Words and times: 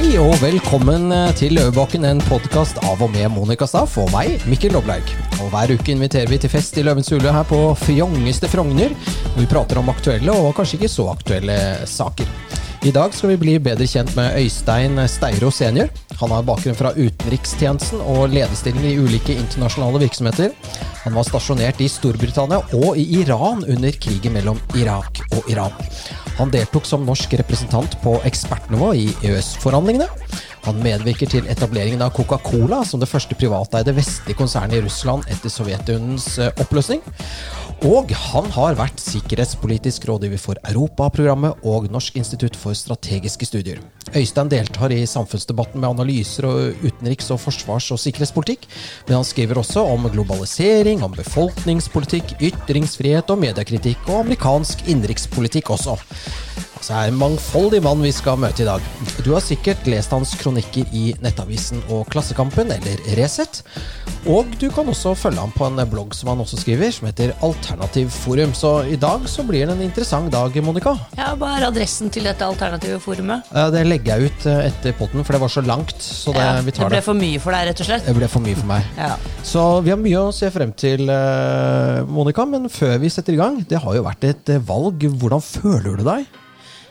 Hei 0.00 0.14
og 0.16 0.32
velkommen 0.40 1.10
eh, 1.12 1.32
til 1.36 1.52
Løvebakken, 1.58 2.06
en 2.08 2.22
podkast 2.24 2.78
av 2.88 3.02
og 3.04 3.10
med 3.12 3.26
Monica 3.34 3.66
Staff 3.68 3.98
og 4.00 4.08
meg, 4.14 4.38
Mikkel 4.48 4.72
Loblaug. 4.72 5.10
Og 5.42 5.50
Hver 5.52 5.74
uke 5.76 5.92
inviterer 5.92 6.30
vi 6.32 6.38
til 6.40 6.48
fest 6.48 6.78
i 6.80 6.84
Løvens 6.86 7.12
hule 7.12 7.34
her 7.36 7.44
på 7.44 7.58
fjongeste 7.82 8.48
Frogner. 8.48 8.94
Vi 9.36 9.44
prater 9.50 9.76
om 9.76 9.92
aktuelle 9.92 10.32
og 10.32 10.54
kanskje 10.56 10.78
ikke 10.78 10.88
så 10.94 11.10
aktuelle 11.12 11.58
saker. 11.84 12.32
I 12.88 12.94
dag 12.96 13.12
skal 13.12 13.34
vi 13.34 13.40
bli 13.42 13.58
bedre 13.60 13.84
kjent 13.84 14.14
med 14.16 14.40
Øystein 14.40 14.96
Steiro 15.04 15.52
senior. 15.52 15.92
Han 16.16 16.32
har 16.32 16.48
bakgrunn 16.48 16.78
fra 16.78 16.94
utenrikstjenesten 16.96 18.00
og 18.00 18.32
lederstilling 18.32 18.86
i 18.88 18.96
ulike 18.96 19.36
internasjonale 19.36 20.00
virksomheter. 20.06 20.56
Han 21.04 21.12
var 21.16 21.28
stasjonert 21.28 21.84
i 21.84 21.90
Storbritannia 21.92 22.62
og 22.80 22.96
i 22.96 23.04
Iran 23.20 23.66
under 23.68 24.00
krigen 24.00 24.32
mellom 24.32 24.64
Irak 24.80 25.20
og 25.36 25.52
Iran. 25.52 25.76
Han 26.40 26.48
deltok 26.48 26.86
som 26.88 27.02
norsk 27.04 27.34
representant 27.36 27.98
på 28.00 28.14
ekspertnivå 28.24 28.94
i 28.96 29.10
EØS-forhandlingene. 29.28 30.06
Han 30.66 30.82
medvirker 30.84 31.30
til 31.30 31.48
etableringen 31.48 32.02
av 32.04 32.12
Coca-Cola 32.16 32.82
som 32.84 33.00
det 33.00 33.08
første 33.08 33.36
privateide 33.38 33.94
vestlige 33.96 34.36
konsernet 34.36 34.76
i 34.76 34.84
Russland 34.84 35.24
etter 35.32 35.52
Sovjetunionens 35.52 36.34
eh, 36.38 36.52
oppløsning. 36.60 37.00
Og 37.88 38.10
han 38.12 38.50
har 38.52 38.76
vært 38.76 39.00
sikkerhetspolitisk 39.00 40.04
rådgiver 40.10 40.40
for 40.42 40.58
Europaprogrammet 40.68 41.62
og 41.64 41.86
Norsk 41.88 42.18
institutt 42.20 42.58
for 42.60 42.76
strategiske 42.76 43.48
studier. 43.48 43.80
Øystein 44.12 44.50
deltar 44.52 44.92
i 44.92 45.06
samfunnsdebatten 45.08 45.80
med 45.80 45.88
analyser 45.88 46.44
og 46.44 46.84
utenriks-, 46.84 47.30
og 47.32 47.40
forsvars- 47.40 47.88
og 47.94 48.02
sikkerhetspolitikk, 48.02 48.66
men 49.08 49.20
han 49.22 49.24
skriver 49.24 49.62
også 49.62 49.86
om 49.94 50.10
globalisering, 50.12 51.00
om 51.06 51.16
befolkningspolitikk, 51.16 52.36
ytringsfrihet 52.50 53.32
og 53.32 53.40
mediekritikk, 53.46 54.04
og 54.10 54.26
amerikansk 54.26 54.84
innenrikspolitikk 54.84 55.72
også. 55.72 55.96
Altså 56.80 56.94
er 56.96 57.10
en 57.10 57.18
mangfoldig 57.20 57.82
mann 57.84 58.00
vi 58.00 58.10
skal 58.14 58.38
møte 58.40 58.62
i 58.64 58.66
dag. 58.66 58.80
Du 59.20 59.34
har 59.34 59.42
sikkert 59.44 59.84
lest 59.90 60.14
hans 60.14 60.30
kronikker 60.40 60.88
i 60.96 61.10
Nettavisen 61.20 61.82
og 61.92 62.06
Klassekampen, 62.08 62.70
eller 62.72 63.02
Resett. 63.18 63.58
Og 64.32 64.48
du 64.60 64.66
kan 64.72 64.88
også 64.88 65.12
følge 65.16 65.42
ham 65.42 65.52
på 65.52 65.66
en 65.68 65.76
blogg 65.92 66.16
som 66.16 66.30
han 66.32 66.40
også 66.40 66.56
skriver, 66.62 66.88
som 66.96 67.10
heter 67.10 67.34
Alternativ 67.44 68.08
Forum. 68.14 68.54
Så 68.56 68.72
i 68.88 68.96
dag 69.00 69.28
så 69.28 69.44
blir 69.44 69.68
det 69.68 69.76
en 69.76 69.84
interessant 69.84 70.32
dag, 70.32 70.56
Monica. 70.64 70.94
Ja, 71.20 71.34
Hva 71.36 71.52
er 71.58 71.68
adressen 71.68 72.08
til 72.12 72.24
dette 72.28 72.48
alternative 72.48 72.96
forumet? 73.04 73.52
Det 73.76 73.84
legger 73.86 74.16
jeg 74.16 74.32
ut 74.32 74.48
eh, 74.48 74.64
etter 74.72 74.96
potten, 74.96 75.24
for 75.24 75.36
det 75.36 75.44
var 75.44 75.52
så 75.52 75.64
langt. 75.68 75.94
Så 76.00 76.32
det, 76.32 76.40
Ja, 76.48 76.58
vi 76.64 76.72
det 76.72 76.80
ble 76.80 76.96
det. 76.96 77.04
for 77.04 77.20
mye 77.20 77.44
for 77.44 77.56
deg, 77.56 77.68
rett 77.70 77.84
og 77.84 77.90
slett? 77.92 78.08
Det 78.08 78.16
ble 78.16 78.28
for 78.32 78.48
mye 78.48 78.56
for 78.56 78.72
meg. 78.72 78.88
Ja. 78.96 79.12
Så 79.44 79.66
vi 79.84 79.92
har 79.92 80.00
mye 80.00 80.24
å 80.24 80.32
se 80.32 80.48
frem 80.56 80.72
til, 80.72 81.04
eh, 81.12 82.02
Monica. 82.08 82.48
Men 82.48 82.70
før 82.72 82.96
vi 83.04 83.12
setter 83.12 83.36
i 83.36 83.40
gang, 83.44 83.60
det 83.68 83.84
har 83.84 84.00
jo 84.00 84.08
vært 84.08 84.24
et 84.32 84.56
eh, 84.56 84.64
valg. 84.64 85.04
Hvordan 85.20 85.44
føler 85.44 86.00
du 86.00 86.08
deg? 86.08 86.24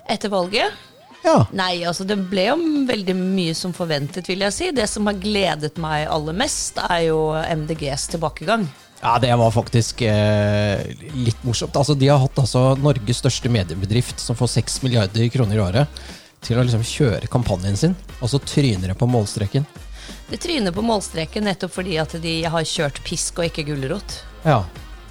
Etter 0.09 0.31
valget? 0.33 0.85
Ja. 1.23 1.43
Nei, 1.51 1.83
altså 1.87 2.05
det 2.07 2.15
ble 2.31 2.45
jo 2.47 2.57
veldig 2.87 3.15
mye 3.17 3.55
som 3.57 3.73
forventet, 3.75 4.29
vil 4.29 4.45
jeg 4.45 4.55
si. 4.55 4.69
Det 4.75 4.87
som 4.89 5.07
har 5.09 5.19
gledet 5.19 5.79
meg 5.81 6.07
aller 6.09 6.37
mest, 6.37 6.79
er 6.89 7.09
jo 7.09 7.19
MDGs 7.35 8.07
tilbakegang. 8.15 8.65
Ja, 9.01 9.15
det 9.19 9.31
var 9.39 9.51
faktisk 9.51 10.01
eh, 10.01 10.81
litt 11.15 11.43
morsomt. 11.47 11.75
Altså, 11.79 11.95
de 11.95 12.09
har 12.11 12.19
hatt 12.19 12.39
altså, 12.39 12.73
Norges 12.79 13.21
største 13.21 13.51
mediebedrift, 13.51 14.19
som 14.19 14.35
får 14.35 14.55
6 14.57 14.81
milliarder 14.83 15.29
kroner 15.31 15.59
i 15.59 15.63
året, 15.63 16.01
til 16.43 16.59
å 16.59 16.65
liksom 16.65 16.83
kjøre 16.87 17.29
kampanjen 17.31 17.77
sin, 17.79 17.95
og 18.19 18.31
så 18.31 18.41
tryner 18.43 18.91
det 18.91 18.97
på 18.99 19.07
målstreken. 19.07 19.67
Det 20.29 20.39
tryner 20.41 20.75
på 20.75 20.83
målstreken 20.85 21.47
nettopp 21.47 21.73
fordi 21.73 21.97
at 22.01 22.15
de 22.23 22.35
har 22.47 22.67
kjørt 22.67 22.99
pisk 23.05 23.39
og 23.39 23.49
ikke 23.49 23.67
gulrot. 23.71 24.21
Ja. 24.43 24.63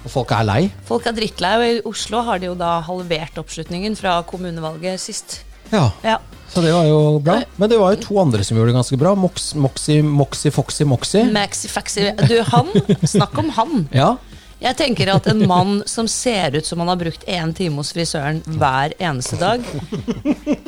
Og 0.05 0.11
folk 0.13 0.31
er 0.31 0.45
lei. 0.47 0.61
Folk 0.87 1.05
er 1.09 1.15
drittlei, 1.17 1.53
og 1.59 1.65
i 1.67 1.81
Oslo 1.89 2.21
har 2.27 2.39
de 2.39 2.47
jo 2.51 2.55
da 2.59 2.77
halvert 2.87 3.37
oppslutningen 3.41 3.97
fra 3.99 4.19
kommunevalget 4.29 5.01
sist. 5.03 5.41
Ja. 5.73 5.89
Ja. 6.03 6.17
Så 6.49 6.63
det 6.65 6.71
var 6.73 6.87
jo 6.89 7.19
bra. 7.21 7.35
Men 7.61 7.69
det 7.69 7.77
var 7.77 7.93
jo 7.93 7.99
to 8.07 8.15
andre 8.23 8.41
som 8.47 8.57
gjorde 8.57 8.71
det 8.71 8.79
ganske 8.79 8.97
bra. 8.97 9.11
Mox, 9.19 9.51
Moxie, 9.53 10.01
Moxie, 10.01 10.49
Foxy, 10.55 10.87
Moxie. 10.87 11.27
Maxi 11.35 11.69
Faxi 11.69 12.07
Du, 12.25 12.39
han! 12.47 12.71
Snakk 13.05 13.37
om 13.37 13.51
han! 13.59 13.83
Ja. 13.93 14.15
Jeg 14.59 14.75
tenker 14.75 15.07
at 15.13 15.27
en 15.31 15.45
mann 15.47 15.77
som 15.87 16.07
ser 16.11 16.57
ut 16.57 16.65
som 16.67 16.81
han 16.83 16.89
har 16.91 16.97
brukt 16.99 17.21
én 17.31 17.53
time 17.55 17.79
hos 17.79 17.93
frisøren 17.95 18.41
hver 18.59 18.91
eneste 18.99 19.37
dag, 19.39 19.63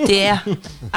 det 0.08 0.20
er 0.32 0.46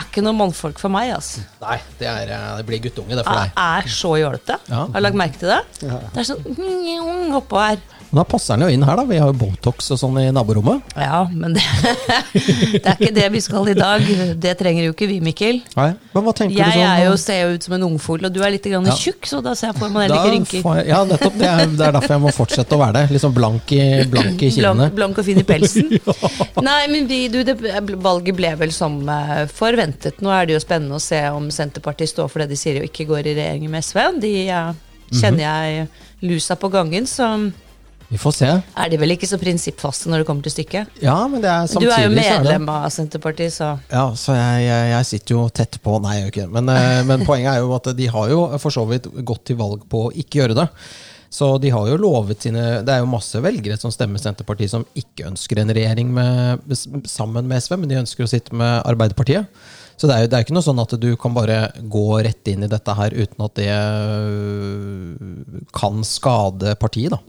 ikke 0.05 0.23
noe 0.23 0.37
mannfolk 0.39 0.79
for 0.79 0.93
meg, 0.95 1.11
altså. 1.17 1.43
Nei, 1.65 1.81
det, 1.99 2.07
er, 2.07 2.31
eh, 2.37 2.45
det 2.61 2.67
blir 2.69 2.85
guttunge, 2.85 3.17
det 3.19 3.25
for 3.27 3.35
Jeg 3.35 3.51
deg. 3.51 3.65
er 3.65 3.91
så 3.97 4.13
jålete. 4.21 4.59
Ja. 4.71 4.85
Har 4.87 4.95
du 4.95 5.07
lagt 5.09 5.19
merke 5.19 5.41
til 5.43 5.51
det? 5.51 5.59
Det 5.83 6.23
er 6.23 6.29
sånn 6.29 7.35
oppå 7.41 7.59
her. 7.65 7.83
Men 8.15 8.21
da 8.21 8.25
passer 8.31 8.55
den 8.55 8.69
jo 8.69 8.75
inn 8.77 8.85
her, 8.87 8.95
da. 8.95 9.03
Vi 9.11 9.17
har 9.19 9.27
jo 9.33 9.35
Botox 9.35 9.89
og 9.91 9.99
sånn 9.99 10.21
i 10.23 10.29
naborommet. 10.31 10.93
Ja, 10.95 11.25
men 11.35 11.57
det, 11.57 11.65
det 12.77 12.83
er 12.87 12.93
ikke 12.95 13.09
det 13.17 13.25
vi 13.35 13.41
skal 13.43 13.71
i 13.73 13.75
dag. 13.75 14.05
Det 14.39 14.53
trenger 14.61 14.85
jo 14.87 14.93
ikke 14.95 15.09
vi, 15.11 15.17
Mikkel. 15.25 15.59
Nei. 15.75 15.89
Men 16.13 16.23
hva 16.23 16.35
tenker 16.39 16.55
Jeg 16.61 16.69
du 16.71 16.79
sånn 16.79 16.93
er 16.93 17.03
jo, 17.09 17.17
ser 17.19 17.41
jo 17.41 17.57
ut 17.57 17.67
som 17.67 17.75
en 17.75 17.87
ungfugl, 17.89 18.29
og 18.29 18.37
du 18.37 18.39
er 18.47 18.55
litt 18.55 18.69
grann 18.71 18.87
Ja. 18.87 18.95
tjukk, 18.95 19.27
så 19.27 19.41
da 19.43 19.57
ser 19.59 19.73
jeg 19.73 19.81
for 19.81 19.91
meg 19.91 20.07
heller 20.07 20.23
ikke 20.23 20.35
rynker. 20.37 20.77
jeg- 20.79 20.87
Ja, 20.93 21.01
nettopp. 21.11 21.41
Det 21.43 21.49
er, 21.51 21.65
det 21.75 21.89
er 21.89 21.97
derfor 21.99 22.15
jeg 22.15 22.23
må 22.29 22.33
fortsette 22.39 22.79
å 22.79 22.81
være 22.85 23.03
det. 23.11 23.21
Sånn 23.25 23.35
blank 23.35 23.75
i, 23.75 23.83
blank 24.15 24.47
i 24.47 24.53
kinnene. 24.55 24.87
Blank, 24.95 24.95
blank 25.01 25.19
og 25.19 25.29
fin 25.33 25.43
i 25.43 25.47
pelsen. 25.51 25.91
Nei, 26.71 26.79
men 26.95 27.11
vi, 27.11 27.21
du, 27.35 27.41
det, 27.43 27.59
valget 27.99 28.39
ble 28.39 28.55
vel 28.63 28.71
som 28.79 29.01
eh, 29.11 29.43
forventet. 29.51 30.23
Nå 30.23 30.31
er 30.31 30.47
det 30.47 30.55
jo 30.55 30.63
spennende 30.63 31.03
å 31.03 31.03
se 31.03 31.19
om 31.35 31.51
Senterpartiet 31.51 32.15
står 32.15 32.31
for 32.31 32.45
det 32.45 32.53
de 32.55 32.63
sier 32.63 32.79
og 32.79 32.87
ikke 32.87 33.11
går 33.11 33.27
i 33.33 33.37
regjering 33.43 33.67
med 33.75 33.83
SV. 33.83 34.05
De 34.23 34.35
ja, 34.47 34.63
kjenner 35.11 35.49
jeg 35.49 35.89
lusa 36.25 36.55
på 36.57 36.71
gangen, 36.73 37.11
så 37.11 37.27
Vi 38.15 38.21
får 38.23 38.35
se. 38.37 38.49
er 38.63 38.91
de 38.93 38.99
vel 39.01 39.17
ikke 39.17 39.27
så 39.27 39.39
prinsippfaste 39.41 40.11
når 40.11 40.23
det 40.23 40.27
kommer 40.29 40.47
til 40.47 40.55
stykket. 40.55 41.01
Ja, 41.03 41.17
men 41.31 41.43
det 41.43 41.51
er 41.51 41.67
samtidig 41.71 41.91
Du 41.91 41.95
er 41.97 42.05
jo 42.05 42.13
medlem 42.15 42.69
av 42.71 42.87
Senterpartiet, 42.95 43.57
så 43.57 43.73
Ja, 43.91 44.05
så 44.19 44.37
jeg, 44.39 44.69
jeg, 44.69 44.93
jeg 44.93 45.09
sitter 45.11 45.35
jo 45.35 45.49
tett 45.51 45.81
på 45.83 45.97
Nei, 46.05 46.15
jeg 46.19 46.23
gjør 46.23 46.35
ikke 46.35 46.45
det. 46.45 46.53
Men, 46.55 46.71
eh, 46.77 47.01
men 47.11 47.25
poenget 47.29 47.57
er 47.57 47.65
jo 47.65 47.75
at 47.75 47.91
de 47.99 48.09
har 48.15 48.31
jo 48.31 48.45
for 48.63 48.75
så 48.75 48.87
vidt 48.87 49.11
gått 49.27 49.49
til 49.51 49.59
valg 49.59 49.83
på 49.91 50.07
å 50.07 50.15
ikke 50.15 50.45
gjøre 50.45 50.61
det. 50.63 50.69
Så 51.35 51.49
de 51.59 51.73
har 51.75 51.89
jo 51.91 51.99
lovet 51.99 52.45
sine 52.47 52.63
Det 52.87 52.93
er 52.95 53.01
jo 53.03 53.11
masse 53.11 53.41
velgere 53.43 53.75
som 53.81 53.91
stemmer 53.91 54.23
Senterpartiet 54.23 54.71
som 54.71 54.87
ikke 54.95 55.27
ønsker 55.33 55.59
en 55.59 55.75
regjering 55.75 56.13
med, 56.15 56.77
sammen 57.11 57.49
med 57.51 57.65
SV, 57.65 57.81
men 57.81 57.91
de 57.91 58.05
ønsker 58.05 58.27
å 58.27 58.31
sitte 58.31 58.55
med 58.55 58.85
Arbeiderpartiet. 58.87 59.51
Så 59.97 60.09
det 60.11 60.15
er 60.15 60.25
jo 60.25 60.31
det 60.31 60.39
er 60.39 60.47
ikke 60.47 60.55
noe 60.57 60.67
sånn 60.67 60.83
at 60.83 60.95
du 60.99 61.11
kan 61.21 61.35
bare 61.35 61.59
gå 61.91 62.07
rett 62.27 62.51
inn 62.51 62.67
i 62.67 62.71
dette 62.71 62.95
her 62.99 63.15
uten 63.15 63.45
at 63.47 63.55
det 63.59 63.71
øh, 63.71 65.61
kan 65.75 66.03
skade 66.07 66.75
partiet, 66.81 67.15
da. 67.15 67.21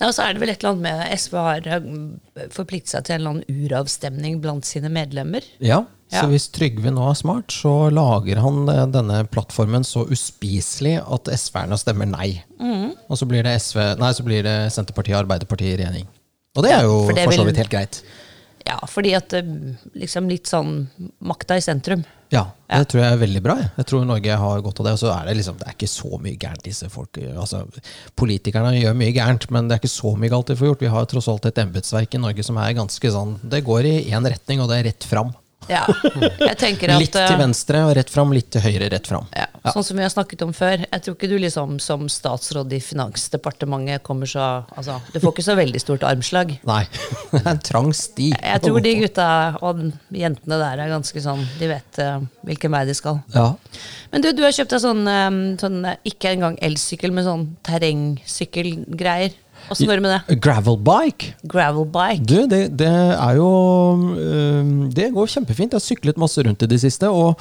Ja, 0.00 0.08
og 0.08 0.14
så 0.16 0.24
er 0.24 0.34
det 0.34 0.42
vel 0.42 0.50
et 0.52 0.62
eller 0.62 0.74
annet 0.74 0.86
med 0.86 1.18
SV 1.20 1.36
har 1.38 1.68
eh, 1.76 2.48
forpliktet 2.52 2.94
seg 2.94 3.06
til 3.06 3.16
en 3.16 3.20
eller 3.20 3.34
annen 3.34 3.66
uravstemning 3.66 4.40
blant 4.42 4.66
sine 4.68 4.90
medlemmer. 4.92 5.46
Ja, 5.62 5.84
så 6.14 6.26
hvis 6.30 6.46
Trygve 6.54 6.92
nå 6.94 7.04
er 7.10 7.16
smart, 7.18 7.52
så 7.54 7.72
lager 7.94 8.40
han 8.42 8.68
eh, 8.70 8.82
denne 8.92 9.22
plattformen 9.30 9.86
så 9.86 10.04
uspiselig 10.10 10.98
at 11.02 11.30
SV-erne 11.32 11.78
stemmer 11.80 12.10
nei. 12.10 12.28
Mm. 12.60 12.92
Og 13.08 13.18
så 13.18 13.28
blir 13.28 13.46
det 13.46 13.56
SV, 13.62 13.80
nei, 14.00 14.12
så 14.16 14.26
blir 14.26 14.44
det 14.46 14.58
Senterpartiet 14.74 15.16
og 15.16 15.24
Arbeiderpartiet 15.24 15.74
i 15.74 15.80
regjering. 15.82 16.10
Og 16.54 16.66
det 16.66 16.74
er 16.76 16.86
jo 16.86 17.00
for 17.08 17.18
for 17.24 17.38
så 17.40 17.46
vidt 17.48 17.58
helt 17.62 17.72
greit. 17.72 18.02
Ja, 18.64 18.78
fordi 18.88 19.14
at 19.16 19.34
eh, 19.36 19.54
liksom 19.98 20.30
litt 20.30 20.50
sånn 20.50 20.86
makta 21.24 21.58
i 21.58 21.64
sentrum. 21.64 22.04
Ja, 22.34 22.44
Ja. 22.68 22.80
det 22.82 22.88
tror 22.90 23.02
jeg 23.04 23.12
er 23.14 23.20
veldig 23.20 23.42
bra. 23.44 23.54
Jeg, 23.60 23.70
jeg 23.78 23.86
tror 23.90 24.04
Norge 24.08 24.36
har 24.40 24.62
godt 24.66 24.80
av 24.82 24.86
det. 24.88 24.94
Og 24.96 25.00
så 25.04 25.12
er 25.14 25.28
det 25.28 25.36
liksom, 25.38 25.58
det 25.60 25.68
er 25.70 25.76
ikke 25.76 25.90
så 25.92 26.18
mye 26.18 26.38
gærent, 26.42 26.64
disse 26.66 26.88
folk. 26.90 27.20
Altså, 27.34 27.62
politikerne 28.18 28.74
gjør 28.80 28.96
mye 28.98 29.14
gærent, 29.14 29.46
men 29.54 29.68
det 29.68 29.76
er 29.76 29.82
ikke 29.84 29.92
så 29.94 30.14
mye 30.18 30.32
galt 30.32 30.50
de 30.50 30.56
får 30.58 30.72
gjort. 30.72 30.84
Vi 30.84 30.92
har 30.96 31.08
tross 31.10 31.30
alt 31.30 31.46
et 31.50 31.62
embetsverk 31.62 32.16
i 32.18 32.22
Norge 32.24 32.46
som 32.46 32.58
er 32.58 32.74
ganske 32.76 33.14
sånn 33.14 33.36
Det 33.44 33.62
går 33.66 33.88
i 33.90 33.96
én 34.10 34.26
retning, 34.26 34.60
og 34.64 34.70
det 34.72 34.80
er 34.80 34.88
rett 34.90 35.06
fram. 35.08 35.32
Ja, 35.70 35.84
jeg 36.38 36.56
tenker 36.60 36.92
at 36.94 37.00
Litt 37.02 37.16
eh, 37.18 37.26
til 37.28 37.38
venstre 37.40 37.82
og 37.86 37.94
rett 37.98 38.10
fram, 38.12 38.32
litt 38.36 38.50
til 38.54 38.64
høyre 38.64 38.90
rett 38.92 39.08
fram. 39.08 39.26
Ja, 39.36 39.46
Sånn 39.72 39.86
som 39.86 39.98
vi 39.98 40.04
har 40.04 40.12
snakket 40.12 40.44
om 40.44 40.52
før. 40.56 40.84
Jeg 40.84 41.04
tror 41.04 41.16
ikke 41.16 41.30
du 41.30 41.36
liksom 41.40 41.78
som 41.82 42.04
statsråd 42.12 42.72
i 42.76 42.80
Finansdepartementet 42.84 44.04
kommer 44.04 44.28
så 44.28 44.44
Altså, 44.74 44.98
du 45.12 45.18
får 45.22 45.32
ikke 45.32 45.46
så 45.46 45.56
veldig 45.58 45.80
stort 45.80 46.04
armslag. 46.06 46.56
Nei. 46.68 46.82
Det 47.34 47.40
er 47.40 47.50
en 47.54 47.62
trang 47.64 47.90
sti. 47.96 48.30
Jeg 48.34 48.62
tror 48.64 48.82
de 48.84 48.94
gutta 49.00 49.28
og 49.64 49.80
jentene 50.14 50.58
der 50.60 50.82
er 50.84 50.92
ganske 50.92 51.22
sånn 51.24 51.42
De 51.58 51.68
vet 51.70 52.00
uh, 52.02 52.20
hvilken 52.46 52.74
vei 52.74 52.82
de 52.88 52.96
skal. 52.96 53.20
Ja. 53.34 53.46
Men 54.12 54.24
du, 54.24 54.30
du 54.36 54.44
har 54.44 54.54
kjøpt 54.54 54.76
deg 54.76 54.82
sånn, 54.84 55.02
um, 55.08 55.40
sånn 55.60 55.80
eh, 55.90 55.98
ikke 56.12 56.34
engang 56.34 56.58
elsykkel, 56.62 57.14
men 57.14 57.26
sånn 57.26 57.46
terrengsykkelgreier. 57.66 59.34
Åssen 59.72 59.88
går 59.88 59.96
det 60.00 60.04
med 60.04 60.12
det? 60.12 60.36
Gravelbike. 60.44 61.32
Gravelbike. 61.48 62.24
Du, 62.28 62.36
det, 62.50 62.60
det 62.76 62.88
er 62.90 63.38
jo 63.38 63.48
øh, 64.18 64.72
Det 64.92 65.08
går 65.14 65.30
kjempefint. 65.32 65.72
Jeg 65.72 65.80
har 65.80 65.84
syklet 65.86 66.20
masse 66.20 66.44
rundt 66.44 66.62
i 66.66 66.68
det 66.70 66.80
siste. 66.82 67.08
Og 67.08 67.34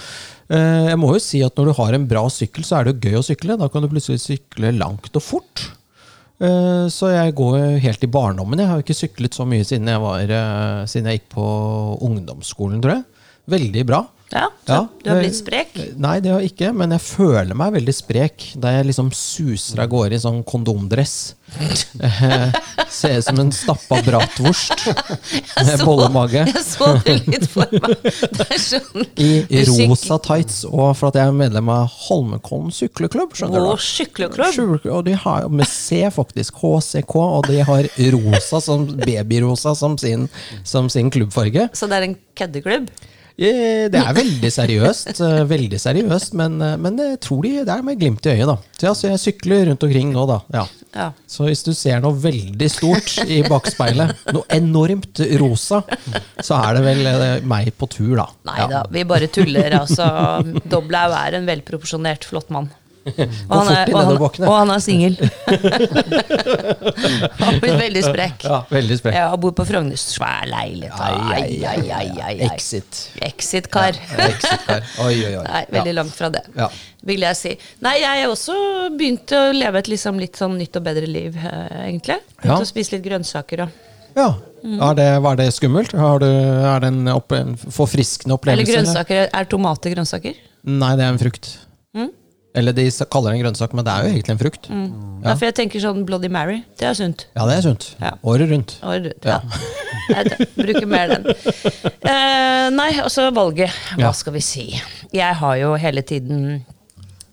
øh, 0.49 0.85
jeg 0.89 0.99
må 1.01 1.11
jo 1.15 1.21
si 1.23 1.41
at 1.43 1.55
når 1.59 1.71
du 1.71 1.75
har 1.81 1.97
en 1.97 2.07
bra 2.07 2.23
sykkel, 2.31 2.63
så 2.67 2.79
er 2.79 2.89
det 2.91 3.01
gøy 3.03 3.19
å 3.19 3.25
sykle. 3.27 3.57
Da 3.59 3.67
kan 3.71 3.83
du 3.83 3.89
plutselig 3.91 4.21
sykle 4.23 4.71
langt 4.77 5.11
og 5.19 5.23
fort. 5.25 5.65
Eh, 6.43 6.87
Så 6.91 7.11
jeg 7.13 7.35
går 7.37 7.59
helt 7.83 8.03
i 8.03 8.11
barndommen. 8.11 8.59
Jeg 8.59 8.67
har 8.71 8.79
jo 8.79 8.85
ikke 8.87 9.01
syklet 9.03 9.35
så 9.35 9.45
mye 9.47 9.67
siden 9.67 9.87
jeg, 9.91 10.01
var, 10.03 10.23
eh, 10.23 10.85
siden 10.89 11.11
jeg 11.11 11.21
gikk 11.21 11.29
på 11.35 11.45
ungdomsskolen, 12.07 12.81
tror 12.83 12.97
jeg. 12.99 13.05
Veldig 13.53 13.85
bra. 13.89 14.05
Ja, 14.33 14.47
Ja, 14.65 14.79
du 15.03 15.09
har 15.11 15.19
blitt 15.21 15.35
sprek? 15.37 15.75
Nei, 16.01 16.15
det 16.23 16.31
har 16.33 16.39
jeg 16.41 16.53
ikke, 16.55 16.71
men 16.73 16.89
jeg 16.95 17.03
føler 17.05 17.53
meg 17.59 17.73
veldig 17.75 17.93
sprek 17.93 18.45
da 18.57 18.71
jeg 18.79 18.87
liksom 18.89 19.11
suser 19.13 19.83
av 19.83 19.89
gårde 19.91 20.17
i 20.17 20.21
sånn 20.23 20.39
kondomdress. 20.47 21.35
Eh, 22.01 22.53
Ser 22.89 23.19
ut 23.19 23.25
som 23.27 23.37
en 23.43 23.51
stappa 23.53 23.99
bratwurst 24.01 24.73
med 24.87 25.79
så- 25.79 25.85
bollemage. 25.85 26.47
Jeg 26.49 26.63
så 26.65 26.87
det 27.05 27.27
litt 27.27 27.45
for 27.51 27.69
meg. 27.69 27.93
Sånn 28.57 29.05
I 29.21 29.61
rosa 29.69 30.17
tights, 30.25 30.63
og 30.65 30.95
for 30.97 31.11
at 31.11 31.19
jeg 31.19 31.29
er 31.29 31.37
medlem 31.37 31.69
av 31.69 31.85
Holmenkollen 32.07 32.73
sykleklubb. 32.73 33.35
skjønner 33.37 33.61
Og 33.69 33.77
du 33.77 33.85
sykleklubb. 33.85 34.89
Og 34.89 35.05
de 35.05 35.13
har 35.13 35.47
med 35.49 35.67
C, 35.69 36.01
faktisk. 36.15 36.57
HCK. 36.63 37.15
Og 37.21 37.45
de 37.51 37.61
har 37.69 37.89
rosa 38.17 38.61
som 38.63 38.87
babyrosa 38.97 39.75
som 39.77 39.97
sin, 40.01 40.29
som 40.63 40.89
sin 40.89 41.11
klubbfarge. 41.13 41.69
Så 41.77 41.85
det 41.89 41.99
er 42.01 42.09
en 42.09 42.17
køddeklubb? 42.39 42.89
Eh, 43.35 43.89
Det 43.89 43.97
er 43.97 44.13
veldig 44.13 44.49
seriøst, 44.53 45.07
eh, 45.25 45.43
veldig 45.49 45.79
seriøst, 45.81 46.33
men, 46.37 46.61
eh, 46.61 46.75
men 46.77 46.97
jeg 47.01 47.19
tror 47.25 47.41
de, 47.41 47.51
det 47.65 47.69
er 47.73 47.81
med 47.81 47.97
glimt 47.99 48.25
i 48.25 48.29
øyet. 48.35 48.45
da. 48.45 48.57
Så 48.77 48.87
altså, 48.91 49.09
jeg 49.09 49.19
sykler 49.23 49.65
rundt 49.71 49.83
omkring 49.83 50.11
nå, 50.13 50.27
da. 50.29 50.39
Ja. 50.53 50.65
Ja. 50.93 51.07
Så 51.27 51.47
hvis 51.47 51.63
du 51.65 51.71
ser 51.73 51.99
noe 52.03 52.13
veldig 52.13 52.69
stort 52.69 53.15
i 53.25 53.41
bakspeilet, 53.49 54.13
noe 54.31 54.43
enormt 54.53 55.17
rosa, 55.41 55.81
så 56.39 56.59
er 56.69 56.75
det 56.77 56.83
vel 56.85 57.05
eh, 57.07 57.39
meg 57.41 57.73
på 57.79 57.89
tur, 57.89 58.15
da. 58.21 58.27
Nei 58.45 58.69
Ja. 58.69 58.83
vi 58.91 59.03
bare 59.03 59.27
tuller. 59.27 59.71
altså. 59.81 60.05
Doblaug 60.69 61.11
er 61.17 61.39
en 61.39 61.47
velproporsjonert, 61.49 62.23
flott 62.29 62.51
mann. 62.53 62.69
Og 63.03 63.53
han 63.57 63.69
er, 63.75 63.89
og 63.91 63.99
han, 63.99 64.17
og 64.47 64.53
han 64.55 64.69
er 64.71 64.79
singel. 64.83 65.17
han 66.23 67.47
har 67.49 67.57
blitt 67.59 67.79
veldig 67.81 68.03
sprekk. 68.05 68.45
Ja, 68.47 68.59
veldig 68.71 68.97
sprekk. 69.01 69.17
Ja, 69.17 69.25
bor 69.39 69.51
på 69.57 69.65
Frogner. 69.67 69.99
Svær 69.99 70.47
leilighet. 70.47 70.95
Ai, 71.03 71.63
ai, 71.67 72.07
ai. 72.23 72.35
Exit. 72.47 73.01
Exit-kar. 73.27 73.99
Ja, 73.99 74.29
Exit-kar. 74.29 74.87
Oi, 75.03 75.13
oi, 75.17 75.33
oi. 75.41 75.43
Nei, 75.49 75.63
veldig 75.75 75.93
Ja. 75.93 75.97
langt 75.99 76.15
fra 76.15 76.29
det, 76.29 76.45
Ja. 76.55 76.69
vil 77.03 77.19
jeg 77.27 77.35
si. 77.39 77.57
Nei, 77.81 77.97
jeg 77.99 78.23
har 78.23 78.31
også 78.31 78.55
begynt 78.97 79.35
å 79.35 79.51
leve 79.53 79.79
et 79.83 79.87
liksom 79.91 80.19
litt 80.19 80.35
sånn 80.39 80.57
nytt 80.57 80.75
og 80.79 80.83
bedre 80.83 81.07
liv, 81.07 81.35
eh, 81.35 81.89
egentlig. 81.89 82.19
Begynt 82.39 82.55
Ja. 82.55 82.59
å 82.61 82.65
spise 82.65 82.91
litt 82.95 83.03
grønnsaker 83.03 83.63
og 83.63 83.69
Ja. 84.15 84.35
Er 84.63 84.93
det, 84.95 85.21
var 85.21 85.35
det 85.35 85.49
skummelt? 85.51 85.91
Har 85.91 86.19
du, 86.19 86.25
er 86.25 86.79
det 86.79 86.87
en, 86.87 87.07
opp, 87.09 87.31
en 87.33 87.57
forfriskende 87.57 88.37
Eller 88.47 88.63
grønnsaker, 88.63 89.27
grønnsaker. 89.27 89.29
Er 89.33 89.45
tomater 89.45 89.91
grønnsaker? 89.91 90.35
Nei, 90.63 90.95
det 90.95 91.03
er 91.03 91.09
en 91.09 91.17
frukt. 91.17 91.57
Mm. 92.53 92.59
Eller 92.61 92.75
de 92.77 92.83
kaller 93.09 93.31
det 93.33 93.39
en 93.39 93.43
grønnsak, 93.47 93.71
men 93.73 93.85
det 93.87 93.93
er 93.93 94.03
jo 94.05 94.09
egentlig 94.13 94.33
en 94.35 94.39
frukt. 94.41 94.67
Ja. 94.69 94.81
Derfor 95.23 95.47
jeg 95.49 95.55
tenker 95.57 95.81
sånn 95.81 96.03
Bloody 96.05 96.29
Mary. 96.29 96.59
Det 96.77 96.85
er 96.85 96.93
sunt. 96.99 97.23
Ja, 97.33 97.47
det 97.49 97.55
er 97.57 97.63
sunt. 97.65 97.87
Ja. 98.01 98.11
Året 98.29 98.51
rundt. 98.51 98.75
Året 98.85 99.07
rundt, 99.09 99.25
ja. 99.25 99.39
ja. 99.41 100.21
Jeg 100.21 100.47
Bruker 100.59 100.85
mer 100.91 101.13
den. 101.15 101.25
Uh, 102.03 102.67
nei, 102.75 102.91
så 103.09 103.25
valget. 103.33 103.73
Hva 103.95 104.09
Ja. 104.09 104.11
skal 104.13 104.35
vi 104.37 104.43
si? 104.45 104.67
Jeg 105.15 105.35
har 105.39 105.55
jo 105.57 105.73
hele 105.81 106.03
tiden, 106.05 106.63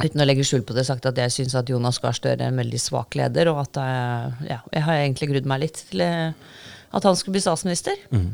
uten 0.01 0.23
å 0.25 0.27
legge 0.29 0.45
skjul 0.47 0.63
på 0.65 0.73
det, 0.77 0.87
sagt 0.89 1.05
at 1.11 1.19
jeg 1.21 1.35
syns 1.35 1.57
at 1.59 1.69
Jonas 1.69 1.99
Gahr 2.01 2.17
Støre 2.17 2.41
er 2.41 2.49
en 2.49 2.57
veldig 2.63 2.81
svak 2.81 3.19
leder, 3.21 3.51
og 3.53 3.61
at 3.67 3.77
jeg, 3.83 4.51
ja, 4.55 4.61
jeg 4.73 4.87
har 4.87 5.03
egentlig 5.03 5.29
grudd 5.35 5.51
meg 5.53 5.61
litt 5.67 5.83
til 5.91 6.01
eh, 6.07 6.33
at 6.97 7.05
han 7.05 7.19
skulle 7.19 7.37
bli 7.37 7.45
statsminister. 7.45 7.99
Mm. 8.15 8.31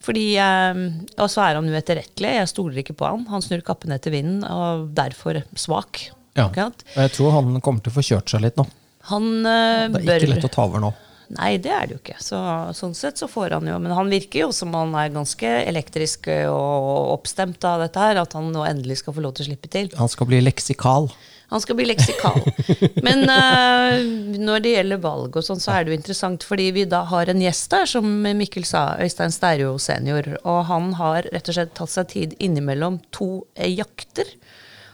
Fordi, 0.00 0.24
eh, 0.40 0.80
Og 1.20 1.28
så 1.28 1.44
er 1.44 1.58
han 1.58 1.68
uetterrettelig. 1.68 2.32
Jeg 2.40 2.48
stoler 2.48 2.82
ikke 2.82 2.96
på 2.96 3.08
han. 3.08 3.26
Han 3.28 3.44
snur 3.44 3.62
kappen 3.66 3.92
etter 3.92 4.14
vinden, 4.14 4.42
og 4.44 4.90
derfor 4.96 5.42
svak. 5.54 6.08
Ja. 6.38 6.48
Og 6.48 6.96
jeg 6.96 7.12
tror 7.16 7.34
han 7.36 7.60
kommer 7.60 7.84
til 7.84 7.92
å 7.92 7.98
få 7.98 8.06
kjørt 8.06 8.32
seg 8.32 8.44
litt 8.46 8.56
nå. 8.56 8.66
Han 9.10 9.30
eh, 9.44 9.88
Det 9.88 10.02
er 10.02 10.06
bør 10.06 10.24
ikke 10.24 10.34
lett 10.34 10.50
å 10.50 10.52
ta 10.52 10.66
over 10.68 10.84
nå. 10.86 10.92
Nei, 11.30 11.52
det 11.62 11.70
er 11.70 11.86
det 11.86 11.94
jo 11.94 12.00
ikke. 12.00 12.16
Så, 12.18 12.38
sånn 12.74 12.94
sett 12.98 13.20
så 13.20 13.28
får 13.30 13.54
han 13.54 13.68
jo 13.70 13.76
Men 13.78 13.92
han 13.94 14.08
virker 14.10 14.48
jo 14.48 14.48
som 14.54 14.72
han 14.74 14.90
er 14.98 15.12
ganske 15.14 15.50
elektrisk 15.62 16.26
og 16.50 17.12
oppstemt 17.14 17.62
av 17.68 17.84
dette 17.84 18.02
her. 18.02 18.18
At 18.18 18.34
han 18.34 18.50
nå 18.50 18.64
endelig 18.66 18.98
skal 19.02 19.14
få 19.14 19.22
lov 19.22 19.36
til 19.38 19.46
å 19.46 19.50
slippe 19.52 19.70
til. 19.70 19.92
Han 20.00 20.10
skal 20.10 20.26
bli 20.30 20.40
leksikal. 20.42 21.06
Han 21.50 21.62
skal 21.62 21.76
bli 21.78 21.88
leksikal. 21.90 22.38
Men 23.06 23.24
uh, 23.26 23.98
når 24.38 24.62
det 24.64 24.74
gjelder 24.76 25.02
valg 25.02 25.36
og 25.40 25.46
sånn, 25.46 25.60
så 25.62 25.74
er 25.74 25.84
det 25.84 25.92
jo 25.92 25.98
interessant, 25.98 26.46
fordi 26.46 26.68
vi 26.76 26.84
da 26.88 27.02
har 27.10 27.30
en 27.32 27.42
gjest 27.42 27.70
der, 27.74 27.90
som 27.90 28.06
Mikkel 28.38 28.66
sa, 28.68 28.84
Øystein 29.02 29.34
Sterjo 29.34 29.74
senior. 29.82 30.28
Og 30.44 30.60
han 30.70 30.92
har 31.00 31.26
rett 31.34 31.50
og 31.50 31.58
slett 31.58 31.74
tatt 31.78 31.90
seg 31.94 32.10
tid 32.14 32.36
innimellom 32.38 33.00
to 33.14 33.32
eh, 33.58 33.72
jakter. 33.74 34.30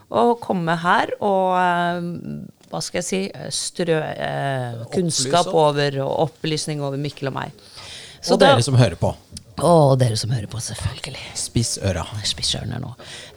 Å 0.08 0.28
komme 0.40 0.78
her 0.80 1.12
og 1.18 1.56
uh, 1.58 2.44
hva 2.70 2.80
skal 2.82 3.00
jeg 3.02 3.06
si 3.06 3.20
strø 3.54 3.98
eh, 4.00 4.80
kunnskap 4.94 5.50
over 5.54 6.00
og 6.04 6.12
opplysning 6.28 6.80
over 6.82 6.98
Mikkel 6.98 7.30
og 7.30 7.36
meg. 7.36 7.66
Så 8.20 8.34
og 8.34 8.40
da- 8.42 8.54
dere 8.54 8.64
som 8.66 8.78
hører 8.78 8.98
på. 8.98 9.12
Å, 9.56 9.96
dere 9.96 10.18
som 10.20 10.32
hører 10.34 10.50
på, 10.52 10.58
selvfølgelig. 10.60 11.22
Spiss 11.40 11.76
øra. 11.80 12.02
Spiss 12.28 12.52
ørene 12.58 12.76
nå. 12.82 12.90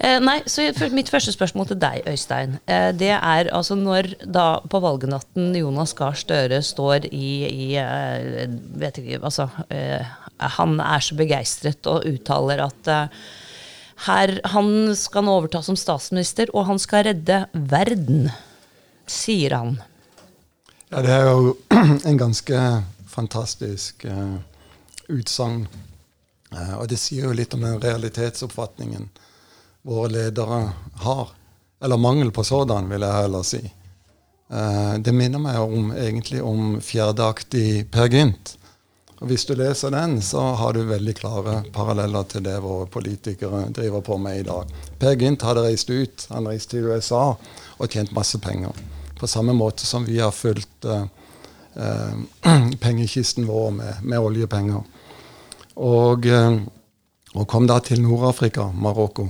Eh, 0.03 0.17
nei, 0.19 0.41
så 0.51 0.65
mitt 0.91 1.11
første 1.11 1.31
spørsmål 1.31 1.69
til 1.69 1.79
deg, 1.79 2.01
Øystein, 2.11 2.57
eh, 2.67 2.89
det 2.91 3.13
er 3.15 3.51
altså 3.55 3.77
når 3.79 4.11
da 4.27 4.59
på 4.67 4.81
valgnatten 4.83 5.55
Jonas 5.55 5.95
Gahr 5.95 6.19
Støre 6.19 6.59
står 6.65 7.07
i, 7.13 7.31
i 7.47 7.69
eh, 7.79 8.51
Vet 8.79 8.99
ikke, 8.99 9.21
altså 9.23 9.47
eh, 9.71 10.03
Han 10.59 10.75
er 10.83 11.03
så 11.03 11.15
begeistret 11.15 11.87
og 11.87 12.03
uttaler 12.09 12.65
at 12.67 12.91
eh, 12.91 13.23
her, 14.07 14.35
han 14.51 14.95
skal 14.95 15.25
nå 15.27 15.39
overta 15.39 15.63
som 15.63 15.75
statsminister, 15.79 16.51
og 16.55 16.67
han 16.69 16.79
skal 16.79 17.03
redde 17.09 17.41
verden, 17.51 18.29
sier 19.07 19.55
han. 19.57 19.73
Ja, 20.89 21.03
det 21.03 21.11
er 21.15 21.27
jo 21.27 21.57
en 22.07 22.19
ganske 22.19 22.61
fantastisk 23.11 24.05
uh, 24.07 24.39
utsagn. 25.11 25.67
Eh, 26.53 26.75
og 26.79 26.87
det 26.89 26.99
sier 27.01 27.29
jo 27.29 27.35
litt 27.35 27.53
om 27.53 27.65
den 27.65 27.81
realitetsoppfatningen 27.81 29.09
våre 29.87 30.09
ledere 30.13 30.61
har. 31.05 31.35
Eller 31.83 31.97
mangel 31.97 32.31
på 32.31 32.43
sådan, 32.43 32.89
vil 32.89 33.05
jeg 33.05 33.21
heller 33.23 33.43
si. 33.47 33.61
Eh, 34.49 34.93
det 34.99 35.13
minner 35.13 35.39
meg 35.39 35.59
om, 35.61 35.91
egentlig 35.93 36.41
om 36.43 36.79
fjerdeaktig 36.81 37.91
Per 37.91 38.09
Gynt. 38.09 38.55
Og 39.19 39.27
Hvis 39.27 39.43
du 39.45 39.53
leser 39.55 39.91
den, 39.91 40.21
så 40.23 40.41
har 40.55 40.73
du 40.73 40.85
veldig 40.87 41.13
klare 41.17 41.57
paralleller 41.75 42.23
til 42.31 42.43
det 42.45 42.55
våre 42.63 42.87
politikere 42.87 43.65
driver 43.75 44.01
på 44.01 44.17
med 44.17 44.39
i 44.39 44.45
dag. 44.47 44.71
Per 44.99 45.17
Gynt 45.19 45.43
hadde 45.43 45.65
reist 45.65 45.89
ut, 45.91 46.27
han 46.31 46.47
reiste 46.47 46.77
til 46.77 46.87
USA 46.87 47.35
og 47.77 47.91
tjent 47.91 48.15
masse 48.15 48.39
penger. 48.39 48.71
På 49.19 49.27
samme 49.27 49.53
måte 49.53 49.85
som 49.85 50.05
vi 50.07 50.19
har 50.19 50.31
fulgt 50.31 50.85
eh, 50.85 51.05
eh, 51.75 52.15
pengekisten 52.85 53.47
vår 53.47 53.71
med, 53.75 54.01
med 54.03 54.19
oljepenger. 54.23 54.87
Og, 55.79 56.25
eh, 56.25 56.57
og 57.35 57.47
kom 57.47 57.67
da 57.69 57.79
til 57.79 58.01
Nord-Afrika, 58.03 58.67
Marokko, 58.73 59.29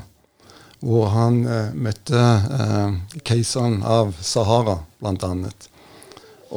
hvor 0.81 1.12
han 1.13 1.44
eh, 1.46 1.75
møtte 1.75 2.24
eh, 2.60 3.19
keiseren 3.28 3.81
av 3.86 4.16
Sahara, 4.22 4.80
bl.a. 5.00 5.51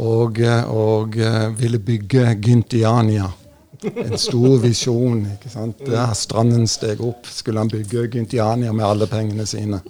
Og, 0.01 0.41
eh, 0.41 0.65
og 0.73 1.19
eh, 1.21 1.49
ville 1.59 1.79
bygge 1.79 2.35
Gyntiania. 2.41 3.29
En 3.83 4.19
stor 4.19 4.61
visjon. 4.63 5.25
ikke 5.35 5.51
sant? 5.51 5.83
Der 5.85 6.15
stranden 6.15 6.69
steg 6.71 7.01
opp, 7.03 7.27
skulle 7.27 7.61
han 7.61 7.71
bygge 7.71 8.07
Gyntiania 8.15 8.73
med 8.73 8.87
alle 8.87 9.09
pengene 9.11 9.47
sine. 9.47 9.83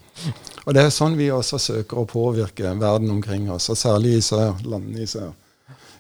Og 0.65 0.75
det 0.75 0.87
er 0.87 0.95
sånn 0.95 1.19
vi 1.19 1.29
også 1.31 1.59
søker 1.61 2.01
å 2.01 2.09
påvirke 2.09 2.73
verden 2.81 3.11
omkring 3.13 3.51
oss, 3.53 3.69
og 3.71 3.79
særlig 3.79 4.17
i 4.17 4.25
sør, 4.25 4.57
landene 4.65 5.05
i 5.05 5.11
sør. 5.11 5.33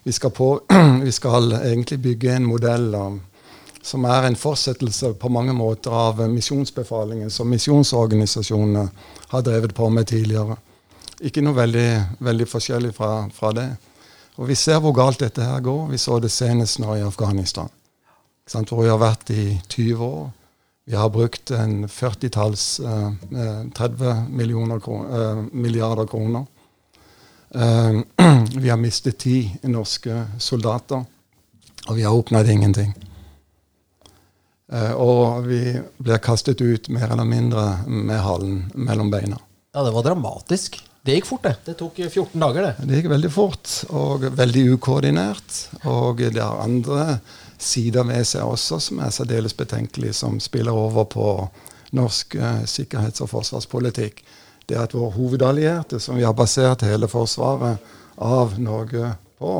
Vi 0.02 0.14
skal, 0.14 0.32
på, 0.34 0.48
vi 1.06 1.12
skal 1.14 1.52
egentlig 1.60 2.00
bygge 2.02 2.38
en 2.38 2.48
modell 2.48 2.88
av, 2.96 3.20
som 3.82 4.04
er 4.06 4.28
en 4.28 4.38
fortsettelse 4.38 5.14
på 5.18 5.30
mange 5.32 5.52
måter 5.52 5.94
av 5.94 6.20
misjonsbefalingen 6.30 7.30
som 7.30 7.50
misjonsorganisasjonene 7.50 8.84
har 9.32 9.42
drevet 9.42 9.74
på 9.74 9.88
med 9.90 10.06
tidligere. 10.06 10.56
Ikke 11.22 11.42
noe 11.42 11.58
veldig, 11.58 11.88
veldig 12.22 12.46
forskjellig 12.50 12.92
fra, 12.94 13.26
fra 13.34 13.50
det. 13.56 13.68
Og 14.38 14.48
vi 14.48 14.56
ser 14.58 14.80
hvor 14.82 14.94
galt 14.96 15.20
dette 15.22 15.44
her 15.44 15.60
går. 15.62 15.90
Vi 15.90 15.98
så 16.00 16.18
det 16.22 16.30
senest 16.32 16.80
nå 16.82 16.96
i 16.96 17.04
Afghanistan. 17.04 17.68
Hvor 18.52 18.82
vi 18.82 18.90
har 18.90 19.02
vært 19.02 19.30
i 19.34 19.58
20 19.68 20.06
år. 20.06 20.30
Vi 20.84 20.96
har 20.98 21.12
brukt 21.14 21.50
en 21.54 21.86
40-talls 21.86 22.80
eh, 22.80 23.06
eh, 23.38 23.60
30 23.70 24.80
kroner, 24.82 25.20
eh, 25.20 25.44
milliarder 25.52 26.06
kroner. 26.10 26.46
Eh, 27.54 28.00
vi 28.64 28.68
har 28.68 28.76
mistet 28.76 29.18
ti 29.22 29.36
norske 29.62 30.24
soldater, 30.38 31.04
og 31.86 31.96
vi 31.96 32.02
har 32.02 32.18
oppnådd 32.18 32.50
ingenting. 32.50 32.94
Eh, 34.72 34.92
og 34.96 35.44
vi 35.46 35.60
blir 36.00 36.22
kastet 36.24 36.60
ut 36.60 36.88
mer 36.88 37.10
eller 37.12 37.28
mindre 37.28 37.66
med 37.86 38.20
halen 38.24 38.64
mellom 38.74 39.10
beina. 39.12 39.38
Ja, 39.74 39.84
det 39.84 39.92
var 39.92 40.06
dramatisk. 40.06 40.80
Det 41.02 41.16
gikk 41.16 41.26
fort, 41.26 41.42
det. 41.42 41.54
Det 41.66 41.74
tok 41.80 41.98
14 41.98 42.40
dager, 42.40 42.68
det. 42.68 42.86
Det 42.86 43.00
gikk 43.00 43.10
veldig 43.10 43.30
fort 43.32 43.70
og 43.90 44.26
veldig 44.38 44.62
ukoordinert. 44.76 45.58
Og 45.90 46.22
det 46.22 46.40
har 46.40 46.62
andre 46.62 47.18
sider 47.62 48.06
ved 48.06 48.24
seg 48.26 48.46
også 48.46 48.78
som 48.82 49.02
er 49.02 49.12
særdeles 49.14 49.56
betenkelige, 49.58 50.14
som 50.16 50.38
spiller 50.40 50.76
over 50.76 51.08
på 51.10 51.26
norsk 51.92 52.36
eh, 52.38 52.62
sikkerhets- 52.70 53.24
og 53.24 53.32
forsvarspolitikk. 53.34 54.22
Det 54.70 54.78
at 54.78 54.94
vår 54.94 55.10
hovedallierte, 55.18 56.00
som 56.00 56.16
vi 56.16 56.24
har 56.24 56.36
basert 56.38 56.86
hele 56.86 57.10
forsvaret 57.10 57.82
av 58.22 58.56
Norge 58.62 59.12
på, 59.42 59.56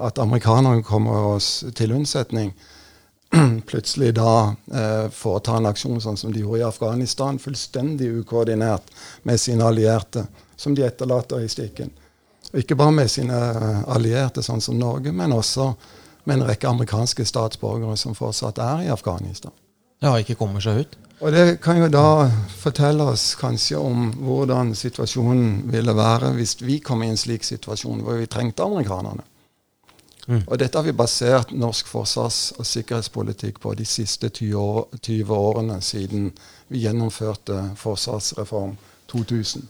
at 0.00 0.18
amerikanerne 0.18 0.82
kommer 0.82 1.34
oss 1.36 1.60
til 1.76 1.92
unnsetning, 1.92 2.54
plutselig 3.66 4.14
da 4.14 4.54
eh, 4.74 5.06
foreta 5.14 5.56
en 5.56 5.70
aksjon 5.70 6.00
sånn 6.02 6.18
som 6.18 6.32
de 6.34 6.42
gjorde 6.42 6.62
i 6.62 6.66
Afghanistan, 6.66 7.38
fullstendig 7.38 8.10
ukoordinert 8.22 8.90
med 9.22 9.40
sine 9.40 9.66
allierte, 9.66 10.26
som 10.56 10.74
de 10.74 10.84
etterlater 10.86 11.44
i 11.44 11.48
stikken. 11.48 11.92
Og 12.50 12.62
ikke 12.64 12.78
bare 12.78 12.96
med 12.96 13.10
sine 13.10 13.38
eh, 13.38 13.82
allierte, 13.94 14.42
sånn 14.42 14.62
som 14.64 14.78
Norge, 14.78 15.12
men 15.12 15.36
også 15.36 15.72
med 16.24 16.40
en 16.40 16.48
rekke 16.50 16.68
amerikanske 16.68 17.24
statsborgere 17.24 17.96
som 17.96 18.18
fortsatt 18.18 18.58
er 18.58 18.88
i 18.88 18.92
Afghanistan. 18.92 19.54
Ja, 20.00 20.16
ikke 20.18 20.38
kommer 20.40 20.62
seg 20.64 20.84
ut? 20.84 20.98
Og 21.20 21.32
Det 21.32 21.60
kan 21.60 21.76
jo 21.76 21.88
da 21.92 22.30
fortelle 22.62 23.04
oss 23.12 23.34
kanskje 23.36 23.76
om 23.76 24.06
hvordan 24.24 24.72
situasjonen 24.74 25.66
ville 25.70 25.92
være 25.92 26.32
hvis 26.38 26.56
vi 26.62 26.78
kom 26.80 27.04
i 27.04 27.10
en 27.12 27.20
slik 27.20 27.44
situasjon 27.44 28.00
hvor 28.06 28.16
vi 28.16 28.28
trengte 28.30 28.64
amerikanerne. 28.64 29.26
Mm. 30.28 30.42
Og 30.46 30.58
Dette 30.60 30.78
har 30.78 30.84
vi 30.84 30.92
basert 30.96 31.52
norsk 31.56 31.88
forsvars- 31.88 32.52
og 32.58 32.66
sikkerhetspolitikk 32.68 33.60
på 33.62 33.74
de 33.78 33.86
siste 33.88 34.28
20, 34.28 34.56
år, 34.56 34.88
20 35.00 35.34
årene 35.36 35.80
siden 35.82 36.30
vi 36.68 36.84
gjennomførte 36.84 37.70
forsvarsreform 37.80 38.76
2000. 39.10 39.68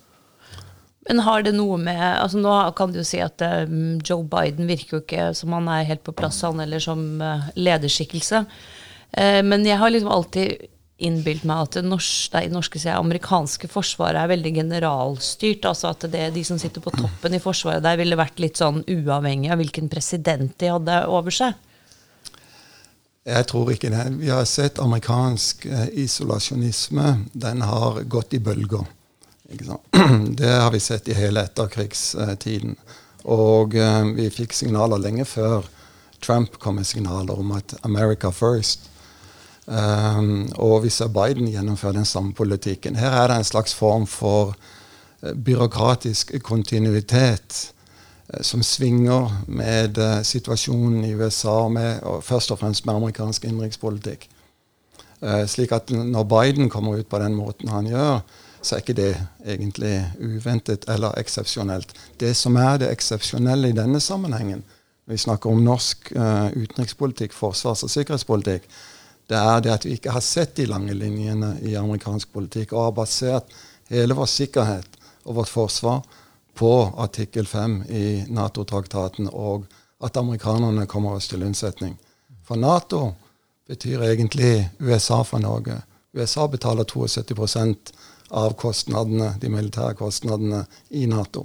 Men 1.08 1.22
har 1.24 1.42
det 1.42 1.54
noe 1.56 1.78
med 1.80 2.00
altså 2.00 2.38
Nå 2.42 2.54
kan 2.76 2.92
du 2.92 3.00
jo 3.00 3.06
si 3.08 3.22
at 3.24 3.40
um, 3.66 3.96
Joe 4.04 4.26
Biden 4.28 4.68
virker 4.68 4.98
jo 4.98 5.00
ikke 5.04 5.30
som 5.34 5.54
han 5.56 5.70
er 5.72 5.88
helt 5.88 6.04
på 6.06 6.14
plass, 6.16 6.42
han 6.44 6.60
eller 6.60 6.82
som 6.82 7.00
uh, 7.22 7.48
lederskikkelse. 7.56 8.44
Uh, 9.16 9.40
men 9.46 9.64
jeg 9.66 9.80
har 9.80 9.90
liksom 9.90 10.12
alltid 10.12 10.68
innbilt 11.06 11.46
meg 11.48 11.64
at 11.64 11.78
det 11.78 11.84
norske, 11.88 12.42
det 12.44 12.52
norske 12.52 12.80
det 12.82 12.92
amerikanske 12.92 13.70
forsvaret 13.72 14.20
er 14.20 14.30
veldig 14.30 14.52
generalstyrt. 14.60 15.66
Altså 15.68 15.90
at 15.94 16.06
det, 16.12 16.28
de 16.36 16.44
som 16.46 16.60
sitter 16.60 16.84
på 16.84 16.92
toppen 16.94 17.36
i 17.36 17.42
forsvaret 17.42 17.84
der, 17.84 17.98
ville 18.00 18.18
vært 18.20 18.40
litt 18.42 18.60
sånn 18.60 18.82
uavhengig 18.84 19.50
av 19.52 19.60
hvilken 19.62 19.90
president 19.92 20.56
de 20.60 20.72
hadde 20.74 21.02
over 21.10 21.34
seg. 21.34 21.58
Jeg 23.30 23.46
tror 23.50 23.68
ikke 23.72 23.90
det. 23.92 24.06
Vi 24.22 24.30
har 24.32 24.46
sett 24.48 24.80
amerikansk 24.80 25.66
eh, 25.68 25.88
isolasjonisme. 26.04 27.12
Den 27.32 27.62
har 27.68 28.00
gått 28.08 28.34
i 28.34 28.40
bølger. 28.40 28.88
Det 30.40 30.48
har 30.48 30.70
vi 30.70 30.80
sett 30.80 31.08
i 31.10 31.18
hele 31.18 31.42
etterkrigstiden. 31.44 32.78
Og 33.28 33.76
eh, 33.76 34.04
vi 34.16 34.30
fikk 34.32 34.56
signaler 34.56 35.02
lenge 35.02 35.26
før 35.28 35.68
Trump 36.24 36.58
kom 36.60 36.76
med 36.80 36.86
signaler 36.86 37.38
om 37.38 37.52
at 37.52 37.74
'America 37.82 38.30
first'. 38.32 38.88
Um, 39.70 40.48
og 40.58 40.80
vi 40.82 40.90
ser 40.90 41.12
Biden 41.14 41.46
gjennomføre 41.46 41.94
den 42.00 42.08
samme 42.08 42.34
politikken. 42.34 42.96
Her 42.98 43.12
er 43.20 43.28
det 43.30 43.36
en 43.38 43.46
slags 43.46 43.74
form 43.74 44.06
for 44.10 44.56
uh, 45.22 45.30
byråkratisk 45.30 46.32
kontinuitet 46.42 47.58
uh, 48.34 48.40
som 48.42 48.64
svinger 48.66 49.30
med 49.46 50.00
uh, 50.02 50.24
situasjonen 50.26 51.04
i 51.06 51.12
USA, 51.14 51.68
med, 51.68 52.02
og 52.02 52.24
først 52.24 52.50
og 52.50 52.58
fremst 52.58 52.86
med 52.86 52.94
amerikansk 52.94 53.44
innenrikspolitikk. 53.44 54.28
slik 55.46 55.72
at 55.72 55.90
når 55.90 56.24
Biden 56.24 56.70
kommer 56.70 56.96
ut 56.96 57.06
på 57.06 57.18
den 57.18 57.34
måten 57.34 57.68
han 57.68 57.86
gjør, 57.86 58.20
så 58.62 58.74
er 58.74 58.78
ikke 58.80 58.94
det 58.96 59.26
egentlig 59.46 60.06
uventet 60.18 60.84
eller 60.88 61.12
eksepsjonelt. 61.20 61.92
Det 62.20 62.36
som 62.36 62.56
er 62.56 62.78
det 62.78 62.88
eksepsjonelle 62.90 63.68
i 63.68 63.76
denne 63.76 64.00
sammenhengen, 64.00 64.64
når 65.06 65.12
vi 65.12 65.18
snakker 65.18 65.50
om 65.50 65.60
norsk 65.64 66.12
utenrikspolitikk, 66.56 67.32
forsvars- 67.36 67.84
og 67.84 67.90
sikkerhetspolitikk, 67.90 68.64
det 69.30 69.38
er 69.38 69.60
det 69.62 69.70
at 69.72 69.84
vi 69.86 69.94
ikke 69.94 70.10
har 70.10 70.24
sett 70.26 70.56
de 70.58 70.66
lange 70.66 70.94
linjene 70.94 71.54
i 71.62 71.76
amerikansk 71.78 72.32
politikk, 72.34 72.72
og 72.74 72.88
har 72.88 72.96
basert 72.96 73.52
hele 73.90 74.16
vår 74.18 74.26
sikkerhet 74.30 74.98
og 75.22 75.36
vårt 75.38 75.52
forsvar 75.52 76.00
på 76.58 76.72
artikkel 76.98 77.46
5 77.46 77.76
i 77.88 78.06
Nato-traktaten, 78.28 79.28
og 79.30 79.68
at 80.02 80.16
amerikanerne 80.16 80.88
kommer 80.90 81.14
oss 81.14 81.28
til 81.30 81.44
unnsetning. 81.46 81.94
For 82.42 82.58
Nato 82.58 83.12
betyr 83.70 84.02
egentlig 84.08 84.68
USA 84.80 85.22
for 85.22 85.38
Norge. 85.38 85.78
USA 86.12 86.48
betaler 86.50 86.84
72% 86.84 87.92
av 88.30 88.56
kostnadene, 88.58 89.34
de 89.38 89.50
militære 89.50 89.94
kostnadene 90.00 90.64
i 90.90 91.04
Nato. 91.06 91.44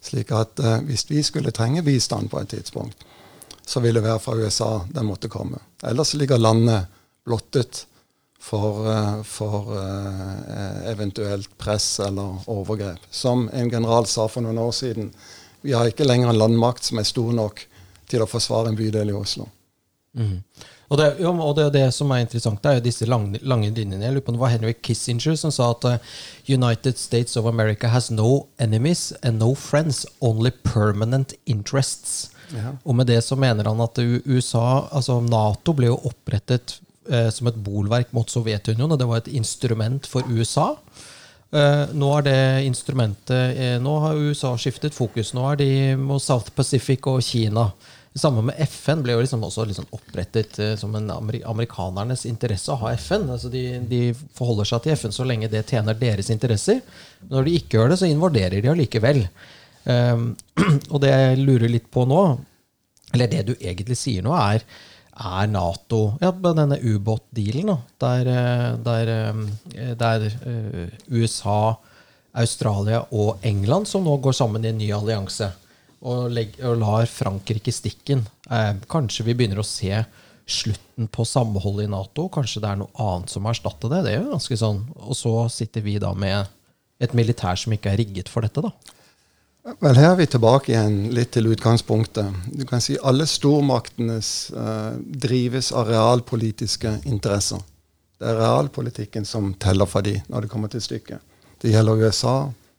Slik 0.00 0.30
at 0.34 0.60
eh, 0.62 0.78
hvis 0.86 1.08
vi 1.10 1.22
skulle 1.26 1.50
trenge 1.50 1.82
bistand 1.82 2.30
på 2.30 2.38
et 2.40 2.52
tidspunkt, 2.54 3.02
så 3.66 3.82
ville 3.82 3.98
det 3.98 4.06
være 4.06 4.22
fra 4.22 4.36
USA 4.38 4.70
den 4.94 5.10
måtte 5.10 5.28
komme. 5.28 5.58
Ellers 5.82 6.14
ligger 6.14 6.38
landet 6.38 6.86
blottet 7.28 7.84
for, 8.48 8.92
eh, 8.92 9.22
for 9.22 9.72
uh, 9.76 10.90
eventuelt 10.90 11.58
press 11.58 12.00
eller 12.00 12.38
overgrep. 12.46 12.98
Som 13.10 13.50
en 13.52 13.70
general 13.70 14.06
sa 14.06 14.28
for 14.28 14.44
noen 14.44 14.58
år 14.58 14.72
siden, 14.72 15.12
vi 15.60 15.74
har 15.74 15.90
ikke 15.90 16.06
lenger 16.06 16.32
en 16.32 16.38
landmakt 16.38 16.88
som 16.88 17.00
er 17.00 17.08
stor 17.08 17.34
nok 17.34 17.64
til 18.08 18.24
å 18.24 18.30
forsvare 18.30 18.72
en 18.72 18.78
bydel 18.78 19.12
i 19.12 19.16
Oslo. 19.18 19.48
Mm. 20.16 20.38
Og, 20.88 20.96
det, 20.96 21.08
jo, 21.20 21.34
og 21.44 21.52
det, 21.58 21.66
det, 21.74 21.84
som 21.92 22.08
er 22.14 22.22
interessant, 22.24 22.62
det 22.64 22.70
er 22.70 22.78
jo 22.78 22.86
disse 22.86 23.08
lange, 23.10 23.42
lange 23.44 23.68
linjene. 23.68 24.00
Jeg 24.06 24.16
lurer 24.16 24.24
på 24.24 24.32
Det 24.32 24.40
var 24.40 24.54
Henry 24.54 24.72
Kissinger 24.80 25.36
som 25.36 25.52
sa 25.52 25.68
at 25.74 25.84
uh, 25.84 26.16
United 26.48 26.96
States 26.96 27.36
of 27.36 27.50
America 27.50 27.90
has 27.92 28.08
no 28.10 28.46
enemies 28.58 29.12
and 29.20 29.42
no 29.42 29.52
friends, 29.54 30.06
only 30.24 30.54
permanent 30.64 31.36
interests. 31.44 32.30
Ja. 32.56 32.78
Og 32.88 32.96
med 32.96 33.10
det 33.10 33.20
så 33.26 33.36
mener 33.36 33.68
han 33.68 33.84
at 33.84 34.00
USA, 34.00 34.88
altså 34.88 35.20
Nato 35.20 35.74
ble 35.76 35.90
jo 35.90 36.00
opprettet 36.08 36.78
eh, 37.10 37.28
som 37.34 37.50
et 37.50 37.60
bolverk 37.64 38.12
mot 38.16 38.28
Sovjetunionen. 38.30 38.98
Det 38.98 39.08
var 39.08 39.22
et 39.22 39.30
instrument 39.38 40.06
for 40.06 40.26
USA. 40.28 40.74
Eh, 41.50 41.84
nå 41.96 42.08
er 42.18 42.24
det 42.26 42.40
instrumentet 42.68 43.56
eh, 43.56 43.76
Nå 43.80 43.94
har 44.04 44.18
USA 44.20 44.52
skiftet 44.60 44.96
fokus. 44.96 45.32
Nå 45.36 45.46
er 45.52 45.60
de 45.60 45.70
mot 46.00 46.22
South 46.22 46.52
Pacific 46.56 47.06
og 47.08 47.22
Kina. 47.24 47.70
Det 48.12 48.20
samme 48.20 48.42
med 48.48 48.58
FN 48.66 49.04
ble 49.04 49.14
jo 49.14 49.22
liksom 49.22 49.44
også 49.46 49.64
liksom 49.68 49.86
opprettet 49.94 50.56
som 50.80 50.94
en 50.96 51.10
amerikanernes 51.12 52.24
interesse 52.26 52.72
å 52.72 52.80
ha 52.80 52.94
FN. 52.96 53.28
Altså 53.30 53.50
de, 53.52 53.62
de, 53.86 54.02
forholder 54.34 54.66
seg 54.66 54.82
til 54.84 54.96
FN 54.98 55.14
så 55.14 55.26
lenge 55.28 55.50
det 55.52 55.66
tjener 55.68 55.96
deres 55.96 56.32
interesser. 56.34 56.80
Når 57.30 57.46
de 57.46 57.56
ikke 57.60 57.78
gjør 57.78 57.92
det, 57.92 58.00
så 58.00 58.08
invaderer 58.10 58.64
de 58.64 58.72
allikevel. 58.72 59.22
Um, 59.84 60.32
og 60.92 60.98
det 61.04 61.12
jeg 61.12 61.44
lurer 61.44 61.70
litt 61.70 61.86
på 61.94 62.04
nå, 62.08 62.22
eller 63.14 63.30
det 63.30 63.44
du 63.46 63.54
egentlig 63.56 63.96
sier 64.00 64.24
nå, 64.24 64.34
er 64.36 64.64
er 65.18 65.48
Nato 65.50 66.00
Ja, 66.22 66.30
denne 66.32 66.78
ubåtdealen, 66.78 67.76
der, 68.00 68.30
eh, 68.32 68.76
der, 68.84 69.12
eh, 69.74 69.94
der 69.98 70.26
uh, 70.46 70.88
USA, 71.10 71.76
Australia 72.32 73.02
og 73.10 73.38
England, 73.42 73.88
som 73.88 74.04
nå 74.04 74.16
går 74.22 74.36
sammen 74.36 74.64
i 74.64 74.70
en 74.70 74.78
ny 74.78 74.92
allianse, 74.94 75.50
og, 76.00 76.30
og 76.62 76.78
lar 76.78 77.08
Frankrike 77.10 77.72
i 77.72 77.74
stikken. 77.74 78.26
Eh, 78.50 78.74
kanskje 78.90 79.26
vi 79.26 79.34
begynner 79.34 79.62
å 79.62 79.66
se 79.66 80.04
slutten 80.48 81.08
på 81.12 81.26
samholdet 81.28 81.88
i 81.88 81.92
Nato. 81.92 82.28
Kanskje 82.32 82.62
det 82.64 82.70
er 82.70 82.78
noe 82.80 82.92
annet 83.02 83.32
som 83.32 83.48
erstatter 83.50 83.90
det. 83.92 84.04
Det 84.06 84.14
er 84.14 84.22
jo 84.22 84.36
ganske 84.36 84.60
sånn. 84.60 84.84
Og 85.04 85.18
så 85.18 85.32
sitter 85.52 85.84
vi 85.84 85.98
da 86.00 86.14
med 86.16 86.48
et 87.02 87.12
militær 87.14 87.58
som 87.58 87.74
ikke 87.74 87.92
er 87.92 88.00
rigget 88.00 88.30
for 88.32 88.46
dette, 88.46 88.62
da. 88.64 88.72
Vel, 89.76 89.96
Her 89.96 90.12
er 90.12 90.16
vi 90.16 90.26
tilbake 90.26 90.72
igjen 90.72 90.94
litt 91.12 91.34
til 91.36 91.50
utgangspunktet. 91.52 92.36
Du 92.56 92.64
kan 92.68 92.80
si 92.80 92.96
Alle 93.04 93.26
stormaktenes 93.28 94.30
uh, 94.56 94.94
drives 94.96 95.72
av 95.76 95.90
realpolitiske 95.90 96.94
interesser. 97.04 97.60
Det 98.18 98.30
er 98.30 98.40
realpolitikken 98.40 99.28
som 99.28 99.52
teller 99.60 99.86
for 99.86 100.06
dem 100.06 100.24
når 100.32 100.46
det 100.46 100.52
kommer 100.52 100.72
til 100.72 100.82
stykket. 100.82 101.20
Det 101.60 101.74
gjelder 101.74 102.00
USA, 102.00 102.36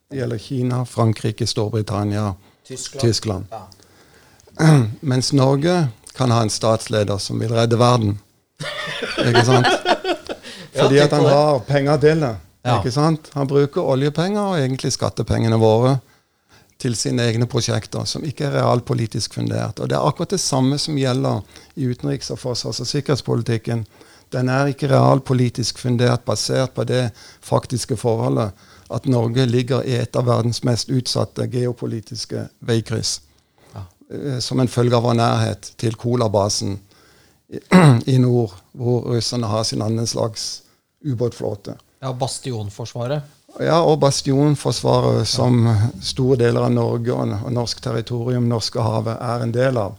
det 0.09 0.19
gjelder 0.19 0.41
Kina, 0.41 0.81
Frankrike, 0.85 1.47
Storbritannia, 1.47 2.33
Tyskland. 2.67 3.01
Tyskland. 3.01 3.45
Ja. 3.51 4.81
Mens 5.13 5.31
Norge 5.33 5.77
kan 6.17 6.31
ha 6.31 6.41
en 6.41 6.51
statsleder 6.51 7.21
som 7.21 7.39
vil 7.39 7.53
redde 7.53 7.79
verden. 7.79 8.17
Ikke 9.23 9.45
sant? 9.45 9.67
Fordi 10.79 10.99
at 10.99 11.13
han 11.13 11.25
har 11.27 11.59
penger 11.67 12.01
til 12.01 12.25
det. 12.25 12.35
Ikke 12.65 12.91
sant? 12.91 13.29
Han 13.33 13.47
bruker 13.47 13.85
oljepenger 13.93 14.41
og 14.41 14.59
egentlig 14.59 14.91
skattepengene 14.95 15.59
våre 15.59 15.99
til 16.79 16.95
sine 16.95 17.25
egne 17.27 17.47
prosjekter, 17.49 18.05
som 18.07 18.23
ikke 18.23 18.47
er 18.47 18.55
realpolitisk 18.61 19.33
fundert. 19.35 19.79
Og 19.79 19.89
Det 19.89 19.97
er 19.97 20.07
akkurat 20.07 20.29
det 20.29 20.39
samme 20.39 20.77
som 20.77 20.97
gjelder 20.97 21.41
i 21.75 21.87
utenriks-, 21.91 22.31
og 22.31 22.39
forsvars- 22.39 22.79
og 22.79 22.87
sikkerhetspolitikken. 22.87 23.85
Den 24.31 24.49
er 24.49 24.71
ikke 24.71 24.87
realpolitisk 24.87 25.79
fundert, 25.79 26.25
basert 26.25 26.71
på 26.73 26.83
det 26.83 27.11
faktiske 27.41 27.97
forholdet 27.97 28.51
at 28.89 29.05
Norge 29.05 29.45
ligger 29.45 29.83
i 29.85 29.97
et 30.01 30.15
av 30.15 30.25
verdens 30.25 30.63
mest 30.63 30.89
utsatte 30.89 31.47
geopolitiske 31.51 32.47
veikryss. 32.65 33.19
Ja. 33.73 33.83
Eh, 34.13 34.39
som 34.39 34.59
en 34.59 34.67
følge 34.71 34.95
av 34.95 35.03
vår 35.03 35.17
nærhet 35.19 35.73
til 35.77 35.95
Kola-basen 35.95 36.79
i 38.13 38.17
nord, 38.17 38.53
hvor 38.71 39.05
russerne 39.13 39.49
har 39.49 39.63
sin 39.63 39.81
annen 39.81 40.07
slags 40.07 40.61
ubåtflåte. 41.05 41.75
Ja, 42.01 42.13
Bastionforsvaret. 42.13 43.38
Ja, 43.57 43.79
og 43.81 43.97
bastionforsvaret, 44.03 45.25
som 45.27 45.63
store 46.05 46.37
deler 46.43 46.67
av 46.67 46.75
Norge 46.75 47.15
og 47.15 47.49
norsk 47.51 47.81
territorium, 47.81 48.45
Norskehavet, 48.51 49.17
er 49.17 49.43
en 49.43 49.55
del 49.55 49.79
av. 49.81 49.97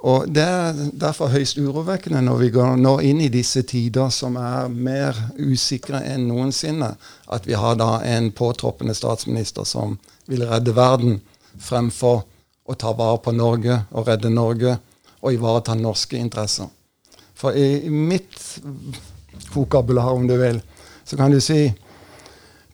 Og 0.00 0.28
Det 0.32 0.42
er 0.42 0.78
derfor 0.96 1.28
høyst 1.28 1.58
urovekkende 1.60 2.22
når 2.24 2.38
vi 2.40 2.48
går 2.54 2.76
nå 2.80 2.94
inn 3.04 3.20
i 3.20 3.28
disse 3.28 3.62
tider 3.68 4.08
som 4.08 4.38
er 4.40 4.70
mer 4.72 5.16
usikre 5.36 6.00
enn 6.08 6.24
noensinne, 6.30 6.94
at 7.28 7.46
vi 7.46 7.52
har 7.52 7.76
da 7.76 8.00
en 8.08 8.30
påtroppende 8.32 8.96
statsminister 8.96 9.68
som 9.68 9.98
vil 10.26 10.46
redde 10.48 10.72
verden 10.72 11.20
fremfor 11.60 12.24
å 12.64 12.76
ta 12.80 12.94
vare 12.96 13.20
på 13.20 13.34
Norge 13.36 13.82
og 13.90 14.08
redde 14.08 14.32
Norge 14.32 14.78
og 15.20 15.36
ivareta 15.36 15.76
norske 15.76 16.16
interesser. 16.16 16.70
For 17.36 17.52
i, 17.56 17.84
i 17.84 17.90
mitt 17.92 18.40
vokabular, 19.52 20.14
om 20.16 20.26
du 20.28 20.36
vil, 20.40 20.62
så 21.04 21.16
kan 21.20 21.32
du 21.32 21.40
si 21.44 21.66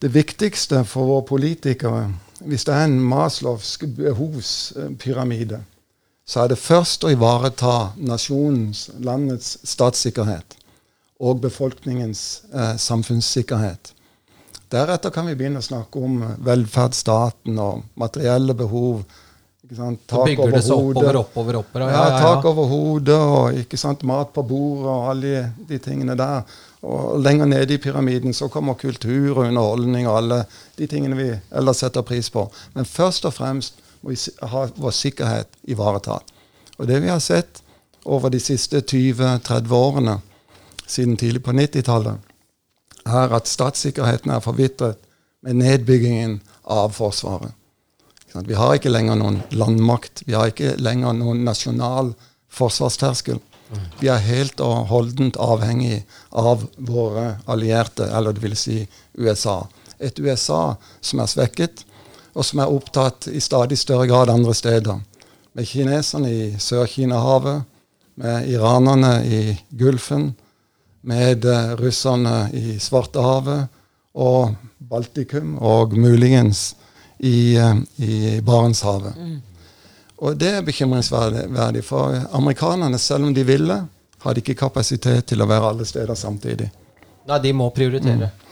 det 0.01 0.13
viktigste 0.13 0.85
for 0.85 1.09
våre 1.09 1.25
politikere, 1.29 2.07
hvis 2.45 2.67
det 2.69 2.75
er 2.75 2.85
en 2.85 3.01
Maslowsk 3.01 3.87
behovspyramide, 3.97 5.63
så 6.27 6.43
er 6.43 6.53
det 6.53 6.59
først 6.59 7.07
å 7.07 7.13
ivareta 7.15 7.93
nasjonens, 8.03 8.89
landets 8.99 9.57
statssikkerhet 9.65 10.57
og 11.23 11.41
befolkningens 11.45 12.23
eh, 12.53 12.75
samfunnssikkerhet. 12.83 13.93
Deretter 14.73 15.15
kan 15.15 15.29
vi 15.31 15.37
begynne 15.39 15.63
å 15.63 15.65
snakke 15.65 16.03
om 16.03 16.19
velferdsstaten 16.45 17.61
og 17.63 17.87
materielle 17.95 18.57
behov. 18.59 19.05
Tak 19.67 20.27
bygger 20.29 20.53
det 20.53 20.63
seg 20.67 20.75
oppover, 20.77 21.21
oppover, 21.23 21.61
oppover. 21.63 21.87
Ja, 21.87 21.95
ja, 21.95 22.11
ja, 22.11 22.19
tak 22.23 22.45
over 22.51 22.69
hodet 22.71 23.17
og 23.17 24.05
mat 24.07 24.35
på 24.35 24.45
bordet 24.47 24.91
og 24.91 25.09
alle 25.11 25.47
de 25.69 25.79
tingene 25.83 26.19
der. 26.19 26.43
Og 26.87 27.19
lenger 27.19 27.49
nede 27.51 27.75
i 27.75 27.83
pyramiden 27.83 28.35
så 28.35 28.49
kommer 28.53 28.79
kultur 28.79 29.33
og 29.35 29.49
underholdning 29.49 30.07
og 30.07 30.21
alle 30.21 30.43
de 30.79 30.87
tingene 30.87 31.19
vi 31.19 31.29
ellers 31.51 31.83
setter 31.83 32.07
pris 32.07 32.31
på. 32.31 32.47
Men 32.75 32.87
først 32.87 33.27
og 33.27 33.35
fremst 33.35 33.81
må 34.03 34.15
vi 34.15 34.21
ha 34.53 34.67
vår 34.77 34.95
sikkerhet 34.95 35.59
ivaretatt. 35.67 36.31
Og 36.79 36.87
det 36.87 37.01
vi 37.03 37.11
har 37.11 37.23
sett 37.25 37.63
over 38.05 38.31
de 38.31 38.39
siste 38.41 38.85
20-30 38.85 39.73
årene, 39.75 40.21
siden 40.87 41.17
tidlig 41.19 41.43
på 41.43 41.55
90-tallet, 41.57 42.21
er 43.07 43.35
at 43.35 43.51
statssikkerheten 43.51 44.31
er 44.31 44.45
forvitret 44.45 45.01
med 45.43 45.59
nedbyggingen 45.63 46.41
av 46.63 46.95
Forsvaret. 46.95 47.55
Vi 48.47 48.55
har 48.55 48.77
ikke 48.77 48.93
lenger 48.93 49.17
noen 49.17 49.41
landmakt. 49.57 50.23
Vi 50.27 50.35
har 50.37 50.51
ikke 50.51 50.75
lenger 50.77 51.15
noen 51.17 51.45
nasjonal 51.47 52.13
forsvarsterskel. 52.53 53.39
Vi 54.01 54.09
er 54.13 54.23
helt 54.23 54.61
og 54.63 54.87
holdent 54.91 55.39
avhengig 55.43 56.05
av 56.31 56.67
våre 56.77 57.37
allierte, 57.51 58.07
eller 58.07 58.37
det 58.37 58.45
vil 58.45 58.57
si 58.59 58.79
USA. 59.19 59.65
Et 59.99 60.19
USA 60.21 60.77
som 61.01 61.23
er 61.23 61.31
svekket, 61.31 61.83
og 62.37 62.45
som 62.45 62.61
er 62.61 62.73
opptatt 62.73 63.29
i 63.33 63.41
stadig 63.41 63.79
større 63.81 64.07
grad 64.11 64.31
andre 64.31 64.55
steder. 64.55 65.01
Med 65.57 65.69
kineserne 65.69 66.31
i 66.31 66.49
Sør-Kina-havet, 66.61 67.65
med 68.17 68.49
iranerne 68.49 69.15
i 69.25 69.41
Gulfen, 69.77 70.35
med 71.07 71.45
uh, 71.45 71.75
russerne 71.79 72.49
i 72.57 72.79
Svartehavet 72.83 73.69
og 74.15 74.57
Baltikum, 74.79 75.57
og 75.59 75.95
muligens 75.97 76.75
i, 77.19 77.57
uh, 77.57 77.77
i 78.03 78.41
Barentshavet. 78.45 79.17
Mm. 79.17 79.37
Og 80.17 80.37
det 80.41 80.51
er 80.59 80.65
bekymringsverdig, 80.65 81.85
for 81.85 82.17
amerikanerne, 82.37 82.99
selv 82.99 83.29
om 83.29 83.35
de 83.35 83.45
ville, 83.45 83.77
hadde 84.25 84.41
ikke 84.41 84.57
kapasitet 84.59 85.27
til 85.29 85.43
å 85.43 85.49
være 85.49 85.73
alle 85.73 85.87
steder 85.89 86.17
samtidig. 86.17 86.71
Nei, 87.27 87.39
de 87.43 87.53
må 87.53 87.69
prioritere. 87.75 88.31
Mm. 88.31 88.43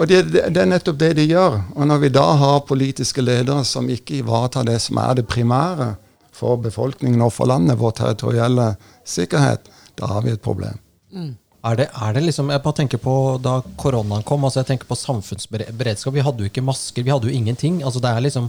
Og 0.00 0.08
det, 0.08 0.22
det, 0.30 0.46
det, 0.54 0.62
er 0.62 0.70
nettopp 0.70 0.98
det 1.00 1.10
de 1.18 1.26
gjør. 1.28 1.58
Og 1.74 1.88
når 1.90 2.04
vi 2.06 2.12
da 2.14 2.24
har 2.40 2.62
politiske 2.68 3.22
ledere 3.22 3.64
som 3.68 3.90
ikke 3.90 4.20
ivaretar 4.22 4.64
det 4.68 4.78
som 4.80 5.00
er 5.02 5.18
det 5.18 5.26
primære 5.28 5.92
for 6.32 6.60
befolkningen 6.62 7.20
og 7.26 7.34
for 7.36 7.50
landet, 7.50 7.78
vår 7.80 7.98
territorielle 7.98 8.72
sikkerhet, 9.04 9.68
da 10.00 10.08
har 10.14 10.24
vi 10.24 10.32
et 10.32 10.42
problem. 10.42 10.78
Mm. 11.12 11.34
Er 11.68 11.76
det, 11.76 11.90
er 11.92 12.14
det, 12.16 12.22
liksom, 12.24 12.48
Jeg 12.48 12.62
bare 12.64 12.76
tenker 12.78 13.00
på 13.02 13.14
da 13.44 13.58
koronaen 13.76 14.22
kom. 14.24 14.44
altså 14.44 14.62
jeg 14.62 14.70
tenker 14.70 14.88
på 14.88 14.96
samfunnsberedskap. 14.96 16.14
Vi 16.14 16.24
hadde 16.24 16.40
jo 16.40 16.48
ikke 16.48 16.64
masker, 16.64 17.04
vi 17.04 17.12
hadde 17.12 17.28
jo 17.28 17.36
ingenting. 17.36 17.82
altså 17.84 18.00
det 18.00 18.08
er 18.08 18.20
liksom 18.24 18.48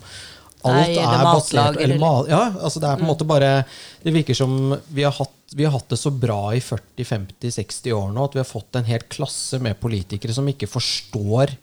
Alt 0.62 0.92
Nei, 0.92 0.98
er 1.02 1.24
basert 1.26 1.80
eller 1.82 2.02
mal, 2.02 2.28
Ja, 2.30 2.44
altså 2.54 2.82
det 2.82 2.90
er 2.90 3.00
på 3.00 3.02
en 3.02 3.08
mm. 3.08 3.12
måte 3.12 3.28
bare 3.30 3.52
Det 4.04 4.14
virker 4.14 4.38
som 4.38 4.76
vi 4.94 5.06
har, 5.08 5.16
hatt, 5.18 5.34
vi 5.58 5.66
har 5.66 5.74
hatt 5.74 5.90
det 5.90 5.98
så 5.98 6.12
bra 6.14 6.40
i 6.54 6.62
40-50-60 6.62 7.96
år 7.98 8.12
nå 8.14 8.28
at 8.30 8.38
vi 8.38 8.44
har 8.44 8.50
fått 8.50 8.78
en 8.78 8.90
hel 8.90 9.06
klasse 9.10 9.58
med 9.64 9.80
politikere 9.82 10.36
som 10.38 10.50
ikke 10.52 10.70
forstår 10.70 11.56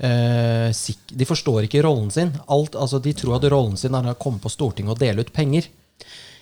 eh, 0.00 0.70
De 1.12 1.28
forstår 1.28 1.66
ikke 1.68 1.84
rollen 1.84 2.08
sin. 2.14 2.32
Alt, 2.46 2.78
altså 2.78 3.02
de 3.04 3.12
tror 3.16 3.36
at 3.36 3.48
rollen 3.52 3.76
sin 3.80 3.96
er 3.98 4.14
å 4.14 4.18
komme 4.20 4.40
på 4.42 4.52
Stortinget 4.52 4.96
og 4.96 5.02
dele 5.02 5.26
ut 5.26 5.34
penger. 5.34 5.68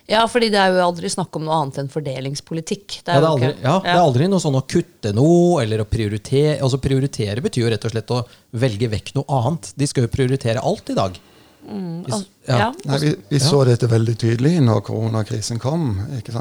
Ja, 0.07 0.23
fordi 0.31 0.53
det 0.55 0.59
er 0.63 0.71
jo 0.71 0.85
aldri 0.85 1.09
snakk 1.11 1.35
om 1.35 1.49
noe 1.49 1.57
annet 1.59 1.81
enn 1.83 1.89
fordelingspolitikk. 1.91 3.01
Det 3.03 3.11
er, 3.11 3.17
ja, 3.17 3.21
det 3.21 3.27
er, 3.27 3.33
aldri, 3.33 3.49
ja, 3.65 3.77
det 3.83 3.91
er 3.91 4.03
aldri, 4.05 4.29
noe 4.31 4.43
sånn 4.43 4.59
å 4.59 4.63
kutte 4.71 5.11
noe 5.17 5.65
eller 5.65 5.83
å 5.83 5.89
prioritere. 5.91 6.61
Altså 6.63 6.79
Prioritere 6.83 7.43
betyr 7.43 7.65
jo 7.65 7.73
rett 7.73 7.87
og 7.89 7.95
slett 7.95 8.13
å 8.15 8.21
velge 8.63 8.91
vekk 8.93 9.17
noe 9.19 9.41
annet. 9.41 9.73
De 9.75 9.89
skal 9.91 10.07
jo 10.07 10.13
prioritere 10.13 10.63
alt 10.63 10.95
i 10.95 10.97
dag. 10.99 11.19
Mm, 11.69 12.05
ja. 12.45 12.75
Nei, 12.85 12.99
vi, 13.01 13.15
vi 13.29 13.41
så 13.43 13.65
dette 13.67 13.89
veldig 13.91 14.15
tydelig 14.21 14.61
når 14.63 14.85
koronakrisen 14.87 15.59
kom. 15.59 15.97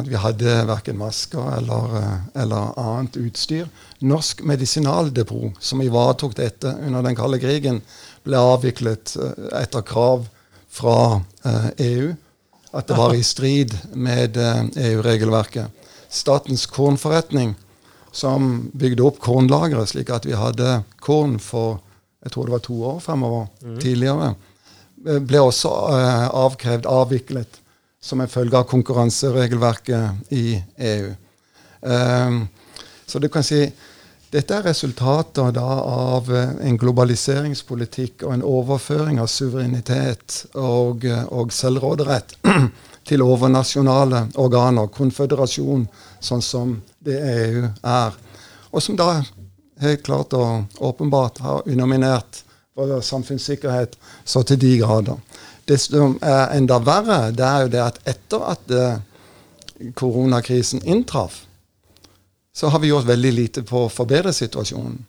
Vi 0.06 0.20
hadde 0.22 0.58
verken 0.70 1.00
masker 1.00 1.56
eller, 1.58 1.96
eh, 2.02 2.44
eller, 2.44 2.76
annet 2.80 3.18
utstyr. 3.18 3.66
Norsk 4.06 4.44
medisinaldepot, 4.46 5.58
som 5.60 5.82
ivaretok 5.82 6.38
dette 6.38 6.76
under 6.86 7.06
den 7.06 7.18
kalde 7.18 7.42
krigen, 7.42 7.82
ble 8.26 8.42
avviklet 8.54 9.16
eh, 9.18 9.50
etter 9.64 9.86
krav 9.88 10.28
fra 10.70 11.24
eh, 11.46 11.70
EU. 11.90 12.14
At 12.76 12.90
det 12.92 13.00
var 13.00 13.16
i 13.16 13.24
strid 13.24 13.74
med 13.94 14.38
eh, 14.38 14.64
EU-regelverket. 14.92 15.86
Statens 16.10 16.68
kornforretning, 16.70 17.56
som 18.16 18.70
bygde 18.78 19.04
opp 19.04 19.18
kornlageret 19.24 19.92
slik 19.92 20.14
at 20.14 20.28
vi 20.28 20.38
hadde 20.38 20.84
korn 21.04 21.40
for 21.42 21.82
jeg 22.26 22.34
tror 22.34 22.48
det 22.48 22.54
var 22.56 22.62
to 22.64 22.76
år 22.90 23.00
fremover 23.04 23.48
mm. 23.62 23.80
tidligere 23.84 24.30
ble 25.06 25.42
også 25.46 25.70
uh, 25.70 26.28
avkrevd 26.46 26.88
avviklet 26.90 27.62
som 28.06 28.22
en 28.22 28.30
følge 28.30 28.58
av 28.58 28.68
konkurranseregelverket 28.70 30.34
i 30.34 30.62
EU. 30.78 31.14
Ehm, 31.90 32.48
så 33.06 33.20
du 33.20 33.30
kan 33.34 33.46
si 33.46 33.64
dette 34.30 34.58
er 34.58 34.66
resultater 34.68 35.54
da, 35.56 35.70
av 36.12 36.30
en 36.30 36.78
globaliseringspolitikk 36.78 38.26
og 38.28 38.34
en 38.36 38.46
overføring 38.46 39.22
av 39.24 39.30
suverenitet 39.32 40.42
og, 40.60 41.06
og 41.32 41.54
selvråderett 41.56 42.36
til 43.10 43.24
overnasjonale 43.26 44.26
organer, 44.42 44.92
konføderasjon, 44.94 45.88
sånn 46.20 46.46
som 46.46 46.76
det 47.06 47.18
EU 47.22 47.66
er. 47.82 48.18
Og 48.74 48.84
som 48.84 48.98
da 49.00 49.22
helt 49.82 50.04
klart 50.06 50.34
og 50.38 50.82
åpenbart 50.84 51.42
har 51.46 51.66
underminert 51.66 52.44
både 52.76 53.02
samfunnssikkerhet 53.02 53.98
så 54.24 54.44
til 54.44 54.60
de 54.62 54.78
grader. 54.78 55.18
Det 55.66 55.78
som 55.80 56.18
er 56.22 56.52
enda 56.58 56.78
verre, 56.84 57.32
det 57.32 57.46
er 57.46 57.62
jo 57.64 57.72
det 57.72 57.82
at 57.82 58.00
etter 58.12 58.44
at 58.52 58.74
uh, 58.76 59.92
koronakrisen 59.96 60.84
inntraff, 60.84 61.46
så 62.56 62.68
har 62.68 62.80
vi 62.80 62.92
gjort 62.92 63.08
veldig 63.08 63.32
lite 63.34 63.64
på 63.64 63.86
å 63.86 63.92
forbedre 63.92 64.34
situasjonen. 64.34 65.00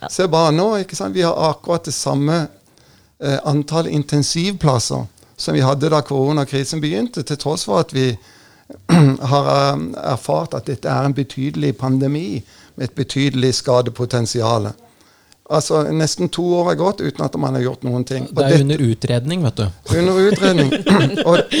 Ja. 0.00 0.10
Se 0.12 0.28
bare 0.28 0.52
nå, 0.52 0.68
ikke 0.84 0.96
sant? 0.96 1.16
Vi 1.16 1.24
har 1.24 1.40
akkurat 1.48 1.88
det 1.88 1.96
samme 1.96 2.44
uh, 2.44 3.38
antall 3.48 3.88
intensivplasser 3.88 5.08
som 5.36 5.56
vi 5.56 5.64
hadde 5.64 5.90
da 5.90 6.04
koronakrisen 6.04 6.80
begynte, 6.80 7.24
til 7.24 7.40
tross 7.40 7.64
for 7.64 7.80
at 7.80 7.96
vi 7.96 8.10
har 9.32 9.50
uh, 9.50 9.84
erfart 10.12 10.60
at 10.60 10.68
dette 10.68 10.92
er 10.92 11.08
en 11.08 11.16
betydelig 11.16 11.72
pandemi 11.80 12.42
med 12.76 12.90
et 12.90 12.98
betydelig 13.00 13.54
skadepotensial. 13.62 14.74
Altså, 15.50 15.82
Nesten 15.92 16.30
to 16.32 16.44
år 16.56 16.70
er 16.72 16.78
gått 16.80 17.02
uten 17.04 17.24
at 17.24 17.34
man 17.36 17.56
har 17.58 17.66
gjort 17.66 17.82
noen 17.84 18.04
ting. 18.08 18.28
Og 18.30 18.38
det 18.38 18.44
er 18.46 18.54
det, 18.54 18.60
under 18.64 18.84
utredning, 18.86 19.42
vet 19.44 19.58
du. 19.60 19.66
Under 19.92 20.20
utredning. 20.30 20.70
og, 21.28 21.56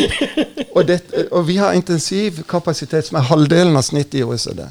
og, 0.72 0.86
det, 0.88 1.00
og, 1.30 1.42
vi 1.48 1.58
har 1.60 1.76
intensivkapasitet 1.76 3.10
som 3.10 3.20
er 3.20 3.28
halvdelen 3.28 3.76
av 3.76 3.84
snittet 3.84 4.22
i 4.22 4.24
OECD. 4.24 4.64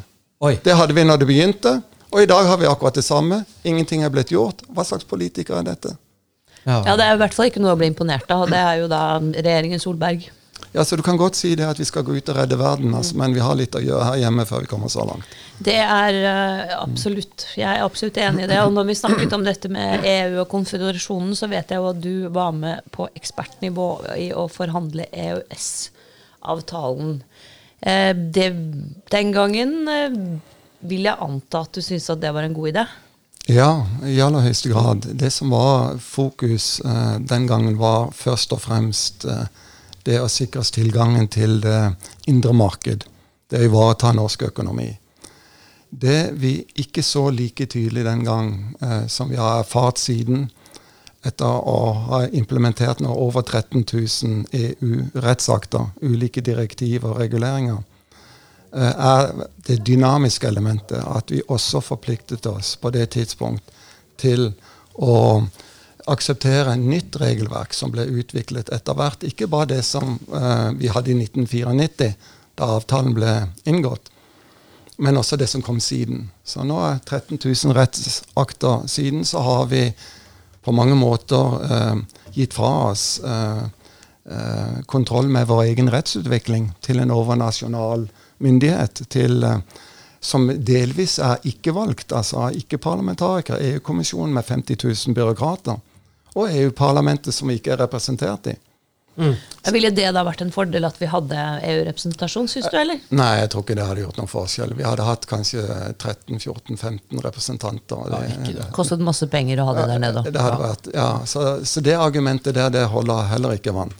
Oi. 0.43 0.55
Det 0.65 0.77
hadde 0.79 0.97
vi 0.97 1.05
når 1.05 1.21
det 1.21 1.29
begynte, 1.29 1.75
og 2.09 2.23
i 2.23 2.29
dag 2.29 2.49
har 2.49 2.57
vi 2.61 2.69
akkurat 2.69 2.97
det 2.97 3.05
samme. 3.05 3.43
Ingenting 3.63 4.03
er 4.03 4.11
blitt 4.13 4.33
gjort. 4.33 4.65
Hva 4.73 4.85
slags 4.85 5.05
politikere 5.05 5.61
er 5.61 5.69
dette? 5.69 5.93
Ja. 6.63 6.81
ja, 6.87 6.95
Det 6.97 7.05
er 7.05 7.13
i 7.13 7.21
hvert 7.21 7.35
fall 7.35 7.49
ikke 7.51 7.61
noe 7.61 7.75
å 7.75 7.79
bli 7.79 7.89
imponert 7.91 8.29
av. 8.33 8.47
Det 8.49 8.59
er 8.59 8.81
jo 8.81 8.89
da 8.91 9.03
regjeringen 9.21 9.81
Solberg. 9.81 10.25
Ja, 10.73 10.85
så 10.85 10.95
Du 10.95 11.03
kan 11.03 11.17
godt 11.17 11.35
si 11.37 11.53
det 11.55 11.67
at 11.69 11.79
vi 11.79 11.85
skal 11.85 12.01
gå 12.01 12.15
ut 12.17 12.29
og 12.33 12.37
redde 12.37 12.57
verden, 12.57 12.95
altså, 12.97 13.13
men 13.21 13.33
vi 13.35 13.41
har 13.45 13.53
litt 13.57 13.75
å 13.77 13.81
gjøre 13.81 14.07
her 14.07 14.21
hjemme 14.23 14.45
før 14.49 14.63
vi 14.63 14.69
kommer 14.71 14.89
så 14.89 15.03
langt. 15.05 15.25
Det 15.61 15.77
er 15.77 16.15
uh, 16.25 16.71
absolutt. 16.79 17.45
Jeg 17.53 17.69
er 17.69 17.83
absolutt 17.85 18.17
enig 18.17 18.47
i 18.47 18.49
det. 18.49 18.57
Og 18.65 18.73
når 18.73 18.87
vi 18.89 18.95
snakket 18.97 19.35
om 19.37 19.45
dette 19.45 19.69
med 19.69 20.01
EU 20.09 20.39
og 20.41 20.49
konfederasjonen, 20.49 21.35
så 21.37 21.45
vet 21.51 21.69
jeg 21.69 21.77
jo 21.77 21.91
at 21.91 21.99
du 22.01 22.25
var 22.33 22.55
med 22.57 22.81
på 22.95 23.05
ekspertnivå 23.13 23.89
i 24.17 24.31
å 24.33 24.47
forhandle 24.49 25.05
EØS-avtalen. 25.13 27.21
Uh, 27.85 28.13
den 29.13 29.33
gangen 29.35 29.75
uh, 29.85 30.09
vil 30.89 31.05
jeg 31.05 31.21
anta 31.21 31.67
at 31.67 31.77
du 31.77 31.85
syntes 31.85 32.09
at 32.09 32.23
det 32.23 32.33
var 32.33 32.43
en 32.47 32.57
god 32.57 32.73
idé? 32.73 32.87
Ja, 33.51 33.85
i 34.07 34.17
aller 34.23 34.41
høyeste 34.41 34.71
grad. 34.73 35.05
Det 35.05 35.29
som 35.35 35.53
var 35.53 35.99
fokus 36.01 36.79
den 36.81 37.45
gangen, 37.45 37.77
var 37.77 38.09
først 38.15 38.55
og 38.55 38.61
fremst 38.63 39.27
uh, 39.27 39.43
det 40.03 40.19
å 40.21 40.29
sikres 40.31 40.71
tilgangen 40.75 41.27
til 41.31 41.61
det 41.63 41.95
indre 42.27 42.53
marked. 42.53 43.05
Det 43.49 43.61
å 43.61 43.69
ivareta 43.69 44.11
norsk 44.15 44.47
økonomi. 44.49 44.89
Det 45.89 46.33
vi 46.41 46.55
ikke 46.81 47.03
så 47.05 47.27
like 47.29 47.67
tydelig 47.69 48.05
den 48.05 48.23
gang, 48.25 48.75
eh, 48.81 49.07
som 49.07 49.29
vi 49.29 49.37
har 49.37 49.59
erfart 49.59 50.01
siden, 50.01 50.49
etter 51.23 51.45
å 51.69 51.93
ha 52.09 52.21
implementert 52.27 52.99
nå 52.99 53.13
over 53.13 53.41
13 53.41 53.85
000 53.85 54.45
EU-rettsakter, 54.51 55.91
ulike 56.01 56.41
direktiv 56.41 57.05
og 57.05 57.19
reguleringer, 57.21 57.83
eh, 58.73 58.93
er 58.97 59.47
det 59.67 59.83
dynamiske 59.85 60.47
elementet. 60.47 60.99
At 61.05 61.31
vi 61.31 61.41
også 61.47 61.81
forpliktet 61.81 62.45
oss 62.45 62.75
på 62.75 62.89
det 62.89 63.11
tidspunkt 63.13 63.63
til 64.17 64.51
å 64.95 65.45
akseptere 66.09 66.75
nytt 66.79 67.15
regelverk 67.21 67.73
som 67.75 67.91
ble 67.93 68.05
utviklet 68.19 68.71
etter 68.73 68.97
hvert. 68.97 69.23
Ikke 69.27 69.49
bare 69.51 69.71
det 69.75 69.83
som 69.87 70.17
uh, 70.31 70.71
vi 70.77 70.91
hadde 70.91 71.13
i 71.13 71.17
1994, 71.19 72.09
da 72.59 72.71
avtalen 72.77 73.15
ble 73.15 73.35
inngått, 73.69 74.11
men 75.03 75.17
også 75.17 75.39
det 75.41 75.49
som 75.49 75.63
kom 75.65 75.79
siden. 75.81 76.27
Så 76.45 76.65
nå 76.67 76.77
er 76.85 76.99
13 77.01 77.39
000 77.39 77.77
rettsakter 77.77 78.83
siden, 78.91 79.23
så 79.25 79.41
har 79.45 79.71
vi 79.71 79.87
på 80.63 80.75
mange 80.75 80.95
måter 80.95 81.57
uh, 81.63 82.27
gitt 82.35 82.55
fra 82.57 82.73
oss 82.91 83.17
uh, 83.23 83.65
kontroll 84.87 85.27
med 85.27 85.49
vår 85.49 85.65
egen 85.73 85.89
rettsutvikling 85.91 86.69
til 86.79 87.01
en 87.03 87.11
overnasjonal 87.11 88.05
myndighet. 88.39 89.01
til 89.11 89.43
som 90.23 90.47
delvis 90.47 91.17
er 91.19 91.41
ikke-valgt, 91.43 92.13
altså 92.15 92.47
ikke-parlamentarikere. 92.55 93.59
EU-kommisjonen 93.73 94.31
med 94.33 94.45
50 94.47 94.79
000 94.79 95.15
byråkrater 95.17 95.81
og 96.33 96.49
EU-parlamentet 96.49 97.35
som 97.35 97.49
vi 97.51 97.59
ikke 97.59 97.75
er 97.75 97.83
representert 97.85 98.53
i. 98.53 98.57
Mm. 99.15 99.35
Ville 99.71 99.89
det 99.93 100.07
da 100.15 100.23
vært 100.25 100.41
en 100.41 100.51
fordel 100.51 100.87
at 100.87 100.95
vi 100.97 101.07
hadde 101.09 101.41
EU-representasjon, 101.69 102.47
syns 102.49 102.69
du, 102.71 102.77
eller? 102.79 103.01
Nei, 103.13 103.29
jeg 103.43 103.51
tror 103.53 103.65
ikke 103.65 103.75
det 103.77 103.85
hadde 103.85 104.05
gjort 104.05 104.17
noen 104.19 104.31
forskjell. 104.31 104.73
Vi 104.79 104.87
hadde 104.87 105.05
hatt 105.05 105.27
kanskje 105.29 105.65
13-14-15 106.01 107.21
representanter. 107.21 108.07
Det, 108.09 108.55
det 108.57 108.71
kostet 108.73 109.03
masse 109.05 109.29
penger 109.29 109.61
å 109.61 109.69
ha 109.69 109.75
det 109.77 109.85
der 109.91 110.01
nede. 110.01 110.25
Det 110.31 110.41
hadde 110.41 110.63
vært, 110.63 110.89
ja, 110.95 111.11
så, 111.29 111.45
så, 111.61 111.85
det 111.85 111.93
argumentet 111.99 112.57
der, 112.57 112.73
det 112.73 112.87
holder 112.89 113.29
heller 113.29 113.55
ikke 113.59 113.75
vann. 113.77 113.93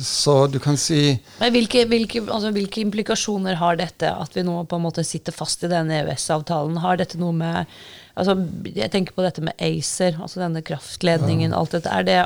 Så 0.00 0.46
du 0.48 0.56
kan 0.58 0.78
si 0.80 1.18
Men 1.36 1.52
hvilke, 1.52 1.82
hvilke, 1.84 2.22
altså, 2.32 2.48
hvilke 2.54 2.80
implikasjoner 2.80 3.58
har 3.60 3.76
dette, 3.76 4.08
at 4.08 4.32
vi 4.36 4.42
nå 4.46 4.62
på 4.64 4.78
en 4.78 4.86
måte 4.86 5.04
sitter 5.04 5.36
fast 5.36 5.66
i 5.66 5.70
denne 5.70 6.00
EØS-avtalen? 6.00 6.80
Har 6.80 6.96
dette 6.96 7.20
noe 7.20 7.36
med 7.36 7.80
altså, 8.20 8.36
Jeg 8.68 8.90
tenker 8.92 9.16
på 9.16 9.24
dette 9.24 9.44
med 9.44 9.56
ACER, 9.58 10.18
altså 10.20 10.42
denne 10.42 10.62
kraftledningen. 10.66 11.54
alt 11.56 11.76
dette, 11.76 11.92
er 11.92 12.06
det, 12.06 12.18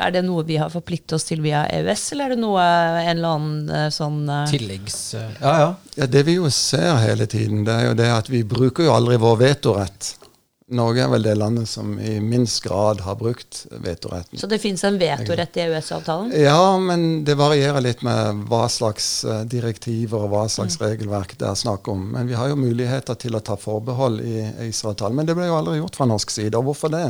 er 0.00 0.14
det 0.14 0.22
noe 0.26 0.44
vi 0.48 0.58
har 0.60 0.72
forpliktet 0.72 1.16
oss 1.18 1.26
til 1.28 1.42
via 1.44 1.64
EØS, 1.72 2.06
eller 2.14 2.30
er 2.30 2.36
det 2.36 2.42
noe 2.44 2.64
en 2.64 3.12
eller 3.16 3.34
annen 3.34 3.74
eh, 3.74 3.88
sånn 3.94 4.22
uh... 4.28 4.44
Tilleggs... 4.50 4.98
ja, 5.16 5.54
ja. 5.64 5.70
ja, 5.96 6.08
Det 6.10 6.24
vi 6.28 6.38
jo 6.38 6.50
ser 6.54 6.94
hele 7.02 7.28
tiden, 7.30 7.64
det 7.68 7.76
er 7.76 7.90
jo 7.90 7.98
det 7.98 8.10
at 8.14 8.32
vi 8.32 8.44
bruker 8.44 8.88
jo 8.88 8.96
aldri 8.96 9.20
vår 9.20 9.40
vetorett. 9.44 10.14
Norge 10.70 11.02
er 11.02 11.08
vel 11.10 11.24
det 11.24 11.32
landet 11.34 11.68
som 11.68 11.96
i 11.98 12.20
minst 12.22 12.62
grad 12.62 13.00
har 13.02 13.16
brukt 13.18 13.64
vetoretten. 13.82 14.38
Så 14.38 14.46
det 14.46 14.60
fins 14.62 14.84
en 14.86 14.98
vetorett 15.00 15.56
i 15.58 15.64
EØS-avtalen? 15.64 16.30
Ja, 16.38 16.78
men 16.78 17.24
det 17.26 17.34
varierer 17.40 17.82
litt 17.82 18.04
med 18.06 18.44
hva 18.50 18.68
slags 18.70 19.08
eh, 19.24 19.42
direktiver 19.50 20.26
og 20.26 20.30
hva 20.30 20.44
slags 20.52 20.78
mm. 20.78 20.84
regelverk 20.86 21.34
det 21.40 21.48
er 21.50 21.58
snakk 21.58 21.90
om. 21.90 22.04
Men 22.14 22.30
vi 22.30 22.38
har 22.38 22.52
jo 22.52 22.58
muligheter 22.60 23.18
til 23.18 23.34
å 23.34 23.42
ta 23.42 23.58
forbehold 23.58 24.22
i 24.22 24.44
ACER-avtalen. 24.68 25.18
Men 25.18 25.26
det 25.26 25.34
ble 25.38 25.48
jo 25.50 25.56
aldri 25.58 25.78
gjort 25.80 25.98
fra 25.98 26.06
norsk 26.10 26.34
side. 26.36 26.54
Og 26.58 26.70
hvorfor 26.70 26.94
det? 26.94 27.06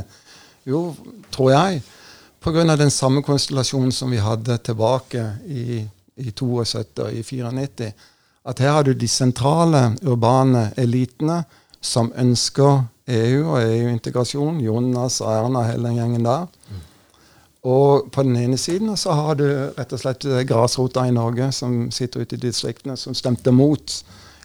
Jo, 0.69 0.83
tror 1.35 1.53
jeg, 1.53 1.83
pga. 2.41 2.65
den 2.77 2.91
samme 2.91 3.23
konstellasjonen 3.23 3.93
som 3.93 4.11
vi 4.11 4.23
hadde 4.25 4.57
tilbake 4.65 5.27
i, 5.45 5.83
i 6.17 6.33
72 6.33 7.05
og 7.05 7.13
i 7.13 7.23
94. 7.23 7.93
At 8.49 8.65
her 8.65 8.73
har 8.79 8.89
du 8.89 8.95
de 8.95 9.09
sentrale 9.09 9.91
urbane 10.01 10.71
elitene 10.81 11.43
som 11.81 12.13
ønsker 12.17 12.87
EU 13.11 13.43
og 13.45 13.59
EU-integrasjon. 13.63 14.63
Jonas 14.65 15.21
og 15.25 15.33
Erna, 15.33 15.67
hele 15.69 15.91
den 15.91 15.99
gjengen 15.99 16.27
der. 16.27 16.47
Og 17.61 18.09
på 18.13 18.25
den 18.25 18.39
ene 18.41 18.57
siden 18.59 18.97
så 18.97 19.13
har 19.19 19.37
du 19.37 19.45
rett 19.77 19.93
og 19.93 20.01
slett 20.01 20.25
grasrota 20.49 21.05
i 21.05 21.13
Norge 21.13 21.51
som 21.53 21.91
sitter 21.93 22.25
ute 22.25 22.39
i 22.39 22.45
distriktene, 22.47 22.97
som 22.97 23.17
stemte 23.17 23.53
mot 23.53 24.01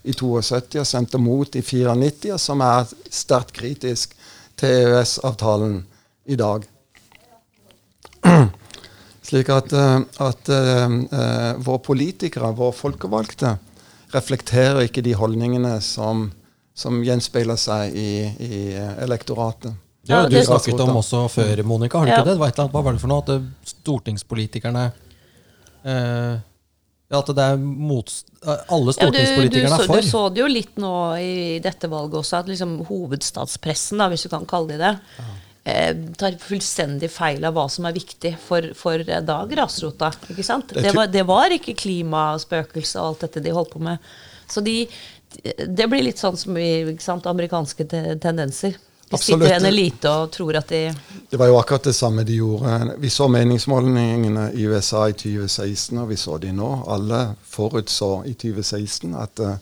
i 0.06 0.14
72 0.14 0.82
og 0.82 0.88
stemte 0.88 1.22
mot 1.22 1.56
i 1.56 1.64
94, 1.64 2.34
og 2.36 2.42
som 2.42 2.62
er 2.62 2.92
sterkt 3.10 3.56
kritisk 3.56 4.14
til 4.60 4.70
EØS-avtalen 4.84 5.80
i 6.26 6.38
dag. 6.40 6.68
Slik 9.26 9.50
at, 9.50 9.74
eh, 9.74 10.02
at 10.22 10.52
uh, 10.54 11.62
våre 11.66 11.82
politikere, 11.82 12.54
våre 12.58 12.76
folkevalgte, 12.78 13.56
reflekterer 14.14 14.86
ikke 14.86 15.04
de 15.06 15.16
holdningene 15.18 15.80
som 15.84 16.30
som 16.76 17.00
gjenspeiler 17.04 17.60
seg 17.60 17.96
i, 17.96 18.10
i 18.44 18.62
elektoratet. 19.06 19.74
Ja, 20.08 20.26
Du 20.30 20.38
snakket 20.44 20.82
om 20.84 20.98
også 21.00 21.26
før, 21.34 21.62
Monica. 21.64 21.98
Har 21.98 22.06
du 22.06 22.12
ja. 22.12 22.20
ikke 22.20 22.30
det? 22.30 22.36
det 22.36 22.58
var 22.60 22.74
hva 22.74 22.84
var 22.86 22.94
det 22.94 23.02
for 23.02 23.12
noe? 23.12 23.24
At 23.24 23.32
eh, 23.34 23.48
stortingspolitikerne 23.72 24.84
eh, 25.82 26.36
At 27.16 27.32
det 27.38 27.46
er 27.46 27.58
mot, 27.62 28.12
alle 28.46 28.94
stortingspolitikerne 28.98 29.72
ja, 29.72 29.80
er 29.80 29.90
for? 29.90 30.04
Du 30.04 30.12
så 30.12 30.28
det 30.34 30.44
jo 30.44 30.52
litt 30.52 30.78
nå 30.82 30.94
i 31.22 31.58
dette 31.64 31.90
valget 31.90 32.20
også, 32.22 32.44
at 32.44 32.52
liksom 32.52 32.78
hovedstadspressen, 32.90 34.04
da, 34.04 34.12
hvis 34.14 34.28
du 34.28 34.32
kan 34.34 34.46
kalle 34.50 34.76
det 34.76 34.80
det, 34.84 34.94
ja. 35.24 35.28
eh, 35.74 35.90
tar 36.22 36.38
fullstendig 36.44 37.10
feil 37.14 37.46
av 37.48 37.58
hva 37.58 37.66
som 37.72 37.90
er 37.90 37.98
viktig 37.98 38.36
for, 38.46 38.70
for 38.78 39.02
eh, 39.02 39.26
da 39.26 39.42
grasrota. 39.50 40.14
ikke 40.30 40.46
sant? 40.46 40.76
Det 40.76 40.94
var, 40.94 41.10
det 41.10 41.26
var 41.26 41.58
ikke 41.58 41.78
klimaspøkelse 41.82 43.02
og 43.02 43.14
alt 43.16 43.26
dette 43.26 43.46
de 43.48 43.58
holdt 43.58 43.74
på 43.74 43.82
med. 43.90 44.14
Så 44.52 44.62
de, 44.62 44.84
det 45.68 45.88
blir 45.88 46.04
litt 46.04 46.20
sånn 46.22 46.38
som 46.38 46.58
i 46.58 46.98
sant, 47.00 47.26
amerikanske 47.26 47.86
tendenser. 48.22 48.78
De 49.10 49.18
sitter 49.18 49.48
i 49.48 49.54
en 49.54 49.66
elite 49.66 50.10
og 50.10 50.32
tror 50.34 50.58
at 50.58 50.72
de 50.74 50.90
Det 51.30 51.38
var 51.38 51.52
jo 51.52 51.60
akkurat 51.60 51.84
det 51.84 51.94
samme 51.94 52.24
de 52.26 52.40
gjorde. 52.40 52.96
Vi 52.98 53.10
så 53.10 53.28
meningsmålingene 53.30 54.50
i 54.54 54.66
USA 54.66 55.06
i 55.10 55.14
2016, 55.14 55.98
og 56.02 56.10
vi 56.10 56.18
så 56.18 56.38
de 56.42 56.52
nå. 56.52 56.70
Alle 56.88 57.36
forutså 57.46 58.24
i 58.26 58.34
2016 58.34 59.14
at, 59.16 59.40
eh, 59.40 59.56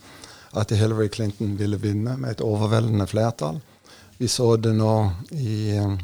at 0.53 0.71
Hillary 0.71 1.09
Clinton 1.09 1.57
ville 1.57 1.77
vinne 1.77 2.15
med 2.17 2.31
et 2.31 2.41
overveldende 2.41 3.07
flertall. 3.07 3.59
Vi 4.17 4.27
så 4.27 4.55
det 4.55 4.73
nå, 4.77 5.11
i, 5.31 5.75
eh, 5.75 5.97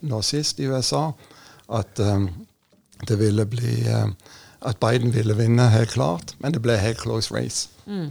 nå 0.00 0.22
sist 0.22 0.60
i 0.60 0.68
USA, 0.68 1.12
at 1.68 2.00
um, 2.00 2.28
det 3.08 3.16
ville 3.16 3.44
bli 3.48 3.88
um, 3.88 4.12
at 4.64 4.80
Biden 4.80 5.10
ville 5.10 5.34
vinne, 5.34 5.68
helt 5.72 5.90
klart, 5.90 6.34
men 6.38 6.54
det 6.54 6.62
ble 6.62 6.76
helt 6.78 7.00
close 7.02 7.34
race. 7.34 7.68
Mm. 7.86 8.10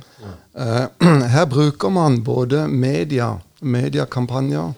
Uh, 0.53 0.85
her 1.35 1.45
bruker 1.45 1.89
man 1.89 2.21
både 2.23 2.67
media, 2.67 3.33
mediekampanjer, 3.59 4.73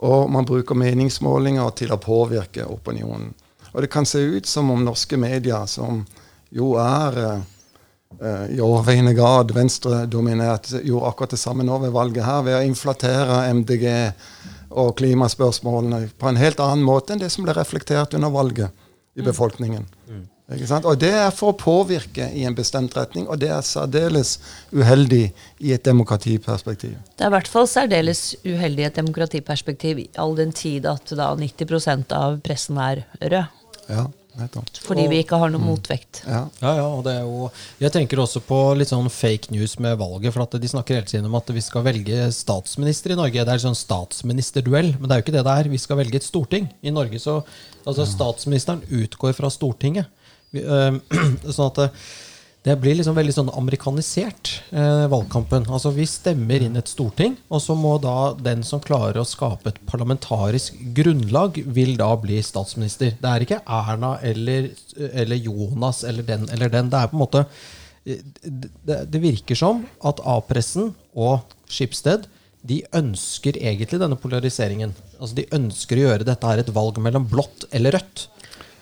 og 0.00 0.30
man 0.32 0.48
bruker 0.48 0.78
meningsmålinger 0.78 1.70
til 1.76 1.92
å 1.92 2.00
påvirke 2.00 2.64
opinionen. 2.70 3.34
Og 3.72 3.84
det 3.84 3.90
kan 3.92 4.06
se 4.08 4.22
ut 4.22 4.46
som 4.46 4.70
om 4.72 4.84
norske 4.84 5.18
medier, 5.20 5.66
som 5.70 6.04
jo 6.50 6.72
er 6.80 7.18
uh, 7.20 8.46
i 8.50 8.58
overveiende 8.58 9.14
grad 9.14 9.52
venstredominert, 9.54 10.72
gjorde 10.82 11.12
akkurat 11.12 11.36
det 11.36 11.42
samme 11.42 11.66
nå 11.66 11.78
ved 11.84 11.94
valget 11.94 12.26
her, 12.26 12.42
ved 12.46 12.58
å 12.58 12.64
inflatere 12.66 13.44
MDG 13.60 13.86
og 14.70 14.96
klimaspørsmålene 14.98 16.08
på 16.18 16.30
en 16.30 16.38
helt 16.38 16.60
annen 16.62 16.86
måte 16.86 17.14
enn 17.14 17.22
det 17.22 17.30
som 17.34 17.46
ble 17.46 17.54
reflektert 17.56 18.14
under 18.18 18.30
valget 18.34 18.70
i 19.14 19.22
mm. 19.22 19.26
befolkningen. 19.26 19.86
Mm. 20.08 20.26
Og 20.50 20.96
det 20.98 21.12
er 21.14 21.28
for 21.30 21.52
å 21.52 21.58
påvirke 21.58 22.26
i 22.34 22.42
en 22.48 22.56
bestemt 22.58 22.96
retning, 22.98 23.28
og 23.30 23.38
det 23.38 23.52
er 23.54 23.62
særdeles 23.62 24.38
uheldig 24.74 25.28
i 25.62 25.74
et 25.76 25.84
demokratiperspektiv. 25.86 26.96
Det 27.14 27.26
er 27.26 27.30
i 27.30 27.36
hvert 27.36 27.50
fall 27.50 27.68
særdeles 27.70 28.32
uheldig 28.42 28.82
i 28.82 28.88
et 28.88 28.98
demokratiperspektiv, 28.98 30.02
all 30.18 30.34
den 30.38 30.50
tid 30.50 30.88
at 30.90 31.14
da 31.14 31.30
90% 31.38 32.16
av 32.16 32.40
pressen 32.42 32.80
er 32.82 33.04
rød. 33.20 33.44
Ja, 33.90 34.04
Fordi 34.86 35.06
vi 35.10 35.18
ikke 35.22 35.38
har 35.38 35.50
noen 35.50 35.62
mm. 35.62 35.70
motvekt. 35.70 36.20
Ja. 36.24 36.44
ja, 36.62 36.74
ja 36.78 36.84
og 36.86 37.02
det 37.06 37.16
er 37.18 37.24
jo, 37.26 37.48
jeg 37.82 37.94
tenker 37.94 38.22
også 38.22 38.42
på 38.46 38.58
litt 38.78 38.90
sånn 38.90 39.10
fake 39.10 39.54
news 39.54 39.76
med 39.82 39.98
valget. 40.02 40.34
For 40.34 40.46
at 40.46 40.54
de 40.62 40.70
snakker 40.70 40.98
hele 40.98 41.10
tiden 41.10 41.26
om 41.30 41.34
at 41.38 41.50
vi 41.54 41.62
skal 41.62 41.86
velge 41.86 42.30
statsminister 42.34 43.14
i 43.14 43.18
Norge. 43.18 43.46
Det 43.46 43.54
er 43.54 43.62
sånn 43.66 43.78
statsministerduell, 43.78 44.94
men 44.98 45.06
det 45.06 45.14
er 45.14 45.22
jo 45.22 45.26
ikke 45.26 45.36
det 45.38 45.46
det 45.46 45.58
er. 45.62 45.74
Vi 45.74 45.82
skal 45.82 46.00
velge 46.02 46.22
et 46.22 46.26
storting. 46.26 46.70
I 46.82 46.94
Norge 46.94 47.22
så 47.22 47.40
altså 47.84 48.06
Statsministeren 48.06 48.82
utgår 48.86 49.34
fra 49.38 49.50
Stortinget. 49.52 50.10
Eh, 50.56 50.98
sånn 51.54 51.68
at 51.68 51.80
eh, 51.84 52.04
det 52.66 52.74
blir 52.76 52.98
liksom 52.98 53.16
veldig 53.16 53.32
sånn 53.32 53.50
amerikanisert, 53.56 54.50
eh, 54.76 55.06
valgkampen. 55.08 55.64
Altså 55.72 55.94
Vi 55.96 56.04
stemmer 56.10 56.60
inn 56.66 56.76
et 56.76 56.90
storting, 56.92 57.38
og 57.48 57.62
så 57.64 57.76
må 57.78 57.94
da 58.02 58.34
den 58.36 58.64
som 58.66 58.82
klarer 58.84 59.22
å 59.22 59.28
skape 59.28 59.70
et 59.70 59.78
parlamentarisk 59.88 60.76
grunnlag, 60.96 61.62
vil 61.64 61.94
da 62.00 62.10
bli 62.20 62.40
statsminister. 62.44 63.14
Det 63.20 63.30
er 63.30 63.46
ikke 63.46 63.62
Erna 63.64 64.18
eller, 64.20 64.72
eller 64.98 65.40
Jonas 65.40 66.02
eller 66.04 66.26
den 66.26 66.48
eller 66.52 66.72
den. 66.72 66.90
Det 66.92 67.00
er 67.00 67.12
på 67.12 67.18
en 67.18 67.24
måte 67.26 67.46
Det, 68.00 68.94
det 69.12 69.20
virker 69.20 69.54
som 69.54 69.82
at 70.08 70.22
A-pressen 70.24 70.94
og 71.12 71.44
Skipsted 71.68 72.24
de 72.64 72.78
ønsker 72.96 73.58
egentlig 73.60 74.00
denne 74.00 74.16
polariseringen. 74.16 74.94
Altså 75.20 75.36
De 75.36 75.44
ønsker 75.52 76.00
å 76.00 76.06
gjøre 76.06 76.26
dette 76.26 76.48
her 76.48 76.62
et 76.62 76.72
valg 76.74 76.96
mellom 77.00 77.28
blått 77.28 77.68
eller 77.76 77.98
rødt 77.98 78.24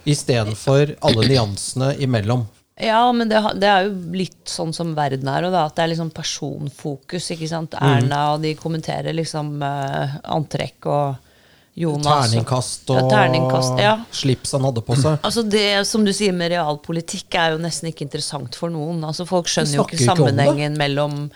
istedenfor 0.04 0.94
alle 1.00 1.26
nyansene 1.28 1.94
imellom. 2.04 2.46
Ja, 2.78 3.12
men 3.12 3.28
det, 3.28 3.40
det, 3.58 3.66
er 3.66 3.88
jo 3.88 3.94
litt 4.14 4.46
sånn 4.46 4.70
som 4.74 4.92
verden 4.94 5.26
er, 5.30 5.48
og 5.48 5.54
da, 5.54 5.64
at 5.66 5.74
det 5.74 5.82
er 5.82 5.90
liksom 5.94 6.12
personfokus. 6.14 7.32
ikke 7.34 7.48
sant? 7.50 7.74
Mm. 7.74 7.88
Erna 7.90 8.20
og 8.36 8.44
de 8.44 8.52
kommenterer 8.58 9.16
liksom 9.16 9.56
uh, 9.64 10.20
antrekk 10.30 10.86
og 10.86 11.24
Jonas. 11.78 12.06
Terningkast 12.06 12.90
Ja, 12.90 13.00
og 13.02 13.10
terningkast, 13.12 13.82
ja. 13.82 13.92
slips 14.14 14.54
han 14.54 14.66
hadde 14.66 14.82
på 14.86 14.96
seg. 14.98 15.18
Altså 15.26 15.44
Det 15.46 15.66
som 15.90 16.06
du 16.06 16.12
sier 16.14 16.34
med 16.34 16.52
realpolitikk, 16.54 17.28
er 17.38 17.54
jo 17.54 17.60
nesten 17.62 17.90
ikke 17.90 18.06
interessant 18.06 18.58
for 18.58 18.70
noen. 18.74 19.02
Altså 19.06 19.26
Folk 19.28 19.50
skjønner 19.50 19.80
jo 19.80 19.86
ikke 19.86 20.02
sammenhengen 20.02 20.78
mellom 20.78 21.26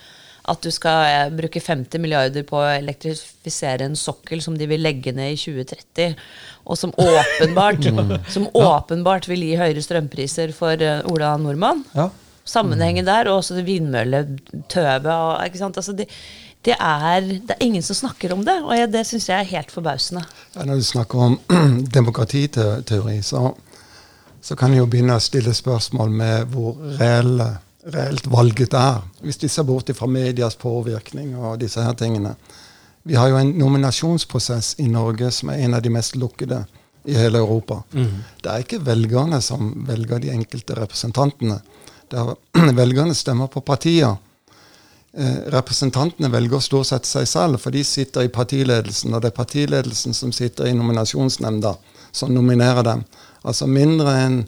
at 0.50 0.62
du 0.64 0.70
skal 0.74 1.04
eh, 1.06 1.28
bruke 1.38 1.60
50 1.62 2.00
milliarder 2.02 2.42
på 2.48 2.56
å 2.58 2.70
elektrifisere 2.78 3.86
en 3.86 3.94
sokkel 3.98 4.40
som 4.42 4.56
de 4.58 4.66
vil 4.66 4.82
legge 4.82 5.12
ned 5.14 5.36
i 5.36 5.38
2030, 5.38 6.16
og 6.66 6.78
som 6.80 6.90
åpenbart, 7.08 7.86
som 8.32 8.48
åpenbart 8.58 9.28
vil 9.30 9.44
gi 9.46 9.54
høyere 9.60 9.82
strømpriser 9.84 10.50
for 10.56 10.82
eh, 10.82 11.00
Ola 11.12 11.36
Nordmann. 11.38 11.84
Ja. 11.94 12.08
Sammenhengen 12.44 13.06
der, 13.06 13.28
og 13.30 13.38
også 13.44 13.60
vindmølletøvet. 13.62 15.06
og- 15.06 15.44
ikke 15.46 15.58
sant? 15.60 15.76
Altså 15.78 15.92
det, 15.94 16.08
det, 16.66 16.74
er, 16.78 17.20
det 17.20 17.50
er 17.54 17.62
ingen 17.62 17.82
som 17.82 17.94
snakker 17.96 18.32
om 18.34 18.42
det, 18.44 18.56
og 18.62 18.74
jeg, 18.76 18.90
det 18.92 19.04
syns 19.06 19.28
jeg 19.28 19.38
er 19.38 19.50
helt 19.56 19.70
forbausende. 19.70 20.24
Ja, 20.56 20.64
når 20.66 20.80
du 20.82 20.82
snakker 20.82 21.18
om 21.28 21.38
demokratiteori, 21.98 23.20
så, 23.22 23.52
så 24.42 24.56
kan 24.58 24.74
jeg 24.74 24.82
jo 24.82 24.86
begynne 24.90 25.16
å 25.18 25.22
stille 25.22 25.54
spørsmål 25.54 26.10
med 26.18 26.50
hvor 26.54 26.74
reelle, 26.98 27.46
reelt 27.90 28.26
valget 28.30 28.74
er. 28.74 29.02
Hvis 29.22 29.40
de 29.42 29.48
ser 29.48 29.66
bort 29.66 29.90
fra 29.96 30.06
medias 30.06 30.56
påvirkning 30.56 31.34
og 31.36 31.60
disse 31.60 31.82
her 31.82 31.96
tingene. 31.98 32.34
Vi 33.02 33.14
har 33.18 33.28
jo 33.32 33.38
en 33.40 33.54
nominasjonsprosess 33.58 34.76
i 34.78 34.86
Norge 34.86 35.30
som 35.34 35.50
er 35.50 35.64
en 35.64 35.74
av 35.74 35.82
de 35.82 35.90
mest 35.90 36.16
lukkede 36.16 36.62
i 37.04 37.16
hele 37.18 37.38
Europa. 37.38 37.80
Det 38.42 38.50
er 38.50 38.62
ikke 38.62 38.84
velgerne 38.86 39.40
som 39.42 39.72
velger 39.88 40.22
de 40.22 40.30
enkelte 40.30 40.76
representantene. 40.78 41.58
Det 42.10 42.20
er 42.20 42.72
velgerne 42.82 43.14
stemmer 43.14 43.50
på 43.50 43.60
partier. 43.66 44.14
Eh, 45.12 45.50
representantene 45.52 46.30
velger 46.32 46.62
stort 46.62 46.88
sett 46.88 47.08
seg 47.08 47.26
selv, 47.28 47.58
for 47.60 47.74
de 47.74 47.82
sitter 47.84 48.24
i 48.24 48.32
partiledelsen, 48.32 49.12
og 49.12 49.20
det 49.20 49.32
er 49.32 49.36
partiledelsen 49.36 50.14
som 50.16 50.32
sitter 50.32 50.70
i 50.70 50.76
nominasjonsnemnda, 50.76 51.74
som 52.12 52.32
nominerer 52.32 52.86
dem. 52.86 53.02
Altså 53.42 53.66
mindre 53.66 54.14
enn 54.22 54.38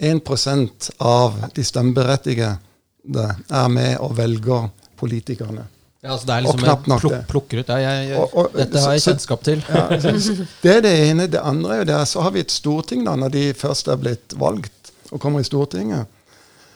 1% 0.00 0.90
av 0.98 1.36
de 1.54 1.64
stemmeberettigede 1.64 3.26
er 3.50 3.68
med 3.72 3.98
og 4.00 4.16
velger 4.18 4.70
politikerne. 5.00 5.66
Ja, 6.00 6.14
altså 6.14 6.26
det 6.26 6.32
er 6.32 6.38
Og 6.38 6.44
liksom 6.46 6.60
knapt 6.64 6.86
nok 6.88 7.00
pluk, 7.02 7.26
plukker 7.28 7.60
ut. 7.60 7.68
Ja, 7.68 7.76
jeg, 7.76 8.08
jeg, 8.08 8.18
Og- 8.18 8.36
og- 8.36 8.54
dette 8.56 8.80
har 8.80 8.92
jeg 8.96 9.02
kjennskap 9.04 9.42
til. 9.44 9.64
Ja, 9.68 9.88
det 10.62 10.72
er 10.76 10.80
det 10.80 11.10
ene. 11.10 11.26
Det 11.26 11.40
andre 11.44 11.74
er 11.74 11.78
jo 11.82 11.88
det, 11.92 11.98
så 12.08 12.20
har 12.24 12.30
vi 12.30 12.40
et 12.40 12.50
storting, 12.50 13.04
da, 13.04 13.16
når 13.16 13.28
de 13.34 13.42
først 13.54 13.88
er 13.88 13.96
blitt 14.00 14.32
valgt 14.40 14.92
og 15.12 15.20
kommer 15.20 15.40
i 15.40 15.44
Stortinget, 15.44 16.06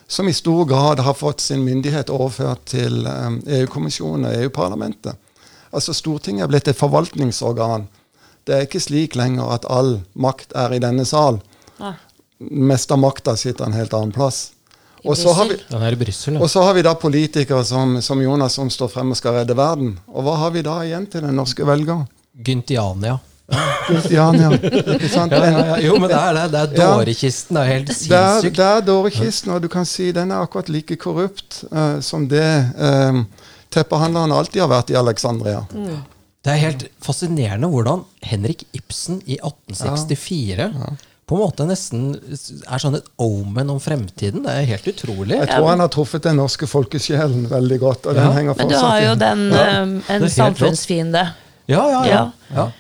som 0.06 0.28
i 0.28 0.32
stor 0.32 0.64
grad 0.68 1.00
har 1.00 1.14
fått 1.14 1.40
sin 1.40 1.64
myndighet 1.64 2.10
overført 2.10 2.66
til 2.66 3.06
um, 3.06 3.40
EU-kommisjonen 3.46 4.26
og 4.28 4.34
EU-parlamentet. 4.42 5.14
Altså 5.72 5.94
Stortinget 5.96 6.44
er 6.44 6.50
blitt 6.52 6.68
et 6.68 6.76
forvaltningsorgan. 6.76 7.86
Det 8.44 8.54
er 8.54 8.66
ikke 8.66 8.80
slik 8.82 9.16
lenger 9.16 9.54
at 9.54 9.64
all 9.70 10.02
makt 10.14 10.52
er 10.54 10.74
i 10.76 10.82
denne 10.82 11.06
sal. 11.08 11.40
Mest 12.40 12.90
av 12.90 12.98
makta 12.98 13.36
sitter 13.36 13.64
en 13.64 13.72
helt 13.72 13.94
annen 13.94 14.12
plass. 14.12 14.50
Og 15.04 15.16
så 15.20 15.32
har 15.36 15.44
vi, 15.50 15.54
Bryssel, 15.58 15.80
Den 15.80 15.92
i 15.92 15.96
Brussel. 16.00 16.36
og 16.40 16.48
så 16.50 16.62
har 16.64 16.74
vi 16.74 16.82
da 16.82 16.94
politikere 16.96 17.64
som, 17.64 17.98
som 18.02 18.22
Jonas 18.22 18.54
som 18.56 18.70
står 18.72 18.88
frem 18.88 19.10
og 19.12 19.16
skal 19.20 19.34
redde 19.36 19.54
verden. 19.56 19.98
Og 20.08 20.24
hva 20.24 20.36
har 20.40 20.50
vi 20.54 20.62
da 20.64 20.78
igjen 20.84 21.04
til 21.12 21.20
den 21.26 21.36
norske 21.36 21.64
velger? 21.68 22.06
Gyntiania. 22.44 23.18
Gyntiania, 23.90 24.48
Ikke 24.94 25.08
sant? 25.12 25.32
Ja, 25.36 25.44
ja, 25.44 25.64
ja. 25.74 25.76
Jo, 25.84 25.98
men 26.00 26.08
det 26.08 26.16
er 26.16 26.32
det. 26.38 26.44
Det 26.54 26.60
er 26.62 26.80
Ja. 26.80 26.88
dårekisten. 26.96 27.54
Det 27.58 27.62
er 27.62 27.70
helt 27.74 27.86
Det 27.86 27.94
er, 28.16 28.40
sinnssykt. 28.40 28.56
det 28.56 28.64
er 28.70 28.80
dårekisten, 28.88 29.52
og 29.52 29.62
du 29.62 29.68
kan 29.68 29.84
si 29.84 30.10
den 30.16 30.32
er 30.32 30.40
akkurat 30.46 30.68
like 30.72 30.96
korrupt 30.96 31.64
uh, 31.70 32.00
som 32.00 32.24
det 32.28 32.46
uh, 32.80 33.20
teppehandleren 33.70 34.32
alltid 34.32 34.62
har 34.64 34.72
vært 34.72 34.90
i 34.90 34.96
Alexandria. 34.96 35.66
Det 35.74 36.52
er 36.52 36.60
helt 36.64 36.88
fascinerende 37.04 37.68
hvordan 37.68 38.04
Henrik 38.22 38.64
Ibsen 38.72 39.20
i 39.26 39.36
1864 39.36 40.72
på 41.26 41.36
en 41.38 41.40
måte 41.40 41.64
nesten 41.64 42.10
er 42.68 42.82
sånn 42.82 42.98
et 42.98 43.06
omen 43.22 43.70
om 43.72 43.78
fremtiden. 43.80 44.42
Det 44.44 44.52
er 44.52 44.66
helt 44.74 44.88
utrolig. 44.92 45.38
Jeg 45.40 45.48
tror 45.54 45.68
han 45.70 45.80
har 45.80 45.88
truffet 45.94 46.22
den 46.26 46.36
norske 46.36 46.68
folkesjelen 46.68 47.46
veldig 47.48 47.78
godt. 47.80 48.06
og 48.06 48.14
den 48.18 48.24
Ja. 48.26 48.32
henger 48.36 48.56
Men 48.58 48.68
du 48.68 48.76
har 48.76 49.00
jo 49.00 49.14
den, 49.14 49.44
Ja. 49.50 49.64
er 49.64 50.20
en 50.20 50.28
samfunnsfiende. 50.28 51.22
Ja, 51.66 51.84
ja, 51.88 52.04
ja. 52.04 52.14
Ja. 52.14 52.30
ja. 52.54 52.70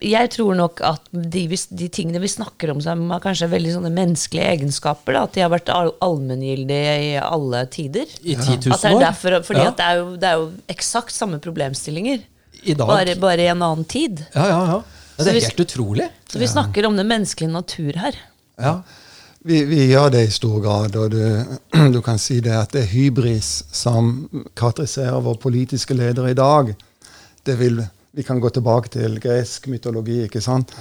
Jeg 0.00 0.30
tror 0.32 0.54
nok 0.56 0.80
at 0.80 1.02
de, 1.12 1.42
de 1.76 1.88
tingene 1.92 2.20
vi 2.22 2.28
snakker 2.32 2.70
om, 2.72 2.80
som 2.80 3.10
er 3.12 3.20
kanskje 3.20 3.50
veldig 3.52 3.74
sånne 3.74 3.90
menneskelige 3.92 4.46
egenskaper, 4.54 5.12
da, 5.12 5.24
at 5.28 5.34
de 5.34 5.42
har 5.44 5.50
vært 5.52 5.68
all, 5.68 5.90
allmenngyldige 6.00 6.94
i 7.04 7.10
alle 7.20 7.66
tider. 7.66 8.06
I 8.24 8.34
10 8.38 8.64
000 8.64 8.72
At 8.72 8.80
det 8.86 8.92
er 8.94 9.02
derfor, 9.02 9.36
fordi 9.44 9.60
ja. 9.60 9.68
at 9.68 9.76
det 9.76 9.84
er 9.90 9.96
jo, 10.00 10.06
det 10.16 10.30
er 10.30 10.36
jo 10.40 10.46
eksakt 10.72 11.12
samme 11.12 11.38
problemstillinger, 11.44 12.22
I 12.64 12.72
dag. 12.72 12.86
bare, 12.88 13.16
bare 13.20 13.44
i 13.44 13.50
en 13.52 13.60
annen 13.60 13.84
tid. 13.84 14.24
Ja, 14.34 14.46
ja, 14.48 14.62
ja. 14.72 14.80
Det 15.18 15.34
er 15.34 15.40
helt 15.40 15.60
utrolig. 15.60 16.08
Så 16.30 16.38
vi 16.38 16.46
snakker 16.48 16.86
om 16.86 16.96
den 16.96 17.08
menneskelige 17.08 17.52
natur 17.52 17.96
her. 17.98 18.18
Ja. 18.58 18.74
Vi, 19.48 19.64
vi 19.64 19.84
gjør 19.90 20.10
det 20.14 20.24
i 20.26 20.30
stor 20.34 20.60
grad, 20.62 20.96
og 20.96 21.10
du, 21.10 21.22
du 21.94 22.00
kan 22.04 22.18
si 22.22 22.40
det 22.44 22.54
at 22.54 22.74
det 22.74 22.84
er 22.84 22.92
hybris 22.92 23.64
som 23.74 24.28
karakteriserer 24.58 25.18
våre 25.24 25.40
politiske 25.42 25.94
ledere 25.94 26.30
i 26.34 26.38
dag. 26.38 26.72
Det 27.46 27.58
vil, 27.58 27.82
vi 28.14 28.22
kan 28.26 28.40
gå 28.40 28.50
tilbake 28.54 28.92
til 28.94 29.18
gresk 29.22 29.66
mytologi. 29.72 30.22
ikke 30.26 30.42
sant? 30.44 30.74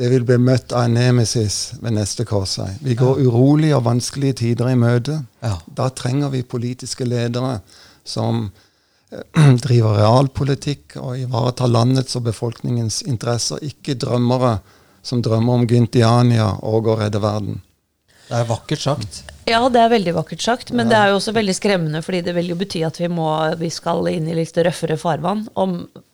Det 0.00 0.08
vil 0.08 0.24
bli 0.24 0.38
møtt 0.40 0.72
av 0.72 0.86
en 0.86 0.96
nemesis 0.96 1.74
ved 1.80 1.92
neste 1.98 2.24
korsvei. 2.24 2.70
Vi 2.80 2.94
går 2.96 3.20
urolige 3.26 3.76
og 3.76 3.84
vanskelige 3.84 4.38
tider 4.44 4.70
i 4.72 4.78
møte. 4.78 5.18
Ja. 5.44 5.58
Da 5.76 5.90
trenger 5.92 6.32
vi 6.32 6.40
politiske 6.42 7.04
ledere 7.04 7.58
som 8.04 8.46
driver 9.64 9.98
realpolitikk 9.98 10.98
og 11.00 11.18
ivaretar 11.18 11.70
landets 11.70 12.18
og 12.18 12.28
befolkningens 12.28 13.02
interesser, 13.10 13.62
ikke 13.66 13.98
drømmere 13.98 14.58
som 15.02 15.22
drømmer 15.24 15.60
om 15.60 15.66
Gyntiania 15.68 16.52
og 16.66 16.90
å 16.90 16.96
redde 17.00 17.22
verden. 17.22 17.60
Det 18.30 18.38
er 18.38 18.46
vakkert 18.46 18.82
sagt. 18.84 19.16
Ja, 19.50 19.58
det 19.72 19.80
er 19.82 19.88
veldig 19.90 20.12
vakkert 20.14 20.42
sagt, 20.44 20.68
men 20.76 20.86
det 20.86 20.94
er 20.94 21.08
jo 21.10 21.16
også 21.16 21.32
veldig 21.34 21.54
skremmende, 21.56 22.02
fordi 22.06 22.20
det 22.28 22.34
vil 22.36 22.52
jo 22.52 22.56
bety 22.60 22.84
at 22.86 23.00
vi, 23.00 23.08
må, 23.10 23.26
vi 23.58 23.72
skal 23.74 24.06
inn 24.12 24.28
i 24.30 24.36
litt 24.38 24.54
røffere 24.54 24.94
farvann. 25.00 25.42
Om 25.58 25.72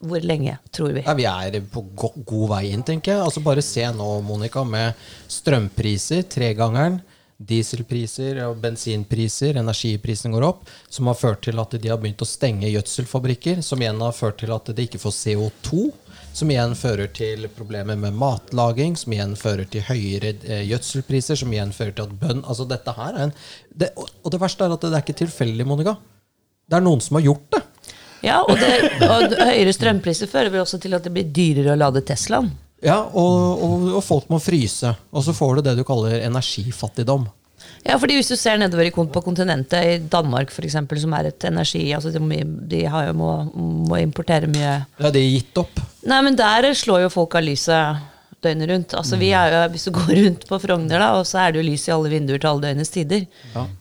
hvor 0.08 0.24
lenge, 0.24 0.54
tror 0.72 0.94
vi. 0.96 1.02
Ja, 1.04 1.12
vi 1.18 1.26
er 1.28 1.58
på 1.60 1.82
go 1.92 2.14
god 2.16 2.54
vei 2.54 2.62
inn, 2.70 2.86
tenker 2.88 3.12
jeg. 3.12 3.24
Altså 3.26 3.44
Bare 3.44 3.64
se 3.64 3.84
nå, 3.92 4.08
Monica, 4.24 4.64
med 4.64 4.96
strømpriser, 5.28 6.24
tregangeren, 6.32 7.02
dieselpriser 7.36 8.38
og 8.46 8.60
bensinpriser, 8.62 9.58
energiprisen 9.60 10.32
går 10.32 10.46
opp, 10.46 10.64
som 10.88 11.10
har 11.10 11.18
ført 11.18 11.42
til 11.44 11.60
at 11.60 11.76
de 11.76 11.90
har 11.90 12.00
begynt 12.00 12.24
å 12.24 12.28
stenge 12.28 12.70
gjødselfabrikker, 12.70 13.60
som 13.64 13.82
igjen 13.82 14.00
har 14.00 14.16
ført 14.16 14.40
til 14.40 14.54
at 14.56 14.72
de 14.72 14.86
ikke 14.88 15.02
får 15.02 15.16
CO2. 15.20 15.84
Som 16.36 16.50
igjen 16.52 16.74
fører 16.76 17.08
til 17.16 17.46
problemer 17.56 17.96
med 17.96 18.16
matlaging, 18.20 18.92
som 19.00 19.14
igjen 19.14 19.32
fører 19.40 19.68
til 19.72 19.84
høyere 19.86 20.34
eh, 20.44 20.66
gjødselpriser, 20.68 21.38
som 21.40 21.52
igjen 21.52 21.72
fører 21.72 21.94
til 21.96 22.04
at 22.04 22.18
bønn 22.20 22.42
Altså 22.44 22.66
dette 22.68 22.92
her 22.92 23.14
er 23.14 23.22
en 23.24 23.32
det, 23.72 23.88
og, 23.96 24.28
det 24.32 24.40
verste 24.42 24.66
er 24.66 24.74
at 24.74 24.84
det 24.84 24.92
er 24.92 25.04
ikke 25.04 25.16
tilfeldig, 25.22 25.64
Monica. 25.68 25.96
Det 26.68 26.76
er 26.76 26.84
noen 26.84 27.00
som 27.00 27.16
har 27.16 27.24
gjort 27.24 27.48
det. 27.56 27.62
Ja, 28.26 28.42
og, 28.42 28.60
det, 28.60 29.00
og 29.06 29.32
høyere 29.48 29.72
strømpriser 29.76 30.28
fører 30.28 30.52
vel 30.52 30.64
også 30.64 30.80
til 30.82 30.96
at 30.96 31.08
det 31.08 31.12
blir 31.14 31.32
dyrere 31.32 31.72
å 31.72 31.80
lade 31.80 32.04
Teslaen. 32.04 32.52
Ja, 32.86 33.00
og, 33.18 33.62
og, 33.66 33.86
og 33.98 34.04
folk 34.06 34.28
må 34.30 34.38
fryse. 34.42 34.92
Og 35.10 35.24
så 35.26 35.34
får 35.34 35.58
du 35.58 35.66
det 35.66 35.76
du 35.80 35.84
kaller 35.88 36.20
energifattigdom. 36.22 37.26
Ja, 37.86 37.96
fordi 37.98 38.16
hvis 38.18 38.28
du 38.30 38.36
ser 38.38 38.58
nedover 38.60 38.86
i 38.86 38.92
på 38.94 39.22
kontinentet, 39.24 39.84
i 39.86 39.98
Danmark 40.12 40.50
f.eks., 40.54 40.76
som 41.02 41.14
er 41.16 41.28
et 41.32 41.44
energi 41.48 41.88
altså 41.96 42.12
De, 42.14 42.20
må- 42.22 42.44
de 42.70 42.82
har 42.90 43.08
jo, 43.08 43.14
må, 43.18 43.30
må 43.88 43.98
importere 44.02 44.46
mye 44.50 44.74
Ja, 45.00 45.10
det 45.10 45.22
er 45.22 45.30
gitt 45.38 45.58
opp. 45.62 45.80
Nei, 46.06 46.20
men 46.26 46.36
der 46.38 46.68
slår 46.78 47.06
jo 47.06 47.10
folk 47.14 47.34
av 47.38 47.42
lyset 47.46 48.04
døgnet 48.44 48.68
rundt. 48.70 48.94
Altså, 48.94 49.16
vi 49.18 49.30
er 49.34 49.50
jo, 49.54 49.62
hvis 49.72 49.86
du 49.88 49.90
går 49.96 50.12
rundt 50.20 50.44
på 50.46 50.58
Frogner, 50.62 51.00
da, 51.02 51.08
og 51.18 51.24
så 51.26 51.40
er 51.46 51.54
det 51.56 51.62
jo 51.62 51.66
lys 51.70 51.88
i 51.88 51.94
alle 51.96 52.12
vinduer 52.12 52.38
til 52.42 52.50
alle 52.52 52.68
døgnets 52.68 52.92
tider. 52.94 53.24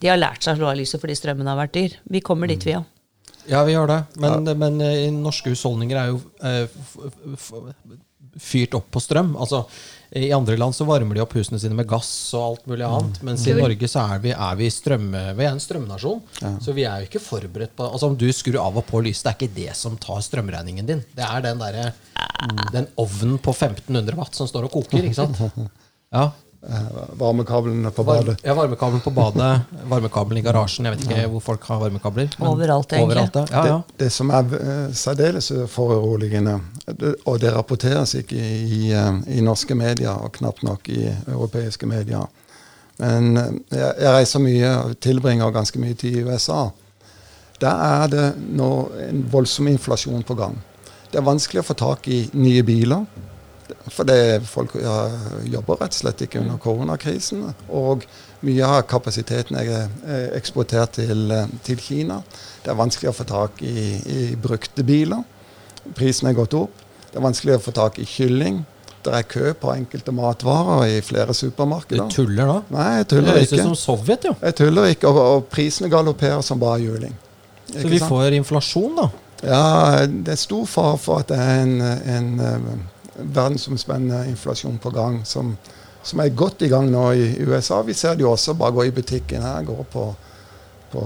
De 0.00 0.08
har 0.10 0.18
lært 0.18 0.42
seg 0.42 0.56
å 0.56 0.62
slå 0.62 0.70
av 0.72 0.78
lyset 0.80 1.02
fordi 1.02 1.18
strømmen 1.20 1.46
har 1.52 1.60
vært 1.60 1.76
dyr. 1.76 1.94
Vi 2.10 2.22
kommer 2.26 2.50
dit, 2.50 2.64
vi 2.66 2.74
òg. 2.80 2.88
Ja, 3.46 3.60
vi 3.68 3.76
gjør 3.76 3.92
det. 3.92 4.00
Men, 4.18 4.48
men 4.58 4.80
eh, 4.82 5.04
norske 5.14 5.52
husholdninger 5.52 6.00
er 6.00 6.08
jo 6.10 6.18
eh, 6.42 6.64
f- 6.66 7.36
f- 7.36 7.52
fyrt 8.40 8.74
opp 8.78 8.90
på 8.94 9.00
strøm. 9.02 9.34
Altså, 9.40 9.62
I 10.16 10.30
andre 10.36 10.56
land 10.56 10.74
så 10.76 10.86
varmer 10.88 11.18
de 11.18 11.22
opp 11.24 11.34
husene 11.36 11.58
sine 11.60 11.74
med 11.76 11.88
gass 11.90 12.10
og 12.36 12.44
alt 12.44 12.68
mulig 12.70 12.86
annet. 12.86 13.18
Mens 13.26 13.46
i 13.48 13.54
Norge 13.58 13.88
så 13.90 14.04
er 14.14 14.22
vi, 14.22 14.32
er 14.32 14.58
vi, 14.60 14.68
strøm, 14.70 15.08
vi 15.10 15.44
er 15.46 15.50
en 15.52 15.62
strømnasjon. 15.62 16.22
Så 16.62 16.74
vi 16.76 16.84
er 16.86 17.02
jo 17.02 17.08
ikke 17.10 17.22
forberedt 17.24 17.74
på 17.76 17.88
Altså 17.88 18.10
Om 18.12 18.16
du 18.20 18.26
skrur 18.32 18.60
av 18.62 18.78
og 18.78 18.86
på 18.86 19.02
lyset, 19.04 19.24
det 19.26 19.32
er 19.32 19.38
ikke 19.40 19.56
det 19.58 19.76
som 19.78 19.96
tar 20.00 20.22
strømregningen 20.24 20.86
din. 20.88 21.02
Det 21.16 21.26
er 21.26 21.42
den, 21.48 21.62
der, 21.64 21.92
den 22.72 22.88
ovnen 22.96 23.38
på 23.42 23.54
1500 23.56 24.16
watt 24.20 24.38
som 24.38 24.48
står 24.50 24.68
og 24.70 24.76
koker. 24.78 25.04
ikke 25.04 25.20
sant? 25.24 25.42
Ja. 26.14 26.28
Eh, 26.62 26.82
varmekablene 27.12 27.90
på 27.90 28.04
badet. 28.04 28.40
ja, 28.42 28.54
varmekabelen 28.54 29.00
på 29.00 29.10
badet, 29.10 29.60
varmekabelen 29.84 30.38
i 30.38 30.42
garasjen. 30.42 30.84
Jeg 30.84 30.96
vet 30.96 31.04
ikke 31.04 31.26
hvor 31.30 31.40
folk 31.40 31.66
har 31.68 31.78
varmekabler. 31.80 32.30
men 32.38 32.48
Overalt, 32.48 32.92
egentlig. 32.92 33.16
Overalt, 33.16 33.50
ja. 33.50 33.66
ja, 33.66 33.82
Det, 33.86 34.04
det 34.04 34.10
som 34.12 34.30
er 34.30 34.56
eh, 34.58 34.92
særdeles 34.92 35.52
foruroligende, 35.70 36.60
og 37.24 37.38
det 37.40 37.52
rapporteres 37.54 38.14
ikke 38.14 38.40
i, 38.40 38.90
eh, 38.92 39.12
i 39.38 39.40
norske 39.40 39.74
medier, 39.74 40.10
og 40.10 40.32
knapt 40.32 40.64
nok 40.66 40.88
i 40.88 41.06
europeiske 41.28 41.86
medier 41.86 42.26
Men 42.98 43.36
jeg, 43.70 43.92
jeg 44.00 44.12
reiser 44.12 44.40
mye 44.40 44.68
og 44.80 45.00
tilbringer 45.00 45.50
ganske 45.52 45.78
mye 45.78 45.94
tid 45.94 46.16
i 46.16 46.22
USA. 46.24 46.70
Der 47.60 47.82
er 47.84 48.06
det 48.08 48.34
nå 48.56 48.90
en 49.08 49.26
voldsom 49.32 49.68
inflasjon 49.68 50.22
på 50.22 50.34
gang. 50.34 50.56
Det 51.12 51.20
er 51.20 51.26
vanskelig 51.26 51.60
å 51.60 51.66
få 51.68 51.74
tak 51.76 52.08
i 52.08 52.22
nye 52.32 52.62
biler. 52.62 53.04
For 53.90 54.06
det, 54.06 54.46
folk 54.46 54.76
ja, 54.78 54.94
jobber 55.50 55.80
rett 55.80 55.94
og 55.94 56.00
slett 56.00 56.22
ikke 56.26 56.42
under 56.42 56.58
koronakrisen. 56.62 57.42
Og 57.74 58.06
mye 58.46 58.68
av 58.68 58.84
kapasiteten 58.90 59.58
er, 59.58 59.88
er 60.06 60.36
eksportert 60.38 60.96
til, 61.00 61.26
eh, 61.34 61.50
til, 61.66 61.80
Kina. 61.82 62.20
Det 62.62 62.72
er 62.72 62.78
vanskelig 62.78 63.10
å 63.10 63.16
få 63.16 63.26
tak 63.28 63.62
i, 63.66 63.86
i 63.98 64.22
brukte 64.38 64.86
biler. 64.86 65.24
Prisen 65.96 66.30
er 66.30 66.38
gått 66.38 66.54
opp. 66.58 66.82
Det 67.10 67.18
er 67.18 67.26
vanskelig 67.26 67.58
å 67.58 67.62
få 67.66 67.74
tak 67.74 68.00
i 68.02 68.06
kylling. 68.06 68.64
Det 69.06 69.14
er 69.14 69.26
kø 69.30 69.52
på 69.54 69.70
enkelte 69.70 70.12
matvarer 70.14 70.96
i 70.96 71.02
flere 71.04 71.34
supermarkeder. 71.34 72.08
Du 72.10 72.16
tuller 72.22 72.50
da? 72.50 72.56
Nei, 72.74 72.88
jeg 73.00 73.08
tuller 73.12 73.22
ikke. 73.22 73.36
Det 73.36 73.38
høres 73.38 73.52
ut 73.52 73.68
som 73.68 73.78
Sovjet, 73.78 74.26
jo. 74.26 74.34
Jeg 74.42 74.58
tuller 74.58 74.90
ikke, 74.90 75.12
og, 75.12 75.20
og 75.22 75.46
prisene 75.52 75.90
galopperer 75.92 76.42
som 76.42 76.58
bare 76.62 76.80
juling. 76.82 77.14
Så 77.70 77.86
vi 77.86 78.00
sant? 78.00 78.10
får 78.10 78.36
inflasjon, 78.40 78.98
da? 78.98 79.06
Ja, 79.46 79.62
det 80.06 80.34
er 80.34 80.40
stor 80.40 80.66
fare 80.66 80.98
for 80.98 81.22
at 81.22 81.30
det 81.30 81.38
er 81.38 81.62
en, 81.62 81.80
en, 81.82 82.28
en 82.40 82.84
verdensomspennende 83.18 84.26
inflasjon 84.30 84.78
på 84.82 84.92
gang, 84.94 85.20
som, 85.24 85.56
som, 86.02 86.20
er 86.20 86.34
godt 86.36 86.62
i 86.66 86.70
gang 86.72 86.90
nå 86.92 87.08
i 87.16 87.32
USA. 87.46 87.82
Vi 87.86 87.94
ser 87.96 88.16
det 88.16 88.26
jo 88.26 88.32
også 88.34 88.56
bare 88.58 88.76
gå 88.76 88.86
i 88.88 88.94
butikken 88.94 89.44
her, 89.44 89.66
gå 89.66 89.78
på, 89.92 90.06
på 90.92 91.04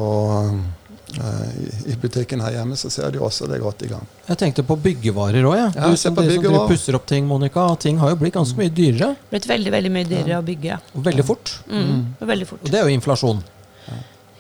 i 1.87 1.96
butikken 1.99 2.40
her 2.44 2.55
hjemme, 2.55 2.77
så 2.79 2.90
ser 2.92 3.11
de 3.11 3.18
også 3.18 3.49
det 3.51 3.59
godt 3.62 3.83
i 3.83 3.88
gang. 3.90 4.05
Jeg 4.29 4.38
tenkte 4.38 4.62
på 4.66 4.77
byggevarer 4.79 5.46
òg. 5.49 5.57
Ja. 5.59 5.70
Du 5.90 5.96
som, 5.99 6.14
som 6.14 6.59
pusser 6.70 6.94
opp 6.99 7.09
ting, 7.11 7.27
Monica. 7.27 7.64
Ting 7.83 7.99
har 7.99 8.12
jo 8.12 8.20
blitt 8.20 8.37
ganske 8.37 8.59
mye 8.59 8.70
dyrere. 8.70 9.16
Blitt 9.33 9.49
veldig 9.51 9.73
veldig 9.75 9.92
mye 9.96 10.07
dyrere 10.07 10.37
ja. 10.37 10.38
å 10.38 10.46
bygge. 10.46 10.79
Og 10.94 11.09
veldig 11.09 11.27
fort. 11.27 11.57
Mm. 11.66 11.88
mm. 11.88 12.05
veldig 12.31 12.49
fort. 12.53 12.62
Og 12.62 12.70
det 12.70 12.79
er 12.79 12.87
jo 12.87 12.94
inflasjon. 12.94 13.42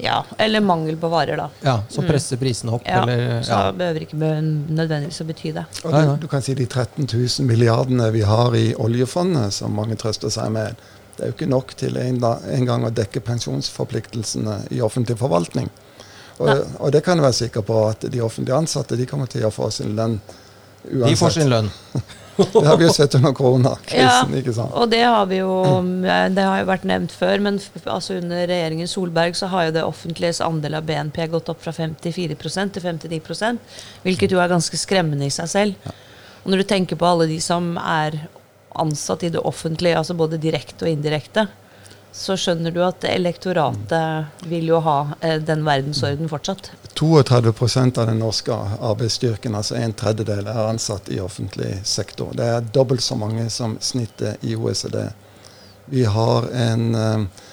Ja, 0.02 0.24
eller 0.38 0.60
mangel 0.64 0.96
på 0.96 1.08
varer, 1.08 1.36
da. 1.36 1.48
Ja, 1.60 1.82
Så 1.88 2.00
mm. 2.00 2.08
presser 2.08 2.40
prisene 2.40 2.72
opp? 2.72 2.86
Ja, 2.86 3.02
eller, 3.02 3.18
ja. 3.18 3.42
så 3.44 3.58
behøver 3.76 4.06
ikke 4.06 4.16
nødvendigvis 4.16 5.20
å 5.20 5.26
bety 5.28 5.52
det. 5.56 5.66
Og 5.84 5.92
du, 5.92 6.14
du, 6.22 6.28
kan 6.32 6.44
si 6.44 6.54
de 6.56 6.66
13 6.66 7.04
000 7.04 7.48
milliardene 7.48 8.08
vi 8.14 8.22
har 8.24 8.56
i 8.56 8.70
oljefondet, 8.80 9.54
som 9.54 9.76
mange 9.76 9.98
trøster 10.00 10.32
seg 10.32 10.52
med, 10.56 10.80
det 11.16 11.26
er 11.26 11.32
jo 11.32 11.36
ikke 11.36 11.50
nok 11.52 11.74
til 11.76 11.98
en, 12.00 12.20
da, 12.22 12.36
en 12.48 12.64
gang 12.68 12.86
å 12.88 12.92
dekke 12.96 13.20
pensjonsforpliktelsene 13.26 14.56
i 14.72 14.80
offentlig 14.84 15.18
forvaltning. 15.20 15.68
Og, 16.40 16.48
og, 16.78 16.86
det 16.94 17.02
kan 17.04 17.20
du 17.20 17.26
være 17.26 17.36
sikker 17.36 17.64
på 17.66 17.82
at 17.90 18.06
de 18.08 18.22
offentlig 18.24 18.54
ansatte 18.56 18.96
de 18.96 19.04
kommer 19.08 19.28
til 19.28 19.44
å 19.44 19.52
få 19.52 19.68
sin 19.74 19.92
lønn 19.98 20.16
uansett. 20.16 21.10
De 21.10 21.18
får 21.20 21.36
sin 21.36 21.52
lønn. 21.52 21.68
det 22.54 22.66
har 22.66 22.78
vi 22.80 22.86
jo 22.86 22.92
sett 22.94 23.14
under 23.18 23.32
koronakrisen. 23.36 24.00
Ja, 24.32 24.40
ikke 24.40 24.54
sant? 24.56 24.74
Og 24.76 24.90
det 24.92 25.02
har 25.02 25.26
vi 25.30 25.40
jo 25.40 25.54
Det 26.34 26.44
har 26.46 26.60
jo 26.62 26.68
vært 26.68 26.86
nevnt 26.88 27.14
før, 27.14 27.40
men 27.44 27.60
altså 27.84 28.18
under 28.18 28.46
regjeringen 28.50 28.90
Solberg 28.90 29.38
så 29.38 29.50
har 29.52 29.68
jo 29.68 29.76
det 29.78 29.86
offentliges 29.86 30.42
andel 30.44 30.78
av 30.80 30.88
BNP 30.88 31.22
gått 31.32 31.50
opp 31.52 31.62
fra 31.64 31.74
54% 31.76 32.76
til 32.76 32.86
59% 32.86 33.80
hvilket 34.04 34.34
jo 34.34 34.40
er 34.42 34.52
ganske 34.52 34.78
skremmende 34.80 35.28
i 35.28 35.34
seg 35.34 35.50
selv. 35.50 35.90
Og 36.44 36.52
når 36.52 36.62
du 36.62 36.68
tenker 36.72 36.98
på 37.00 37.08
alle 37.08 37.28
de 37.30 37.40
som 37.44 37.74
er 37.80 38.16
ansatt 38.80 39.24
i 39.26 39.32
det 39.34 39.42
offentlige, 39.44 39.98
altså 39.98 40.16
både 40.16 40.40
direkte 40.40 40.86
og 40.86 40.92
indirekte, 40.92 41.46
så 42.12 42.36
skjønner 42.38 42.74
du 42.74 42.80
at 42.84 43.04
elektoratet 43.06 44.46
vil 44.50 44.72
jo 44.72 44.80
ha 44.84 44.96
eh, 45.20 45.38
den 45.42 45.62
verdensorden 45.66 46.30
fortsatt. 46.30 46.72
32% 47.00 48.00
av 48.00 48.10
den 48.10 48.18
norske 48.20 48.54
arbeidsstyrken, 48.54 49.54
altså 49.54 49.78
en 49.78 49.94
tredjedel, 49.96 50.46
er 50.50 50.66
ansatt 50.66 51.08
i 51.08 51.20
offentlig 51.22 51.78
sektor. 51.88 52.34
Det 52.36 52.48
er 52.56 52.66
dobbelt 52.74 53.04
så 53.04 53.16
mange 53.16 53.46
som 53.50 53.78
snittet 53.80 54.44
i 54.44 54.56
OECD. 54.56 54.98
Vi 55.90 56.04
har 56.04 56.50
en 56.66 56.90
eh, 56.94 57.46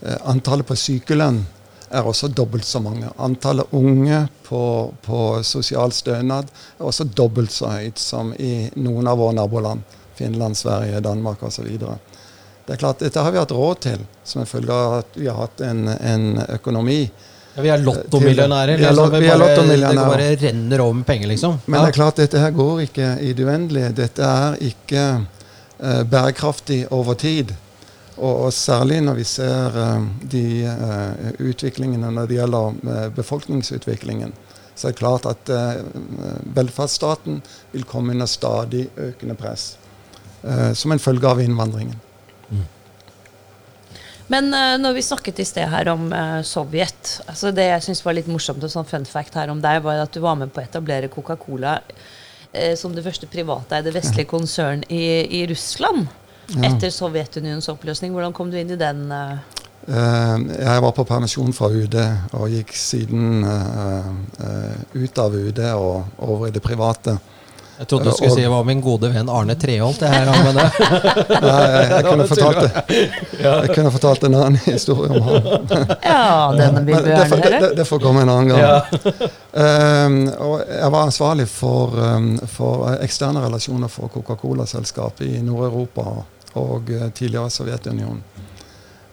Antallet 0.00 0.64
på 0.64 0.72
sykelønn 0.80 1.42
er 1.90 2.06
også 2.06 2.30
dobbelt 2.32 2.64
så 2.64 2.80
mange. 2.80 3.10
Antallet 3.18 3.72
unge 3.76 4.22
på, 4.46 4.62
på 5.02 5.42
sosial 5.44 5.92
stønad 5.92 6.48
er 6.78 6.86
også 6.86 7.04
dobbelt 7.04 7.52
så 7.52 7.72
høyt 7.74 8.00
som 8.00 8.32
i 8.38 8.70
noen 8.80 9.10
av 9.10 9.18
våre 9.20 9.36
naboland. 9.36 9.82
Finland, 10.16 10.56
Sverige, 10.56 11.00
Danmark 11.00 11.42
osv. 11.42 11.68
Det 12.66 12.76
er 12.76 12.80
klart, 12.80 13.00
Dette 13.02 13.22
har 13.24 13.32
vi 13.32 13.40
hatt 13.40 13.52
råd 13.54 13.80
til 13.82 14.02
som 14.24 14.42
en 14.42 14.48
følge 14.48 14.74
av 14.74 15.00
at 15.00 15.16
vi 15.18 15.26
har 15.26 15.38
hatt 15.40 15.62
en, 15.66 15.88
en 15.88 16.26
økonomi. 16.46 17.02
Ja, 17.54 17.62
vi 17.62 17.68
er 17.68 17.78
lottomillionærer. 17.82 18.76
Vi, 18.76 18.84
liksom. 18.84 19.10
vi, 19.10 19.20
vi 19.20 19.80
Det 19.80 19.94
bare 19.96 20.28
renner 20.36 20.80
over 20.80 20.92
med 20.92 21.06
penger, 21.06 21.28
liksom. 21.28 21.58
Men 21.64 21.80
ja. 21.80 21.86
det 21.86 21.90
er 21.90 21.96
klart, 21.96 22.20
dette 22.20 22.42
her 22.42 22.52
går 22.54 22.82
ikke 22.86 23.08
i 23.26 23.32
det 23.34 23.46
uendelige. 23.46 23.88
Dette 23.98 24.28
er 24.28 24.60
ikke 24.70 25.06
uh, 25.18 26.02
bærekraftig 26.06 26.84
over 26.94 27.18
tid. 27.18 27.54
Og, 28.20 28.46
og, 28.46 28.52
særlig 28.54 29.00
når 29.02 29.18
vi 29.18 29.24
ser 29.26 29.78
uh, 29.80 30.06
de 30.22 30.44
uh, 30.68 31.32
utviklingene 31.42 32.12
når 32.14 32.30
det 32.30 32.38
gjelder 32.38 33.10
befolkningsutviklingen, 33.16 34.36
så 34.76 34.88
er 34.88 34.94
det 34.94 35.00
klart 35.00 35.26
at 35.28 35.50
velferdsstaten 36.56 37.42
vil 37.74 37.82
komme 37.84 38.14
under 38.14 38.30
stadig 38.30 38.86
økende 38.96 39.34
press. 39.36 39.74
som 40.72 40.92
en 40.92 40.98
følge 40.98 41.28
av 41.28 41.42
innvandringen. 41.42 41.98
Men 44.30 44.52
uh, 44.54 44.76
når 44.78 44.94
vi 44.94 45.02
snakket 45.02 45.42
i 45.42 45.46
sted 45.48 45.66
her 45.72 45.90
om 45.90 46.06
uh, 46.14 46.38
Sovjet 46.46 47.16
altså 47.26 47.50
Det 47.54 47.66
jeg 47.66 47.86
syns 47.88 48.04
var 48.04 48.14
litt 48.14 48.30
morsomt, 48.30 48.62
og 48.62 48.72
sånn 48.72 48.88
fun 48.88 49.06
fact 49.08 49.36
her 49.38 49.50
om 49.50 49.62
deg, 49.62 49.82
var 49.82 50.04
at 50.04 50.14
du 50.14 50.22
var 50.22 50.38
med 50.38 50.52
på 50.54 50.62
å 50.62 50.66
etablere 50.66 51.10
Coca-Cola 51.12 51.78
uh, 51.82 52.74
som 52.78 52.94
det 52.94 53.04
første 53.06 53.30
privateide 53.30 53.94
vestlige 53.94 54.30
konsern 54.30 54.84
i, 54.88 55.04
i 55.40 55.46
Russland. 55.50 56.06
Ja. 56.50 56.70
Etter 56.70 56.94
Sovjetunionens 56.94 57.70
oppløsning. 57.70 58.14
Hvordan 58.14 58.34
kom 58.34 58.50
du 58.50 58.58
inn 58.60 58.74
i 58.74 58.78
den? 58.78 59.08
jeg 59.90 60.82
var 60.84 60.92
på 60.92 61.06
permisjon 61.08 61.54
fra 61.56 61.70
UD 61.72 61.94
og 62.36 62.52
gikk 62.52 62.74
siden 62.76 63.40
ut 63.40 65.20
av 65.22 65.34
UD 65.34 65.62
og 65.72 66.20
over 66.20 66.50
i 66.50 66.52
det 66.54 66.60
private. 66.62 67.14
Jeg 67.80 67.88
trodde 67.88 68.04
du 68.04 68.12
skulle 68.12 68.28
og, 68.28 68.36
si 68.36 68.42
hva 68.44 68.58
var 68.58 68.66
min 68.68 68.80
gode 68.84 69.08
venn 69.08 69.28
Arne 69.32 69.54
Treholt. 69.56 70.02
Det 70.02 70.08
her, 70.12 70.26
men 70.28 70.58
det. 70.58 70.64
Nei, 71.40 71.52
jeg, 71.64 71.86
jeg, 71.94 72.04
kunne 72.04 72.26
fortalt, 72.28 72.90
jeg 73.46 73.70
kunne 73.72 73.92
fortalt 73.94 74.26
en 74.28 74.36
annen 74.36 74.58
historie 74.66 75.16
om 75.16 75.24
han. 75.24 75.48
Ja, 76.10 76.50
denne 76.58 76.82
vil 76.84 76.98
vi 76.98 77.14
gjerne 77.14 77.38
høre. 77.40 77.62
Det, 77.64 77.72
det, 77.78 77.88
får 77.88 78.02
komme 78.04 78.26
en 78.26 78.34
annen 78.34 78.52
gang. 78.52 78.60
Ja. 78.60 79.00
Um, 79.56 80.20
og 80.28 80.54
jeg 80.60 80.92
var 80.92 81.08
ansvarlig 81.08 81.48
for, 81.48 81.96
um, 82.04 82.30
for 82.52 82.84
eksterne 83.00 83.46
relasjoner 83.46 83.88
for 83.88 84.12
Coca-Cola-selskapet 84.12 85.30
i 85.30 85.40
Nord-Europa 85.48 86.06
og 86.60 86.92
uh, 86.92 87.08
tidligere 87.16 87.48
Sovjetunionen. 87.48 88.20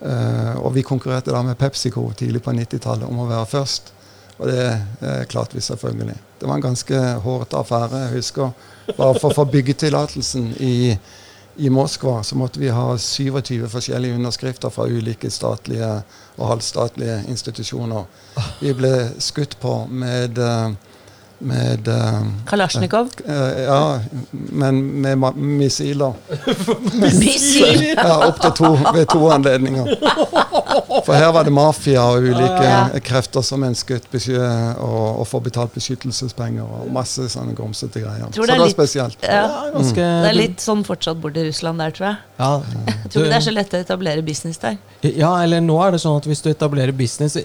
Uh, 0.03 0.59
og 0.59 0.73
vi 0.75 0.83
konkurrerte 0.83 1.31
da 1.31 1.39
med 1.39 1.55
PepsiCo 1.55 2.09
tidlig 2.19 2.43
på 2.43 2.51
90-tallet 2.51 3.07
om 3.07 3.23
å 3.23 3.31
være 3.31 3.47
først. 3.55 3.93
Og 4.41 4.49
det 4.51 4.73
uh, 4.75 5.21
klarte 5.31 5.55
vi 5.55 5.63
selvfølgelig. 5.63 6.19
Det 6.39 6.47
var 6.47 6.55
en 6.55 6.61
ganske 6.61 6.99
hårete 7.23 7.57
affære. 7.57 8.03
Jeg 8.05 8.17
husker 8.17 8.51
bare 8.97 9.19
for 9.19 9.31
å 9.31 9.37
få 9.39 9.45
byggetillatelsen 9.51 10.51
i, 10.63 10.97
i 11.57 11.69
Moskva 11.73 12.21
så 12.23 12.37
måtte 12.37 12.61
vi 12.61 12.69
ha 12.73 12.91
27 12.97 13.67
forskjellige 13.71 14.15
underskrifter 14.19 14.73
fra 14.73 14.85
ulike 14.87 15.31
statlige 15.33 15.89
og 16.37 16.51
halvstatlige 16.51 17.23
institusjoner. 17.31 18.05
Vi 18.61 18.73
ble 18.77 18.93
skutt 19.23 19.57
på 19.61 19.79
med 19.89 20.37
uh, 20.37 20.75
med 21.39 21.87
uh, 21.87 22.21
Kalasjnikov? 22.49 23.09
Uh, 23.27 23.63
ja, 23.63 23.99
men 24.31 24.81
med 25.01 25.35
missiler. 25.35 26.13
missiler? 27.19 27.93
ja, 27.95 28.27
Opptil 28.27 28.51
to 28.57 28.71
ved 28.93 29.05
to 29.11 29.29
anledninger. 29.31 29.91
For 31.05 31.13
her 31.15 31.31
var 31.31 31.45
det 31.47 31.53
mafia 31.55 32.03
og 32.09 32.25
ulike 32.25 32.63
ja. 32.65 32.81
krefter 33.05 33.45
som 33.45 33.63
ønsket 33.63 34.09
å 34.81 35.23
få 35.27 35.39
betalt 35.45 35.75
beskyttelsespenger 35.77 36.65
og 36.65 36.89
masse 36.93 37.29
sånne 37.31 37.55
grumsete 37.57 38.01
greier. 38.03 38.27
Så 38.35 38.47
det 38.49 38.57
var 38.59 38.73
spesielt. 38.73 39.17
Ja, 39.23 39.69
mm. 39.73 39.91
Det 39.95 40.07
er 40.31 40.37
litt 40.37 40.63
sånn 40.63 40.83
fortsatt 40.87 41.21
borti 41.21 41.45
Russland 41.47 41.83
der, 41.83 41.95
tror 41.95 42.09
jeg. 42.09 42.19
Ja. 42.41 42.51
Jeg 42.87 43.11
tror 43.13 43.23
ikke 43.23 43.31
det 43.31 43.39
er 43.39 43.47
så 43.47 43.55
lett 43.55 43.73
å 43.73 43.81
etablere 43.85 44.25
business 44.25 44.61
der. 44.63 44.79
Ja, 45.07 45.31
eller 45.43 45.63
nå 45.63 45.77
er 45.85 45.95
det 45.95 46.01
sånn 46.03 46.17
at 46.19 46.27
hvis 46.27 46.43
du 46.43 46.49
etablerer 46.51 46.95
business 46.95 47.37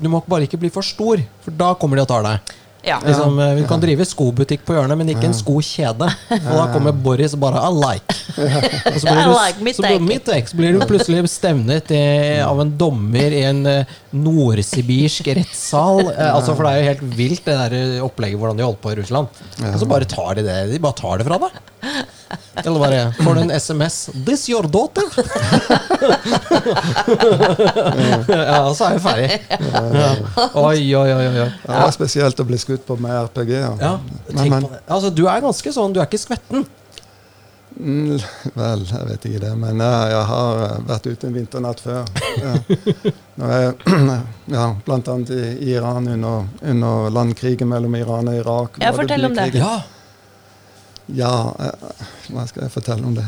Du 0.00 0.08
må 0.08 0.22
bare 0.26 0.46
ikke 0.46 0.58
bli 0.60 0.70
for 0.72 0.86
stor, 0.86 1.20
for 1.44 1.56
da 1.56 1.74
kommer 1.78 1.98
de 2.00 2.04
og 2.06 2.10
tar 2.10 2.26
deg. 2.26 2.52
Ja. 2.82 2.98
Liksom, 3.06 3.38
eh, 3.38 3.54
vi 3.54 3.64
kan 3.68 3.80
drive 3.82 4.04
skobutikk 4.08 4.64
på 4.64 4.74
hjørnet, 4.76 4.98
men 4.98 5.12
ikke 5.12 5.28
en 5.28 5.36
skokjede. 5.36 6.08
Og 6.38 6.52
da 6.56 6.66
kommer 6.72 6.96
Boris 6.96 7.34
og 7.36 7.42
bare 7.44 7.60
I 7.66 7.72
like. 7.76 8.16
Og 8.36 9.00
så 9.02 9.06
blir 9.08 9.22
du, 9.28 9.32
like 9.34 9.74
så, 9.76 9.84
blir, 9.84 10.46
så 10.48 10.60
blir 10.60 10.78
du 10.78 10.86
plutselig 10.88 11.24
stevnet 11.32 11.92
i, 11.94 12.04
av 12.44 12.62
en 12.62 12.72
dommer 12.80 13.36
i 13.36 13.42
en 13.50 13.64
uh, 13.66 13.98
nordsibirsk 14.16 15.32
rettssal. 15.40 16.06
Uh, 16.08 16.30
altså, 16.32 16.54
for 16.54 16.66
det 16.66 16.72
er 16.72 16.80
jo 16.80 16.90
helt 16.92 17.18
vilt, 17.18 17.44
det 17.46 17.58
der 17.60 18.06
opplegget 18.06 18.40
hvordan 18.40 18.60
de 18.60 18.66
holder 18.66 18.84
på 18.84 18.94
i 18.94 19.00
Russland. 19.02 19.42
Og 19.72 19.78
så 19.82 19.90
bare 19.90 20.08
tar 20.08 20.38
de 20.38 20.46
det 20.46 20.58
De 20.72 20.80
bare 20.82 20.98
tar 20.98 21.20
det 21.20 21.28
fra 21.28 21.40
deg. 21.44 21.60
Eller 22.54 22.78
bare 22.78 23.12
får 23.24 23.34
du 23.34 23.40
en 23.40 23.50
SMS 23.50 24.10
'This 24.14 24.48
your 24.48 24.68
daughter?' 24.68 25.08
ja, 28.28 28.74
så 28.74 28.84
er 28.84 28.92
vi 28.94 29.00
ferdig. 29.04 29.40
Ja. 29.50 30.10
Oi, 30.54 30.96
oi, 30.96 31.12
oi. 31.14 31.26
oi. 31.26 31.48
Det 31.64 31.78
er 31.78 31.94
spesielt 31.94 32.40
å 32.40 32.46
bli 32.46 32.58
skutt 32.60 32.84
på 32.86 32.96
med 33.00 33.16
RPG. 33.24 33.54
Ja. 33.56 33.72
Ja, 33.80 33.94
men, 34.32 34.50
men. 34.50 34.68
Altså, 34.86 35.10
du 35.10 35.26
er 35.26 35.42
ganske 35.42 35.72
sånn, 35.74 35.94
du 35.94 36.00
er 36.02 36.08
ikke 36.10 36.22
skvetten. 36.22 36.66
Mm, 37.80 38.18
vel, 38.58 38.82
jeg 38.84 39.06
vet 39.08 39.26
ikke 39.28 39.40
det, 39.44 39.52
men 39.56 39.78
jeg, 39.80 40.08
jeg 40.12 40.24
har 40.28 40.58
vært 40.88 41.06
ute 41.06 41.28
en 41.28 41.36
vinternatt 41.36 41.80
før. 41.80 42.10
Ja. 42.42 42.54
Jeg, 43.40 43.70
ja, 44.56 44.66
blant 44.84 45.08
annet 45.08 45.30
i 45.32 45.70
Iran 45.72 46.10
under, 46.10 46.44
under 46.60 47.14
landkrigen 47.14 47.70
mellom 47.70 47.96
Iran 47.96 48.28
og 48.28 48.42
Irak. 48.42 48.76
Ja, 48.82 48.92
fortell 48.96 49.24
om 49.30 49.38
det. 49.38 49.48
Ja. 49.56 49.78
Ja, 51.16 51.54
eh, 51.58 52.06
hva 52.30 52.46
skal 52.48 52.66
jeg 52.66 52.72
fortelle 52.74 53.06
om 53.06 53.14
det? 53.16 53.24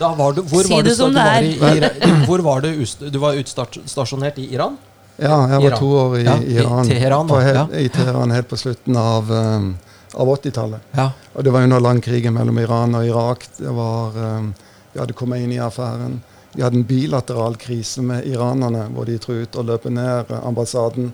Da 0.00 0.14
var 0.16 0.32
du, 0.32 0.42
hvor 0.48 0.64
Si 0.64 0.72
var 0.72 0.82
det 0.86 0.94
du, 0.94 0.96
som 0.96 1.12
det 1.12 1.24
var 1.24 1.42
er. 1.42 1.42
i, 1.44 2.08
i, 2.08 2.12
hvor 2.24 2.40
var 2.44 2.62
du, 2.64 2.70
du 3.10 3.18
var 3.20 3.36
utstasjonert 3.36 4.38
i 4.40 4.46
Iran? 4.54 4.78
Ja, 5.20 5.36
jeg 5.50 5.60
var 5.60 5.66
Iran. 5.68 5.78
to 5.82 5.90
år 6.00 6.14
i 6.16 6.22
Ja, 6.24 6.36
i 6.40 6.54
Iran. 6.56 6.86
Teheran, 6.88 7.28
på 7.28 7.40
helt, 7.44 7.58
ja. 7.74 7.78
I 7.84 7.88
Teheran 7.92 8.30
helt 8.32 8.48
på 8.48 8.56
slutten 8.56 8.96
av, 8.96 9.28
um, 9.30 9.74
av 10.14 10.30
80-tallet. 10.36 10.80
Ja. 10.96 11.10
Og 11.34 11.44
det 11.44 11.52
var 11.52 11.66
under 11.68 11.80
landkrigen 11.84 12.32
mellom 12.32 12.58
Iran 12.58 12.94
og 12.96 13.04
Irak. 13.06 13.44
Det 13.58 13.74
var, 13.76 14.16
um, 14.16 14.54
vi 14.94 15.02
hadde 15.02 15.12
kommet 15.18 15.44
inn 15.44 15.52
i 15.52 15.60
affæren. 15.60 16.22
Vi 16.54 16.64
hadde 16.64 16.80
en 16.80 16.84
bilateral 16.88 17.56
krise 17.60 18.02
med 18.02 18.24
iranerne, 18.26 18.88
hvor 18.94 19.04
de 19.06 19.18
truet 19.22 19.54
å 19.60 19.62
løpe 19.62 19.92
ned 19.92 20.32
ambassaden 20.40 21.12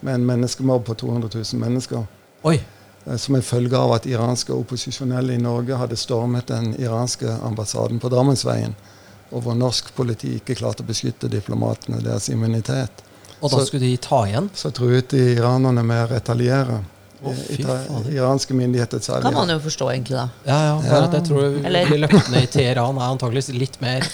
med 0.00 0.14
en 0.14 0.26
menneskemobb 0.30 0.86
på 0.86 0.94
200 0.94 1.28
000 1.34 1.58
mennesker. 1.60 2.06
Oi. 2.46 2.60
Eh, 3.08 3.16
Som 3.16 3.34
en 3.34 3.42
følge 3.42 3.76
av 3.76 3.92
at 3.92 4.06
iranske 4.06 4.52
opposisjonelle 4.52 5.34
i 5.34 5.38
Norge 5.42 5.76
hadde 5.76 5.96
stormet 5.96 6.46
den 6.46 6.74
iranske 6.80 7.38
ambassaden 7.42 7.98
på 8.00 8.08
Drammensveien. 8.08 8.74
Og 9.32 9.42
hvor 9.42 9.54
norsk 9.54 9.94
politi 9.96 10.34
ikke 10.38 10.54
klarte 10.56 10.82
å 10.82 10.86
beskytte 10.88 11.28
diplomatene 11.28 12.00
deres 12.02 12.28
immunitet. 12.28 13.02
Og 13.40 13.50
da 13.50 13.56
Så- 13.56 13.66
skulle 13.66 13.86
de 13.86 13.96
ta 13.96 14.24
igjen? 14.26 14.50
Så 14.54 14.70
truet 14.72 15.08
de 15.08 15.34
iranerne 15.36 15.82
med 15.84 16.08
å 16.08 16.12
retaliere. 16.14 16.84
Å, 17.18 17.32
fader. 17.34 18.12
Iranske 18.14 18.54
myndigheter 18.54 19.00
særlig. 19.02 19.22
Kan 19.26 19.34
man 19.34 19.48
jo 19.50 19.56
forstå, 19.64 19.88
egentlig, 19.90 20.14
da. 20.20 20.28
Ja, 20.46 20.58
ja. 20.68 20.74
Bare 20.84 21.08
at 21.08 21.16
jeg 21.18 21.24
tror 21.26 21.40
å 21.42 21.64
Eller- 21.66 21.86
bli 21.90 21.98
løpt 22.04 22.28
med 22.30 22.42
i 22.42 22.46
Teheran 22.52 22.96
er 23.00 23.08
antakeligvis 23.10 23.48
litt 23.58 23.80
mer 23.82 24.06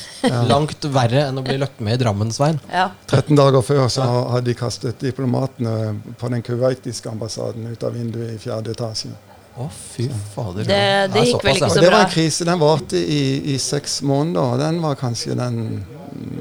langt 0.48 0.80
verre 0.94 1.26
enn 1.28 1.38
å 1.38 1.44
bli 1.44 1.58
løpt 1.60 1.80
med 1.84 1.98
i 2.00 2.02
Drammensveien. 2.04 2.60
Ja. 2.72 2.86
13 3.06 3.36
dager 3.36 3.60
før 3.62 3.88
så 3.92 4.06
hadde 4.32 4.44
de 4.48 4.54
kastet 4.54 4.98
diplomatene 5.04 6.00
på 6.18 6.30
den 6.32 6.42
kuwaitiske 6.42 7.10
ambassaden 7.12 7.66
ut 7.72 7.84
av 7.84 7.92
vinduet 7.92 8.34
i 8.34 8.38
fjerde 8.38 8.72
etasje. 8.72 9.12
Å, 9.60 9.68
fy 9.70 10.08
fader. 10.34 10.64
Det- 10.64 11.12
det 11.12 11.26
gikk 11.28 11.44
vel 11.44 11.54
ikke 11.54 11.60
ja. 11.60 11.68
så 11.68 11.76
Og 11.78 11.82
det 11.84 11.90
var 11.92 12.00
en 12.08 12.10
krise. 12.10 12.44
Den 12.44 12.58
varte 12.58 12.96
i, 12.98 13.54
i 13.54 13.58
seks 13.58 14.00
måneder. 14.02 14.40
og 14.54 14.58
Den 14.58 14.80
var 14.82 14.96
kanskje 14.96 15.36
den 15.36 15.84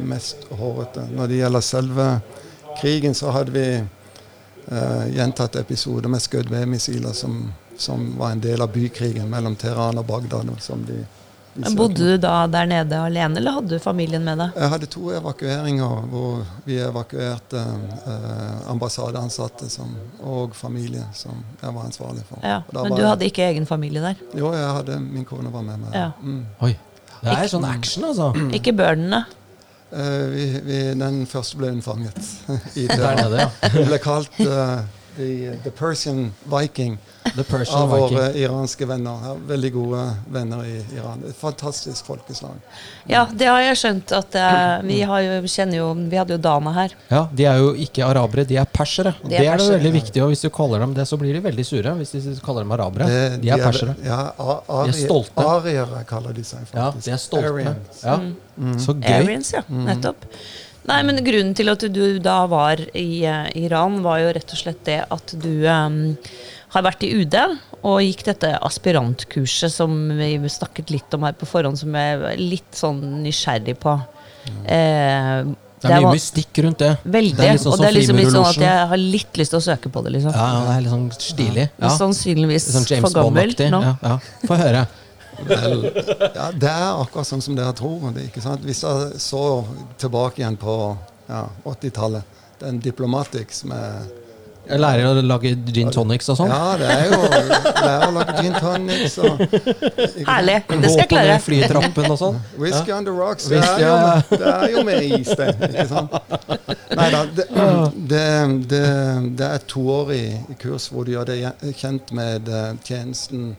mest 0.07 0.47
hårete. 0.49 1.09
Når 1.11 1.27
det 1.27 1.37
gjelder 1.43 1.61
selve 1.61 2.07
krigen, 2.81 3.13
så 3.13 3.31
hadde 3.31 3.51
vi 3.51 3.67
eh, 4.71 5.07
gjentatt 5.15 5.55
episoder 5.55 6.09
med 6.09 6.21
skudd 6.21 6.49
ved 6.49 6.67
missiler 6.67 7.13
som, 7.13 7.51
som 7.77 8.15
var 8.17 8.31
en 8.31 8.39
del 8.43 8.61
av 8.61 8.71
bykrigen 8.73 9.29
mellom 9.29 9.55
Teheran 9.55 9.97
og 9.97 10.05
Bagdad. 10.07 10.49
Som 10.61 10.85
de, 10.85 11.01
de 11.55 11.75
Bodde 11.77 11.93
du 12.01 12.17
da 12.17 12.47
der 12.47 12.65
nede 12.65 12.97
alene, 12.97 13.37
eller 13.37 13.51
hadde 13.59 13.75
du 13.75 13.79
familien 13.79 14.23
med 14.25 14.37
deg? 14.41 14.55
Jeg 14.57 14.69
hadde 14.73 14.87
to 14.89 15.11
evakueringer 15.13 16.07
hvor 16.09 16.45
vi 16.65 16.79
evakuerte 16.81 17.61
uh, 18.07 18.71
ambassadeansatte 18.71 19.69
som, 19.69 19.91
og 20.25 20.55
familie 20.57 21.03
som 21.13 21.43
jeg 21.61 21.75
var 21.75 21.85
ansvarlig 21.85 22.23
for. 22.29 22.41
Ja, 22.41 22.63
Og 22.67 22.73
da 22.73 22.81
Men 22.83 22.89
var 22.91 22.97
du 22.97 23.03
jeg- 23.03 23.09
hadde 23.11 23.25
ikke 23.29 23.45
egen 23.51 23.65
familie 23.69 24.01
der? 24.01 24.15
Jo, 24.33 24.49
jeg 24.53 24.73
hadde, 24.79 24.99
min 24.99 25.25
kone 25.25 25.51
var 25.53 25.61
med 25.61 25.79
meg. 25.85 25.93
Ja. 25.93 26.09
Mm. 26.21 26.45
Oi. 26.61 26.73
Det 27.23 27.31
er 27.37 27.47
sånn 27.47 27.63
action, 27.69 28.03
altså. 28.03 28.33
Ikke 28.51 28.73
børnene? 28.75 29.21
Eh, 29.93 30.25
vi, 30.31 30.45
vi, 30.65 30.77
den 30.97 31.23
første 31.29 31.59
ble 31.59 31.69
unnfanget 31.75 32.17
i 32.81 32.87
Der 32.89 33.15
nede, 33.19 33.43
ja. 33.45 33.69
Det 33.75 33.85
ble 33.85 33.99
kalt 34.01 34.39
eh, 34.41 34.79
the, 35.17 35.57
the 35.63 35.71
Persian 35.71 36.33
Viking 36.45 36.97
The 37.35 37.43
Persian 37.43 37.81
av 37.81 37.89
våre 37.89 38.09
Viking. 38.27 38.41
iranske 38.43 38.85
venner. 38.85 39.37
Veldig 39.47 39.69
gode 39.73 40.01
venner 40.29 40.65
i 40.67 40.73
Iran. 40.97 41.21
Et 41.29 41.35
fantastisk 41.39 42.05
folkeslag. 42.05 42.57
Ja, 43.07 43.23
det 43.31 43.47
har 43.47 43.61
jeg 43.63 43.77
skjønt. 43.79 44.11
at 44.17 44.35
eh, 44.35 44.81
Vi 44.89 44.97
har 45.07 45.21
jo, 45.23 45.37
jo 45.71 45.87
Vi 46.11 46.17
hadde 46.19 46.35
jo 46.35 46.37
Dana 46.43 46.73
her. 46.75 46.95
Ja, 47.09 47.21
De 47.31 47.45
er 47.47 47.57
jo 47.63 47.71
ikke 47.79 48.03
arabere, 48.05 48.43
de 48.49 48.57
er 48.59 48.65
persere. 48.65 49.15
De 49.23 49.29
Det 49.29 49.39
er 49.39 49.53
er, 49.53 49.57
persere. 49.57 49.77
veldig 49.79 49.93
viktig. 49.95 50.21
og 50.23 50.33
Hvis 50.33 50.41
du 50.43 50.49
kaller 50.49 50.79
dem 50.83 50.93
det, 50.93 51.07
så 51.07 51.17
blir 51.17 51.33
de 51.33 51.39
veldig 51.47 51.65
sure. 51.65 51.95
Hvis 52.01 52.11
du 52.11 52.35
kaller 52.45 52.61
dem 52.67 52.71
arabere. 52.75 53.07
Det- 53.07 53.41
De 53.41 53.49
er 53.49 53.57
persere. 53.63 53.95
Ja, 54.03 54.19
ar 54.37 54.85
De 54.85 54.89
er 54.89 54.99
stolte. 55.07 55.47
Ariere 55.55 56.03
kaller 56.09 56.33
de 56.33 56.43
seg 56.43 56.67
faktisk. 56.67 56.75
Ja, 56.75 56.91
de 56.91 57.11
er 57.11 57.17
stolte. 57.17 57.53
Arians. 57.53 58.03
Ja. 58.03 58.19
Så 58.77 58.93
gøy. 58.99 59.09
Arians, 59.23 59.53
ja. 59.55 59.63
Nettopp. 59.69 60.25
Nei, 60.89 60.99
men 61.07 61.21
Grunnen 61.23 61.53
til 61.55 61.71
at 61.71 61.85
du 61.95 62.19
da 62.23 62.41
var 62.51 62.81
i 62.97 63.23
uh, 63.23 63.47
Iran, 63.55 64.01
var 64.03 64.19
jo 64.19 64.33
rett 64.35 64.51
og 64.55 64.59
slett 64.59 64.81
det 64.87 64.99
at 65.15 65.35
du 65.39 65.63
um, 65.63 66.01
har 66.73 66.85
vært 66.85 67.05
i 67.05 67.11
UD 67.21 67.37
og 67.83 67.99
gikk 68.03 68.23
dette 68.27 68.53
aspirantkurset 68.65 69.71
som 69.73 69.93
vi 70.17 70.35
snakket 70.49 70.93
litt 70.93 71.15
om 71.15 71.25
her 71.27 71.35
på 71.37 71.47
forhånd, 71.49 71.79
som 71.79 71.93
jeg 71.95 72.21
er 72.31 72.39
litt 72.39 72.79
sånn 72.79 73.01
nysgjerrig 73.25 73.75
på. 73.83 73.97
Eh, 74.65 75.43
Det 75.83 75.91
er 75.91 75.99
mye 75.99 76.13
mystikk 76.15 76.61
rundt 76.63 76.79
det. 76.79 76.93
Veldig. 77.03 77.35
Det 77.37 77.59
sånn 77.59 77.73
og 77.75 77.81
det 77.81 77.89
er 77.89 77.95
liksom 77.97 78.19
litt 78.21 78.31
sånn 78.31 78.47
at 78.47 78.61
jeg 78.63 78.87
har 78.93 79.01
litt 79.01 79.39
lyst 79.39 79.51
til 79.51 79.59
å 79.59 79.65
søke 79.65 79.91
på 79.91 80.03
det, 80.05 80.13
liksom. 80.15 80.31
Ja, 80.31 80.47
ja, 80.55 80.61
det 80.63 80.75
er 80.77 80.85
litt 80.85 80.93
sånn 80.93 81.07
stilig. 81.17 81.65
Ja. 81.75 81.93
Sannsynligvis 81.99 82.69
sånn 82.71 82.87
James 82.87 83.03
for 83.09 83.17
gammel 83.19 83.55
nå. 83.75 83.81
Ja, 83.83 83.95
ja. 84.01 84.17
Få 84.47 84.59
høre. 84.63 84.85
Vel, 85.47 85.87
ja, 86.35 86.49
det 86.51 86.69
er 86.69 87.01
akkurat 87.01 87.27
sånn 87.27 87.43
som 87.43 87.57
dere 87.57 87.73
tror. 87.77 88.09
Ikke 88.23 88.43
sant? 88.43 88.63
Hvis 88.65 88.83
jeg 88.85 89.21
så 89.23 89.43
tilbake 90.01 90.43
igjen 90.43 90.57
på 90.59 90.75
ja, 91.27 91.47
80-tallet, 91.63 92.41
den 92.63 92.79
Diplomatics 92.83 93.63
med 93.67 94.11
Jeg 94.63 94.79
lærer 94.79 95.09
å 95.09 95.23
lage 95.27 95.49
gin 95.75 95.89
tonics 95.91 96.29
og 96.31 96.37
sånn. 96.39 96.51
Ja, 96.53 96.75
det 96.79 96.87
er 96.87 97.09
jo 97.11 97.17
det 97.27 97.89
er 97.89 98.05
å 98.05 98.11
lage 98.15 98.35
gin 98.37 98.53
tonics 98.55 99.17
og? 99.19 99.41
Herlig. 100.29 100.55
Det 100.69 100.91
skal 100.93 101.01
jeg 101.01 101.09
klare. 101.11 101.33
Gå 101.33 101.41
på 101.41 101.45
flytrappen 101.49 102.07
og 102.13 102.19
sånn. 102.21 102.39
Whisky 102.61 102.95
on 102.95 103.09
the 103.09 103.11
rocks. 103.11 103.49
Det 103.51 103.59
er, 103.59 103.83
jo, 103.83 103.89
ja, 103.89 104.13
ja. 104.15 104.39
det 104.39 104.53
er 104.53 104.77
jo 104.77 104.85
med 104.87 105.09
is, 105.19 105.33
det. 105.35 105.49
Ikke 105.67 105.87
sant? 105.91 106.15
Nei 106.95 107.09
da. 107.11 107.25
Det, 107.41 107.49
det, 108.13 108.23
det, 108.71 108.83
det 109.41 109.49
er 109.49 109.59
et 109.59 109.67
toårig 109.67 110.23
kurs 110.63 110.87
hvor 110.93 111.03
du 111.03 111.11
gjør 111.17 111.27
deg 111.33 111.75
kjent 111.75 112.15
med 112.15 112.47
eh, 112.47 112.71
tjenesten 112.87 113.53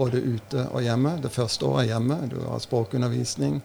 både 0.00 0.22
ute 0.24 0.64
og 0.70 0.82
hjemme. 0.84 1.18
Det 1.20 1.32
første 1.34 1.68
året 1.68 1.84
er 1.84 1.94
hjemme. 1.94 2.18
Du 2.32 2.38
har 2.46 2.62
språkundervisning. 2.62 3.60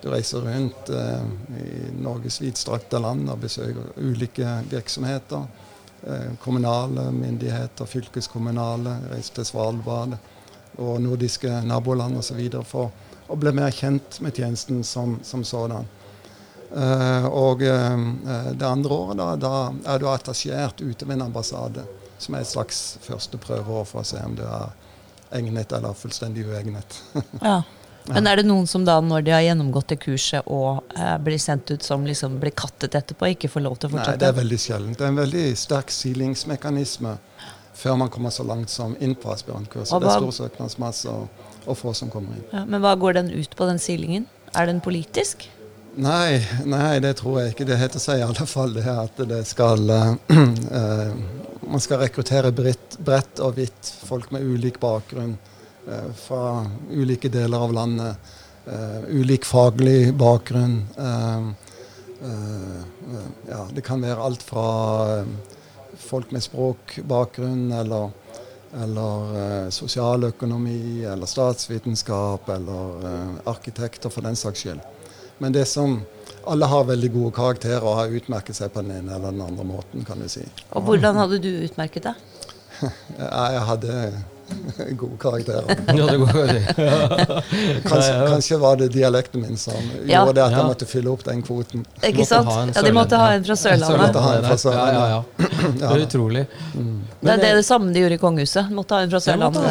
Du 0.00 0.08
reiser 0.12 0.44
rundt 0.44 0.88
eh, 0.92 1.24
i 1.60 1.70
Norges 2.00 2.40
vidstrakte 2.40 3.00
land 3.00 3.28
og 3.32 3.42
besøker 3.44 3.92
ulike 4.00 4.58
virksomheter. 4.70 5.46
Eh, 6.06 6.32
kommunale 6.42 7.10
myndigheter, 7.12 7.88
fylkeskommunale. 7.88 8.96
Reiser 9.12 9.40
til 9.40 9.48
Svalbard 9.50 10.16
og 10.80 11.00
nordiske 11.02 11.60
naboland 11.66 12.16
osv. 12.20 12.40
for 12.64 12.92
å 13.30 13.36
bli 13.38 13.52
mer 13.54 13.72
kjent 13.74 14.20
med 14.24 14.36
tjenesten 14.36 14.84
som, 14.84 15.18
som 15.22 15.44
sådan. 15.44 15.88
Eh, 16.76 17.26
og 17.26 17.62
eh, 17.62 18.52
det 18.54 18.66
andre 18.66 18.94
året, 18.94 19.18
da, 19.18 19.30
da 19.36 19.54
er 19.94 20.00
du 20.00 20.08
attasjert 20.08 20.80
ute 20.80 21.06
ved 21.06 21.18
en 21.18 21.28
ambassade, 21.28 21.84
som 22.18 22.36
er 22.36 22.44
et 22.44 22.52
slags 22.52 22.98
første 23.04 23.40
prøveår 23.42 23.88
for 23.88 24.02
å 24.02 24.06
se 24.06 24.22
om 24.24 24.36
du 24.38 24.44
er 24.46 24.70
egnet 25.32 25.72
eller 25.72 25.94
fullstendig 25.94 26.48
uegnet. 26.48 27.02
Ja. 27.40 27.62
Men 28.08 28.26
er 28.26 28.40
det 28.40 28.46
noen 28.48 28.64
som 28.66 28.82
da, 28.82 28.96
når 29.04 29.22
de 29.26 29.32
har 29.34 29.42
gjennomgått 29.44 29.92
det 29.92 29.98
kurset 30.02 30.46
og 30.50 30.80
eh, 30.96 31.16
blir 31.22 31.38
sendt 31.38 31.70
ut 31.70 31.84
som 31.84 32.06
liksom 32.08 32.38
blir 32.42 32.54
kattet 32.56 32.96
etterpå, 32.96 33.28
ikke 33.34 33.50
får 33.52 33.62
lov 33.66 33.76
til 33.76 33.90
å 33.90 33.92
fortsette? 33.92 34.16
Nei, 34.16 34.22
det 34.22 34.30
er 34.30 34.38
veldig 34.38 34.58
sjeldent. 34.58 34.98
Det 34.98 35.04
er 35.04 35.12
en 35.12 35.20
veldig 35.20 35.44
sterk 35.60 35.92
silingsmekanisme 35.94 37.12
før 37.80 38.00
man 38.00 38.10
kommer 38.12 38.34
så 38.34 38.44
langt 38.48 38.72
som 38.72 38.96
inn 39.00 39.14
på 39.14 39.30
aspirantkurset. 39.32 39.94
Det 40.00 40.10
er 40.10 40.24
stor 40.24 40.36
søknadsmasse 40.40 41.12
og, 41.12 41.46
og 41.66 41.78
få 41.78 41.94
som 41.96 42.10
kommer 42.12 42.36
inn. 42.36 42.44
ja, 42.52 42.64
men 42.66 42.82
hva 42.82 42.96
går 42.98 43.20
den 43.20 43.32
ut 43.36 43.56
på, 43.56 43.68
den 43.68 43.80
silingen? 43.80 44.26
Er 44.56 44.66
den 44.66 44.82
politisk? 44.84 45.46
Nei, 46.00 46.40
nei, 46.68 46.98
det 47.02 47.16
tror 47.18 47.40
jeg 47.40 47.54
ikke. 47.54 47.66
Det 47.66 47.78
heter 47.80 48.02
seg 48.02 48.20
i 48.20 48.26
alle 48.26 48.46
fall 48.46 48.74
det 48.76 48.86
at 48.90 49.22
det 49.28 49.40
skal 49.48 49.90
uh, 49.90 50.12
eh, 50.30 51.14
Man 51.70 51.80
skal 51.80 52.00
rekruttere 52.02 52.50
bredt, 52.50 53.38
og 53.38 53.54
hvitt, 53.54 53.88
folk 54.02 54.32
med 54.34 54.42
ulik 54.42 54.80
bakgrunn 54.82 55.36
eh, 55.86 56.08
fra 56.18 56.64
ulike 56.90 57.30
deler 57.30 57.62
av 57.62 57.74
landet. 57.76 58.32
eh, 58.66 59.04
ulik 59.06 59.44
faglig 59.46 60.12
bakgrunn. 60.18 60.80
eh, 60.98 61.46
ja, 63.48 63.66
det 63.72 63.84
kan 63.86 64.02
være 64.02 64.20
alt 64.20 64.42
fra 64.42 65.24
folk 65.96 66.32
med 66.32 66.42
språkbakgrunn 66.42 67.70
eller 67.72 68.10
eller 68.70 69.70
sosialøkonomi, 69.74 71.02
eller 71.02 71.26
statsvitenskap, 71.26 72.48
eller 72.48 73.40
arkitekter 73.50 74.12
for 74.14 74.22
den 74.22 74.36
saks 74.38 74.62
skyld. 74.62 74.80
Men 75.42 75.52
det 75.52 75.64
som 75.66 75.96
alle 76.48 76.68
har 76.70 76.84
veldig 76.88 77.10
gode 77.14 77.32
karakterer 77.36 77.84
og 77.84 77.98
har 77.98 78.16
utmerket 78.20 78.56
seg 78.56 78.72
på 78.72 78.84
den 78.84 79.00
ene 79.00 79.16
eller 79.16 79.34
den 79.34 79.44
andre 79.44 79.66
måten, 79.66 80.04
kan 80.08 80.20
du 80.20 80.28
si. 80.30 80.44
Og 80.72 80.86
hvordan 80.86 81.18
hadde 81.20 81.40
du 81.42 81.50
utmerket 81.66 82.08
deg? 82.10 82.26
Jeg, 83.20 83.64
hadde 83.68 83.96
gode 85.02 85.18
karakterer. 85.20 85.64
Ja, 86.00 86.06
det 86.06 86.16
går 86.16 86.28
Kanskje, 87.90 88.12
kanskje 88.28 88.58
var 88.62 88.76
det 88.76 88.88
dialekten 88.94 89.42
min 89.42 89.56
som 89.56 89.74
Ja. 90.06 90.20
gjorde 90.24 90.34
det 90.34 90.44
at 90.44 90.50
Ja. 90.52 90.58
jeg 90.58 90.66
måtte 90.66 90.86
fylle 90.86 91.10
opp 91.10 91.24
den 91.24 91.42
kvoten. 91.42 91.84
Ikke 92.02 92.24
sant? 92.26 92.48
Ja, 92.74 92.82
de 92.82 92.92
måtte 92.92 93.16
ha 93.20 93.32
en 93.34 93.44
fra 93.44 93.56
Sørlandet. 93.56 94.14
Ja, 94.14 94.86
ja, 94.92 95.08
ja. 95.08 95.24
Det 95.80 95.86
er 95.90 96.02
utrolig. 96.06 96.46
Det 97.20 97.30
er 97.32 97.36
det, 97.36 97.50
det 97.60 97.64
samme 97.66 97.92
de 97.92 98.00
gjorde 98.00 98.14
i 98.16 98.18
kongehuset. 98.22 98.70
Måtte 98.74 98.94
ha 98.96 99.02
en 99.04 99.10
fra 99.12 99.20
Sørlandet. 99.20 99.62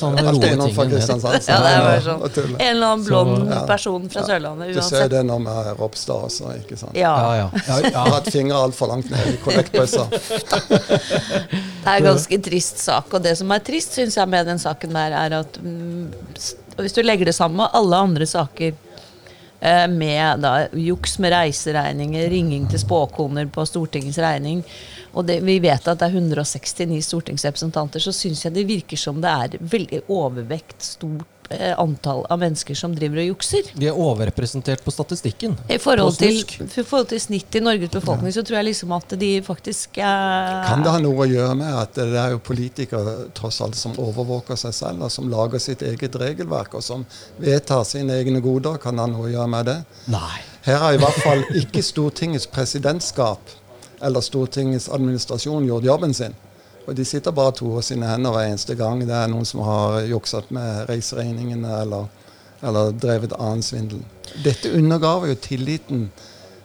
sånn 0.00 0.18
Alltid 0.20 0.58
noen 0.58 0.74
fra. 0.74 0.84
Kristiansand. 0.90 1.48
Ja, 1.48 1.58
det 1.64 1.72
er 1.78 2.04
sånn. 2.04 2.56
En 2.58 2.76
eller 2.76 2.86
annen 2.92 3.04
blond 3.06 3.54
person 3.70 4.08
fra 4.12 4.24
Sørlandet 4.26 4.74
Du 4.74 4.82
ser 4.84 5.08
det 5.12 5.22
når 5.26 5.44
vi 5.46 5.56
er 5.62 5.74
Ropstad 5.80 6.26
også, 6.28 6.52
ikke 6.60 6.76
sant? 6.80 6.96
Ja. 6.98 7.14
Ja, 7.40 7.48
har 7.96 8.10
hatt 8.16 8.30
fingre 8.32 8.58
altfor 8.66 8.90
langt 8.92 9.10
ned 9.12 9.34
i 9.34 9.36
kollektbøssa. 9.44 10.06
Det 10.10 11.88
er 11.88 11.96
en 11.96 12.04
ganske 12.10 12.38
trist 12.44 12.78
sak. 12.82 13.08
Og 13.16 13.22
det 13.24 13.36
som 13.40 13.50
er 13.54 13.64
trist, 13.64 13.96
syns 13.96 14.18
jeg, 14.18 14.30
med 14.30 14.48
den 14.48 14.60
saken 14.60 14.94
der, 14.96 15.16
er 15.16 15.40
at 15.40 15.58
mm, 15.62 16.12
hvis 16.80 16.96
du 16.96 17.02
legger 17.04 17.30
det 17.30 17.36
sammen 17.36 17.60
med 17.62 17.76
alle 17.76 18.00
andre 18.06 18.28
saker 18.28 18.70
eh, 18.70 19.86
med 19.90 20.44
da, 20.44 20.54
juks 20.76 21.18
med 21.22 21.34
reiseregninger, 21.34 22.28
ringing 22.32 22.68
til 22.70 22.82
spåkoner 22.82 23.50
på 23.52 23.66
Stortingets 23.68 24.20
regning, 24.22 24.62
og 25.10 25.26
det, 25.26 25.40
vi 25.42 25.58
vet 25.62 25.88
at 25.90 25.98
det 25.98 26.06
er 26.06 26.20
169 26.20 27.02
stortingsrepresentanter, 27.08 28.02
så 28.02 28.14
syns 28.14 28.44
jeg 28.46 28.54
det 28.54 28.68
virker 28.68 29.00
som 29.00 29.18
det 29.22 29.30
er 29.30 29.58
veldig 29.72 30.04
overvekt 30.12 30.86
stort 30.92 31.39
antall 31.50 32.24
av 32.30 32.38
mennesker 32.38 32.78
som 32.78 32.92
driver 32.94 33.22
og 33.22 33.30
jukser. 33.32 33.70
De 33.74 33.88
er 33.90 33.96
overrepresentert 33.98 34.84
på 34.84 34.92
statistikken. 34.94 35.56
I 35.68 35.78
forhold, 35.82 36.16
til, 36.20 36.38
forhold 36.70 37.08
til 37.10 37.22
snittet 37.22 37.58
i 37.60 37.64
Norges 37.64 37.90
befolkning, 37.90 38.32
så 38.34 38.44
tror 38.46 38.60
jeg 38.60 38.68
liksom 38.70 38.94
at 38.94 39.16
de 39.20 39.30
faktisk 39.46 39.98
eh, 39.98 40.68
Kan 40.68 40.84
det 40.86 40.94
ha 40.94 41.00
noe 41.02 41.24
å 41.24 41.28
gjøre 41.28 41.56
med 41.58 41.78
at 41.82 41.98
det 41.98 42.20
er 42.22 42.36
jo 42.36 42.42
politikere 42.44 43.16
tross 43.36 43.60
alt 43.64 43.78
som 43.78 43.96
overvåker 43.98 44.58
seg 44.60 44.76
selv, 44.76 45.06
og 45.06 45.14
som 45.14 45.30
lager 45.32 45.62
sitt 45.62 45.82
eget 45.86 46.18
regelverk, 46.20 46.76
og 46.78 46.86
som 46.86 47.06
vedtar 47.42 47.82
sine 47.88 48.20
egne 48.20 48.42
goder? 48.44 48.78
Kan 48.82 48.98
det 48.98 49.08
ha 49.08 49.10
noe 49.10 49.26
å 49.26 49.32
gjøre 49.32 49.50
med 49.50 49.70
det? 49.72 49.78
Nei. 50.12 50.38
Her 50.66 50.82
har 50.82 50.94
i 50.94 51.00
hvert 51.00 51.22
fall 51.24 51.42
ikke 51.56 51.82
Stortingets 51.82 52.46
presidentskap 52.52 53.56
eller 54.04 54.24
Stortingets 54.24 54.88
administrasjon 54.92 55.66
gjort 55.68 55.88
jobben 55.88 56.14
sin. 56.16 56.36
Og 56.88 56.96
de 56.96 57.04
sitter 57.04 57.34
bare 57.36 57.52
og 57.60 57.78
av 57.78 57.84
sine 57.86 58.08
hender 58.08 58.34
hver 58.34 58.48
eneste 58.48 58.74
gang 58.78 59.02
det 59.04 59.14
er 59.14 59.30
noen 59.30 59.46
som 59.48 59.62
har 59.66 60.00
jukset 60.08 60.50
med 60.54 60.88
reiseregningene 60.88 61.70
eller, 61.82 62.08
eller 62.62 62.92
drevet 62.96 63.36
annen 63.38 63.62
svindel. 63.64 64.02
Dette 64.44 64.72
undergraver 64.72 65.32
jo 65.32 65.40
tilliten 65.42 66.08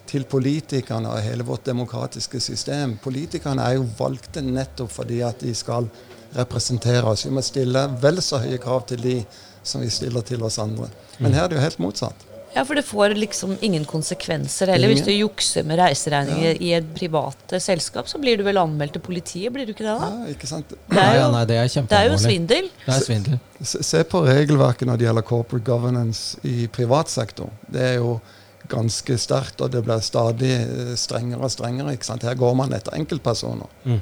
til 0.10 0.26
politikerne 0.30 1.12
og 1.12 1.24
hele 1.26 1.46
vårt 1.46 1.66
demokratiske 1.66 2.40
system. 2.40 2.98
Politikerne 3.04 3.66
er 3.66 3.80
jo 3.80 3.88
valgte 3.98 4.44
nettopp 4.46 4.94
fordi 4.94 5.22
at 5.26 5.42
de 5.42 5.54
skal 5.58 5.90
representere 6.36 7.04
oss. 7.10 7.26
Vi 7.26 7.34
må 7.34 7.44
stille 7.46 7.88
vel 8.02 8.22
så 8.24 8.42
høye 8.44 8.62
krav 8.62 8.86
til 8.90 9.02
de 9.02 9.18
som 9.66 9.82
vi 9.82 9.90
stiller 9.90 10.26
til 10.26 10.44
oss 10.46 10.60
andre. 10.62 10.92
Men 11.20 11.34
her 11.34 11.46
er 11.46 11.54
det 11.54 11.60
jo 11.60 11.66
helt 11.66 11.82
motsatt. 11.82 12.26
Ja, 12.56 12.64
for 12.64 12.78
det 12.80 12.86
får 12.88 13.18
liksom 13.20 13.58
ingen 13.66 13.84
konsekvenser 13.86 14.70
heller. 14.72 14.88
Hvis 14.94 15.04
du 15.04 15.12
jukser 15.12 15.66
med 15.68 15.80
reiseregninger 15.82 16.62
i 16.64 16.72
et 16.78 16.88
privat 16.96 17.52
eh, 17.52 17.60
selskap, 17.60 18.08
så 18.08 18.22
blir 18.22 18.40
du 18.40 18.46
vel 18.48 18.60
anmeldt 18.62 18.96
til 18.96 19.04
politiet, 19.04 19.52
blir 19.52 19.68
du 19.68 19.74
ikke 19.74 19.84
det 19.84 19.98
da? 20.00 20.08
Ja, 20.08 20.32
ikke 20.32 20.48
sant? 20.48 20.72
Det 20.72 21.02
er 21.02 21.20
jo, 21.20 21.28
nei, 21.36 21.44
det 21.50 21.60
er 21.60 21.68
det 21.76 22.00
er 22.00 22.08
jo 22.08 22.22
svindel. 22.22 22.72
Det 22.86 22.96
er 22.96 23.04
svindel. 23.04 23.44
Se 23.60 23.84
se 23.84 24.06
på 24.08 24.24
regelverket 24.24 24.88
når 24.88 25.02
det 25.02 25.10
gjelder 25.10 25.28
corporate 25.28 25.68
governance 25.68 26.40
i 26.48 26.70
privat 26.72 27.12
sektor. 27.12 27.52
Det 27.68 27.84
er 27.92 27.96
jo 28.00 28.18
ganske 28.72 29.18
sterkt, 29.20 29.60
og 29.62 29.76
det 29.76 29.84
blir 29.86 30.00
stadig 30.04 30.54
eh, 30.56 30.96
strengere 31.00 31.44
og 31.44 31.52
strengere. 31.52 31.94
ikke 31.94 32.08
sant? 32.08 32.24
Her 32.24 32.40
går 32.40 32.56
man 32.58 32.74
etter 32.74 32.96
enkeltpersoner. 32.98 33.68
Mm. 33.84 34.00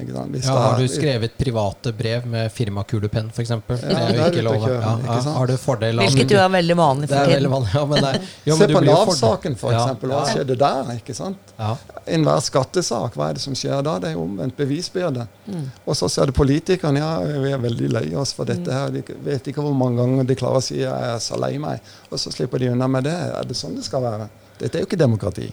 Ikke 0.00 0.12
sant? 0.14 0.32
Hvis 0.34 0.44
Ja, 0.48 0.54
det 0.54 0.62
har 0.64 0.78
du 0.78 0.88
skrevet 0.88 1.34
private 1.38 1.92
brev 1.96 2.26
med 2.26 2.50
firmakulepenn, 2.52 3.28
f.eks.? 3.30 3.50
Ja, 3.50 3.58
det 3.68 3.94
er 3.94 4.16
jo 4.18 4.26
ikke 4.32 4.44
lov. 4.44 4.64
Ja, 4.68 4.94
ja. 5.04 5.18
Har 5.36 5.46
du 5.46 5.56
fordel 5.56 6.00
av 6.00 6.08
Hvilket 6.08 6.34
jo 6.34 6.38
er 6.42 6.48
veldig 6.54 6.76
vanlig 6.76 7.08
for 7.08 7.30
tiden. 7.30 7.56
Ja, 7.74 7.84
men 7.86 8.02
det 8.02 8.10
er, 8.14 8.20
jo, 8.48 8.56
men 8.56 8.68
Se 8.68 8.74
på 8.74 8.82
Nav-saken, 8.84 9.56
f.eks. 9.58 9.72
Ja, 9.72 9.84
Hva 10.02 10.10
ja. 10.18 10.24
skjedde 10.32 10.56
der? 10.58 10.92
ikke 10.96 11.14
sant? 11.14 11.54
Ja. 11.58 11.70
Enhver 12.06 12.40
skattesak, 12.44 13.14
hva 13.18 13.28
er 13.30 13.34
det 13.38 13.44
som 13.44 13.54
skjer 13.54 13.82
da? 13.86 13.98
Det 14.02 14.12
er 14.12 14.20
omvendt 14.20 14.56
bevisbyrde. 14.56 15.26
Mm. 15.46 15.66
Og 15.86 15.96
så 15.96 16.08
ser 16.10 16.26
du 16.26 16.32
politikerne. 16.36 16.98
Ja, 16.98 17.12
vi 17.24 17.52
er 17.54 17.58
veldig 17.62 17.90
lei 17.92 18.06
oss 18.18 18.32
for 18.32 18.44
dette 18.44 18.64
Mm. 18.70 18.72
her. 18.74 18.90
De 18.90 19.02
vet 19.30 19.46
ikke 19.52 19.62
hvor 19.62 19.74
mange 19.74 19.96
ganger 20.02 20.24
de 20.26 20.34
klarer 20.34 20.56
å 20.58 20.62
si 20.62 20.76
'jeg 20.78 20.90
er 21.14 21.18
så 21.20 21.38
lei 21.38 21.58
meg', 21.58 21.80
og 22.10 22.18
så 22.18 22.32
slipper 22.32 22.58
de 22.58 22.68
unna 22.72 22.88
med 22.88 23.04
det. 23.04 23.12
Er 23.12 23.44
det 23.44 23.56
sånn 23.56 23.74
det 23.76 23.84
skal 23.84 24.02
være? 24.02 24.28
Dette 24.58 24.76
er 24.76 24.80
jo 24.82 24.86
ikke 24.86 24.98
demokrati. 24.98 25.52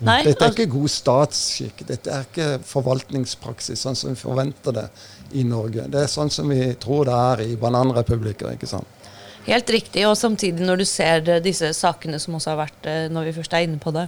Nei, 0.00 0.22
Dette 0.24 0.44
er 0.44 0.48
altså, 0.48 0.62
ikke 0.62 0.72
god 0.78 0.92
statsskikk. 0.94 1.82
Dette 1.88 2.12
er 2.14 2.28
ikke 2.28 2.46
forvaltningspraksis 2.64 3.82
sånn 3.84 3.98
som 3.98 4.14
vi 4.14 4.20
forventer 4.20 4.76
det 4.76 4.86
i 5.36 5.44
Norge. 5.44 5.84
Det 5.92 6.04
er 6.04 6.08
sånn 6.10 6.32
som 6.32 6.48
vi 6.48 6.72
tror 6.80 7.04
det 7.10 7.18
er 7.18 7.44
i 7.50 7.58
bananrepublikker. 7.60 8.54
ikke 8.56 8.70
sant? 8.70 8.96
helt 9.46 9.70
riktig. 9.70 10.06
Og 10.08 10.16
samtidig, 10.18 10.64
når 10.66 10.82
du 10.82 10.86
ser 10.88 11.28
eh, 11.28 11.42
disse 11.44 11.72
sakene 11.76 12.20
som 12.22 12.36
også 12.38 12.54
har 12.54 12.60
vært, 12.64 12.88
eh, 12.88 13.06
når 13.12 13.30
vi 13.30 13.36
først 13.40 13.54
er 13.56 13.66
inne 13.66 13.80
på 13.82 13.92
det, 13.96 14.06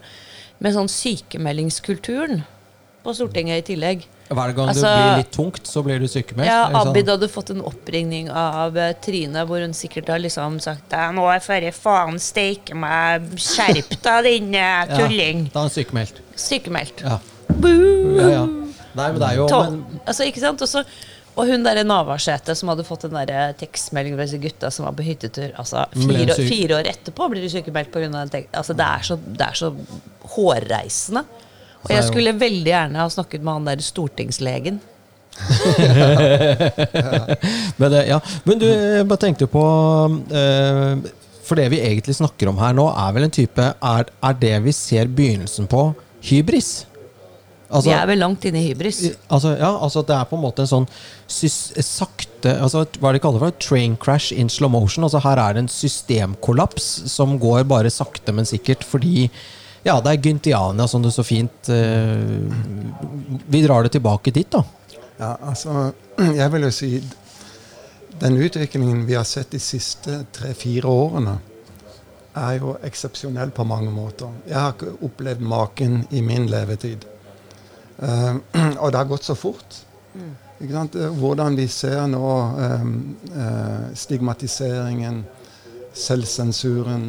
med 0.62 0.76
sånn 0.76 0.90
sykemeldingskulturen 0.90 2.44
på 3.02 3.14
Stortinget 3.16 3.64
i 3.64 3.68
tillegg. 3.72 4.04
Hver 4.28 4.54
gang 4.56 4.68
Altså- 4.68 4.82
det 4.82 5.02
blir 5.02 5.16
litt 5.16 5.32
tungt, 5.32 5.66
så 5.66 5.82
blir 5.84 5.98
du 5.98 6.06
sykemeldt. 6.08 6.46
Ja, 6.46 6.68
sånn? 6.70 6.88
Abid 6.88 7.08
hadde 7.08 7.28
fått 7.28 7.50
en 7.50 7.60
oppringning 7.60 8.30
av 8.30 8.76
eh, 8.76 8.92
Trine, 9.02 9.44
hvor 9.46 9.60
hun 9.60 9.72
sikkert 9.74 10.08
har 10.08 10.18
liksom 10.18 10.60
sagt 10.60 10.90
'Nå 10.90 11.26
er 11.34 11.40
førre 11.40 11.72
faen 11.72 12.18
steike 12.18 12.74
meg, 12.74 13.22
skjerp 13.36 14.00
deg, 14.02 14.24
din 14.24 14.52
tulling. 14.96 15.44
Ja. 15.44 15.50
Da 15.52 15.60
er 15.60 15.68
han 15.68 15.70
sykemeldt. 15.70 16.20
Sykemeldt. 16.36 17.02
Ja. 17.02 17.18
Ja, 17.62 18.28
ja. 18.28 18.46
Nei, 18.94 19.08
men 19.12 19.18
det 19.20 19.28
er 19.28 19.36
jo 19.36 19.46
men, 19.48 20.00
altså, 20.06 20.24
ikke 20.24 20.40
sant? 20.40 20.60
Og 20.62 20.68
så- 20.68 20.84
og 21.34 21.46
hun 21.48 21.62
derre 21.64 21.82
Navarsete 21.84 22.54
som 22.54 22.68
hadde 22.68 22.84
fått 22.84 23.04
en 23.04 23.54
tekstmelding 23.54 24.14
fra 24.16 24.24
disse 24.26 24.38
gutta 24.40 24.70
som 24.70 24.84
var 24.84 24.92
på 24.92 25.02
hyttetur. 25.02 25.52
Altså, 25.56 25.86
fire, 25.94 26.34
fire 26.34 26.76
år 26.76 26.84
etterpå 26.92 27.30
blir 27.30 27.40
du 27.42 27.48
sykemeldt 27.48 27.90
pga. 27.90 28.46
Altså, 28.52 28.74
det, 28.76 28.84
er 28.84 29.00
så, 29.02 29.16
det 29.16 29.40
er 29.40 29.54
så 29.54 29.74
hårreisende. 30.36 31.24
Og 31.82 31.90
jeg 31.90 32.06
skulle 32.06 32.32
veldig 32.38 32.70
gjerne 32.70 33.02
ha 33.02 33.08
snakket 33.10 33.42
med 33.42 33.52
han 33.58 33.68
der 33.70 33.82
stortingslegen. 33.84 34.80
men, 37.78 37.86
det, 37.88 38.02
ja. 38.04 38.18
men 38.44 38.58
du, 38.60 38.66
jeg 38.68 39.06
bare 39.08 39.22
tenkte 39.22 39.46
på 39.48 39.62
eh, 40.28 40.98
For 41.40 41.56
det 41.56 41.70
vi 41.72 41.78
egentlig 41.80 42.18
snakker 42.18 42.50
om 42.50 42.60
her 42.60 42.76
nå, 42.76 42.84
er 42.92 43.14
vel 43.16 43.24
en 43.24 43.32
type 43.32 43.64
Er, 43.64 44.04
er 44.12 44.34
det 44.42 44.52
vi 44.66 44.72
ser 44.76 45.08
begynnelsen 45.08 45.64
på, 45.72 45.86
hybris? 46.28 46.84
Altså, 47.72 47.88
Vi 47.88 47.94
er 47.96 48.06
vel 48.10 48.20
langt 48.20 48.44
inne 48.44 48.60
i 48.60 48.66
hybris. 48.66 48.98
Altså, 49.32 49.54
ja, 49.56 49.70
altså 49.72 50.02
det 50.04 50.14
er 50.18 50.28
på 50.28 50.36
en 50.36 50.44
måte 50.44 50.66
en 50.66 50.68
sånn 50.68 50.88
sakte 51.32 52.52
altså, 52.58 52.84
Hva 52.98 53.08
er 53.08 53.16
det 53.16 53.22
de 53.22 53.24
kaller 53.24 53.46
for? 53.46 53.56
Train 53.64 53.96
crash 53.96 54.36
in 54.36 54.52
slow 54.52 54.68
motion. 54.72 55.06
Altså 55.08 55.22
Her 55.24 55.40
er 55.40 55.56
det 55.56 55.64
en 55.64 55.72
systemkollaps 55.72 56.92
som 57.14 57.38
går 57.40 57.64
bare 57.72 57.90
sakte, 57.92 58.36
men 58.36 58.48
sikkert 58.48 58.84
fordi 58.84 59.30
Ja, 59.82 60.00
det 60.00 60.10
er 60.12 60.22
Gyntiania, 60.22 60.86
som 60.88 61.02
det 61.02 61.10
så 61.10 61.24
fint 61.26 61.68
eh, 61.68 62.52
Vi 63.46 63.62
drar 63.64 63.82
det 63.82 63.96
tilbake 63.96 64.30
dit, 64.30 64.50
da. 64.50 64.62
Ja, 65.18 65.36
altså, 65.40 65.92
jeg 66.40 66.52
vil 66.52 66.68
jo 66.68 66.70
si 66.74 66.90
den 68.22 68.36
utviklingen 68.38 69.06
vi 69.06 69.16
har 69.18 69.26
sett 69.26 69.50
de 69.50 69.58
siste 69.58 70.20
tre-fire 70.34 70.86
årene, 70.86 71.38
er 72.38 72.58
jo 72.60 72.76
eksepsjonell 72.86 73.50
på 73.52 73.64
mange 73.68 73.90
måter. 73.92 74.30
Jeg 74.46 74.56
har 74.56 74.76
ikke 74.76 74.94
opplevd 75.04 75.42
maken 75.44 76.04
i 76.10 76.22
min 76.24 76.46
levetid. 76.50 77.04
Uh, 77.98 78.38
og 78.82 78.92
det 78.92 79.00
har 79.00 79.10
gått 79.10 79.26
så 79.26 79.34
fort. 79.36 79.82
Ikke 80.62 80.72
sant? 80.72 80.96
Eh, 80.96 81.10
Hvordan 81.18 81.56
vi 81.58 81.66
ser 81.68 82.06
nå 82.06 82.28
um, 82.56 82.92
uh, 83.34 83.90
stigmatiseringen, 83.98 85.24
selvsensuren, 85.92 87.08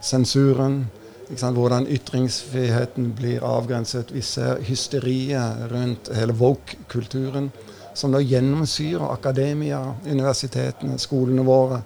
sensuren. 0.00 0.86
Hvordan 1.28 1.86
ytringsfriheten 1.90 3.12
blir 3.18 3.42
avgrenset. 3.44 4.12
Vi 4.14 4.22
ser 4.22 4.60
hysteriet 4.62 5.66
rundt 5.72 6.10
hele 6.14 6.32
woke-kulturen, 6.32 7.50
som 7.94 8.12
nå 8.12 8.20
gjennomsyrer 8.22 9.10
akademia, 9.10 9.80
universitetene, 10.06 10.98
skolene 11.02 11.42
våre, 11.42 11.80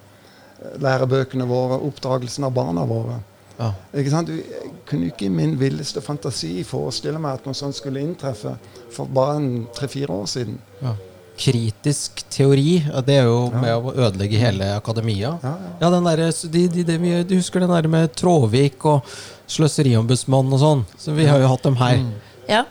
lærebøkene 0.76 1.46
våre, 1.48 1.80
oppdragelsen 1.88 2.44
av 2.44 2.52
barna 2.52 2.84
våre. 2.84 3.20
Ja. 3.60 3.72
Ikke 3.96 4.12
sant? 4.12 4.28
Jeg 4.32 4.72
kunne 4.88 5.08
ikke 5.10 5.28
i 5.28 5.32
min 5.32 5.56
villeste 5.60 6.00
fantasi 6.04 6.62
forestille 6.64 7.20
meg 7.20 7.38
at 7.38 7.48
noe 7.48 7.56
sånt 7.56 7.76
skulle 7.76 8.00
inntreffe 8.04 8.54
for 8.92 9.08
bare 9.08 9.36
en 9.40 9.50
tre-fire 9.76 10.12
år 10.12 10.28
siden. 10.32 10.60
Ja. 10.80 10.94
Kritisk 11.40 12.20
teori, 12.30 12.82
og 12.92 13.06
det 13.06 13.14
er 13.22 13.24
jo 13.30 13.50
Ja. 13.52 13.60
med 13.60 13.72
å 13.72 13.94
ødelegge 13.96 14.38
hele 14.38 14.66
akademia. 14.76 15.38
Ja, 15.42 15.54
ja. 15.56 15.70
Ja, 15.80 15.90
den 15.90 16.04
der, 16.04 16.16
de, 16.52 16.66
de, 16.68 16.82
de, 16.84 16.98
vi- 16.98 17.22
Du 17.24 17.34
husker 17.36 17.60
den 17.60 17.70
der 17.72 17.88
med 17.88 18.12
Tråvik 18.14 18.84
og 18.84 19.02
Sløseriombudsmannen 19.48 20.52
og 20.52 20.60
sånn? 20.60 20.84
Så 20.98 21.14
Vi 21.16 21.24
har 21.26 21.38
jo 21.40 21.48
hatt 21.48 21.62
dem 21.64 21.76
her. 21.80 22.04
Ja. 22.48 22.64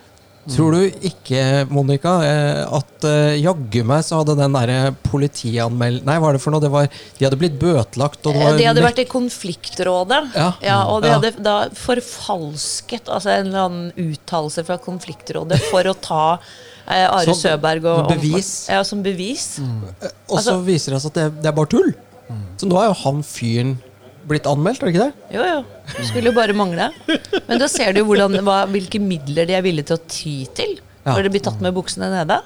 Tror 0.50 0.72
du 0.72 0.90
ikke, 1.04 1.68
Monica, 1.70 2.14
eh, 2.24 2.64
at 2.64 3.04
uh, 3.04 3.36
jaggu 3.36 3.84
meg 3.84 4.00
så 4.02 4.16
hadde 4.22 4.34
den 4.38 4.54
derre 4.56 4.94
politianmeld... 5.04 6.00
Nei, 6.08 6.16
hva 6.18 6.30
er 6.30 6.38
det 6.38 6.40
for 6.42 6.50
noe? 6.54 6.62
Det 6.64 6.70
var, 6.72 6.88
de 7.18 7.26
hadde 7.26 7.38
blitt 7.38 7.58
bøtelagt, 7.60 8.24
og 8.26 8.32
det 8.34 8.40
var 8.42 8.54
Eh, 8.54 8.58
De 8.58 8.64
hadde 8.70 8.82
vært 8.82 9.02
i 9.04 9.04
konfliktrådet, 9.04 10.34
Ja. 10.34 10.54
og 10.88 11.02
de 11.02 11.08
Ja. 11.08 11.18
hadde 11.20 11.42
da 11.44 11.68
forfalsket 11.76 13.06
altså 13.12 13.30
en 13.36 13.46
eller 13.52 13.66
annen 13.68 13.92
uttalelse 13.98 14.64
fra 14.64 14.78
konfliktrådet 14.78 15.60
for 15.70 15.84
å 15.84 15.94
ta 16.00 16.38
eh, 16.90 17.06
Are 17.06 17.24
Som 17.28 17.38
Søberg 17.38 17.86
og 17.90 18.08
bevis. 18.10 18.50
Ja, 18.70 18.82
som 18.86 19.02
bevis. 19.04 19.58
Og 19.60 20.38
så 20.38 20.40
altså- 20.40 20.58
viser 20.66 20.96
det 20.96 21.02
seg 21.04 21.12
at 21.12 21.20
det, 21.20 21.28
det 21.44 21.52
er 21.52 21.56
bare 21.56 21.70
tull. 21.70 21.94
Så 22.60 22.68
nå 22.68 22.76
er 22.78 22.90
jo 22.90 22.98
han 23.04 23.22
fyren 23.26 23.78
blitt 24.30 24.46
anmeldt, 24.46 24.82
er 24.82 24.90
det 24.90 24.94
ikke 24.94 25.06
det? 25.08 25.34
Jo, 25.34 25.46
jo. 25.48 25.60
Det 25.96 26.06
skulle 26.06 26.30
jo 26.30 26.36
bare 26.36 26.54
mangle. 26.54 26.90
Men 27.48 27.58
da 27.58 27.66
ser 27.70 27.94
du 27.96 28.04
hvordan, 28.06 28.36
hva, 28.46 28.60
hvilke 28.70 29.00
midler 29.02 29.48
de 29.48 29.56
er 29.58 29.64
villige 29.64 29.90
til 29.90 29.98
å 29.98 30.04
ty 30.06 30.34
til 30.54 30.76
Ja. 31.00 31.14
når 31.16 31.24
de 31.24 31.30
blir 31.32 31.42
tatt 31.42 31.60
med 31.64 31.74
buksene 31.74 32.10
nede. 32.12 32.36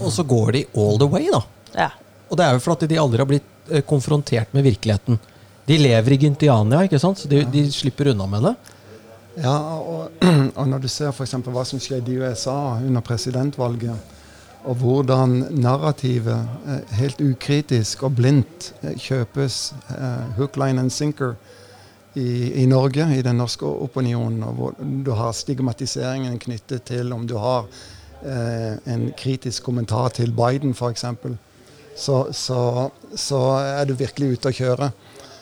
Og 0.00 0.10
så 0.14 0.24
går 0.26 0.52
de 0.56 0.64
all 0.74 0.96
the 0.98 1.06
way, 1.06 1.28
da. 1.30 1.42
Ja. 1.76 1.90
Og 2.30 2.38
det 2.38 2.46
er 2.46 2.56
jo 2.56 2.62
fordi 2.64 2.88
de 2.88 2.98
aldri 2.98 3.20
har 3.20 3.28
blitt 3.28 3.70
eh, 3.70 3.82
konfrontert 3.86 4.54
med 4.56 4.64
virkeligheten. 4.64 5.18
De 5.68 5.78
lever 5.78 6.16
i 6.16 6.18
Gyntiania, 6.24 6.80
ikke 6.88 6.98
sant? 7.02 7.20
så 7.20 7.28
de, 7.30 7.44
de 7.44 7.66
slipper 7.70 8.10
unna 8.14 8.26
med 8.26 8.48
det. 8.48 8.54
Ja, 9.36 9.56
og, 9.78 10.10
og 10.58 10.68
når 10.68 10.78
du 10.82 10.88
ser 10.88 11.12
f.eks. 11.12 11.36
hva 11.46 11.66
som 11.68 11.82
skjedde 11.82 12.12
i 12.12 12.18
USA 12.18 12.78
under 12.80 13.04
presidentvalget, 13.04 14.16
Og 14.64 14.74
hvordan 14.76 15.46
narrativet 15.56 16.48
eh, 16.68 16.96
helt 16.98 17.20
ukritisk 17.20 18.02
og 18.04 18.18
blindt 18.18 18.74
eh, 18.82 18.92
kjøpes 18.92 19.72
uh, 19.88 20.26
hook, 20.36 20.58
line 20.60 20.80
and 20.80 20.92
sinker 20.92 21.32
i, 22.14 22.52
i, 22.62 22.66
Norge, 22.66 23.06
i 23.16 23.22
den 23.22 23.40
norske 23.40 23.64
opinionen. 23.64 24.42
Og 24.44 24.52
hvor 24.54 24.74
du 25.06 25.10
har 25.16 25.32
stigmatiseringen 25.32 26.38
knyttet 26.38 26.82
til 26.92 27.12
om 27.16 27.24
du 27.26 27.38
har 27.40 27.70
uh, 27.70 28.74
en 28.84 29.08
kritisk 29.16 29.64
kommentar 29.64 30.12
til 30.18 30.32
Biden, 30.36 30.74
f.eks. 30.76 31.06
Så, 31.96 32.26
så, 32.32 32.90
så 33.16 33.40
er 33.64 33.88
du 33.88 33.94
virkelig 33.96 34.36
ute 34.36 34.52
å 34.52 34.58
kjøre 34.60 34.92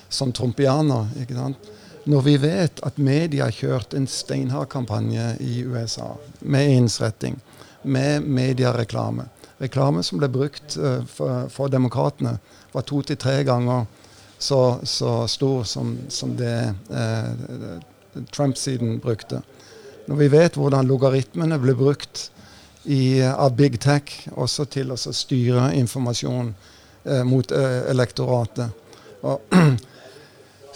som 0.09 0.31
trumpianer. 0.33 1.11
ikke 1.23 1.35
sant? 1.35 1.75
Når 2.09 2.23
vi 2.25 2.37
vet 2.41 2.81
at 2.87 2.97
media 2.97 3.51
har 3.51 3.53
kjørt 3.53 3.95
en 3.95 4.07
steinhard 4.09 4.71
kampanje 4.73 5.35
i 5.45 5.61
USA 5.69 6.15
med 6.41 6.71
ensretting, 6.79 7.37
med 7.83 8.25
mediereklame 8.25 9.29
Reklame 9.59 10.05
som 10.07 10.21
ble 10.21 10.29
brukt 10.31 10.77
uh, 10.79 11.03
for, 11.11 11.49
for 11.51 11.71
demokratene, 11.71 12.37
var 12.73 12.85
to 12.87 13.01
til 13.03 13.19
tre 13.19 13.41
ganger 13.47 13.89
så, 14.39 14.79
så 14.87 15.27
stor 15.27 15.65
som, 15.67 15.97
som 16.09 16.37
det 16.39 16.75
uh, 16.95 17.81
Trump-siden 18.31 19.01
brukte. 19.03 19.43
Når 20.07 20.21
vi 20.23 20.29
vet 20.33 20.57
hvordan 20.57 20.87
logaritmene 20.87 21.59
ble 21.59 21.75
brukt 21.75 22.29
i, 22.87 23.19
av 23.21 23.57
big 23.59 23.81
tech 23.83 24.15
også 24.39 24.69
til 24.71 24.95
å 24.95 24.97
styre 24.97 25.73
informasjon 25.81 26.55
uh, 26.55 27.25
mot 27.27 27.51
elektoratet. 27.51 28.71
Og 29.27 29.59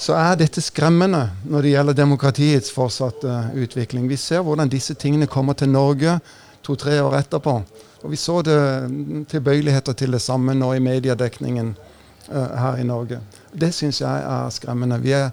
så 0.02 0.16
er 0.18 0.38
dette 0.40 0.62
skremmende 0.64 1.28
når 1.46 1.62
det 1.62 1.72
gjelder 1.76 1.96
demokratiets 1.96 2.72
fortsatte 2.74 3.36
utvikling. 3.54 4.08
Vi 4.10 4.18
ser 4.18 4.42
hvordan 4.42 4.70
disse 4.70 4.96
tingene 4.98 5.30
kommer 5.30 5.54
til 5.54 5.70
Norge 5.70 6.16
to-tre 6.66 6.96
år 7.02 7.20
etterpå. 7.20 7.54
Og 8.02 8.10
vi 8.10 8.18
så 8.18 8.40
det 8.42 8.58
mm, 8.90 9.24
tilbøyeligheter 9.30 9.94
til 9.94 10.16
det 10.16 10.22
samme 10.24 10.56
nå 10.58 10.72
i 10.74 10.82
mediedekningen 10.82 11.74
uh, 12.32 12.54
her 12.58 12.80
i 12.82 12.86
Norge. 12.86 13.20
Det 13.54 13.70
syns 13.74 14.00
jeg 14.02 14.24
er 14.26 14.50
skremmende. 14.50 14.98
Vi 15.02 15.14
er, 15.14 15.30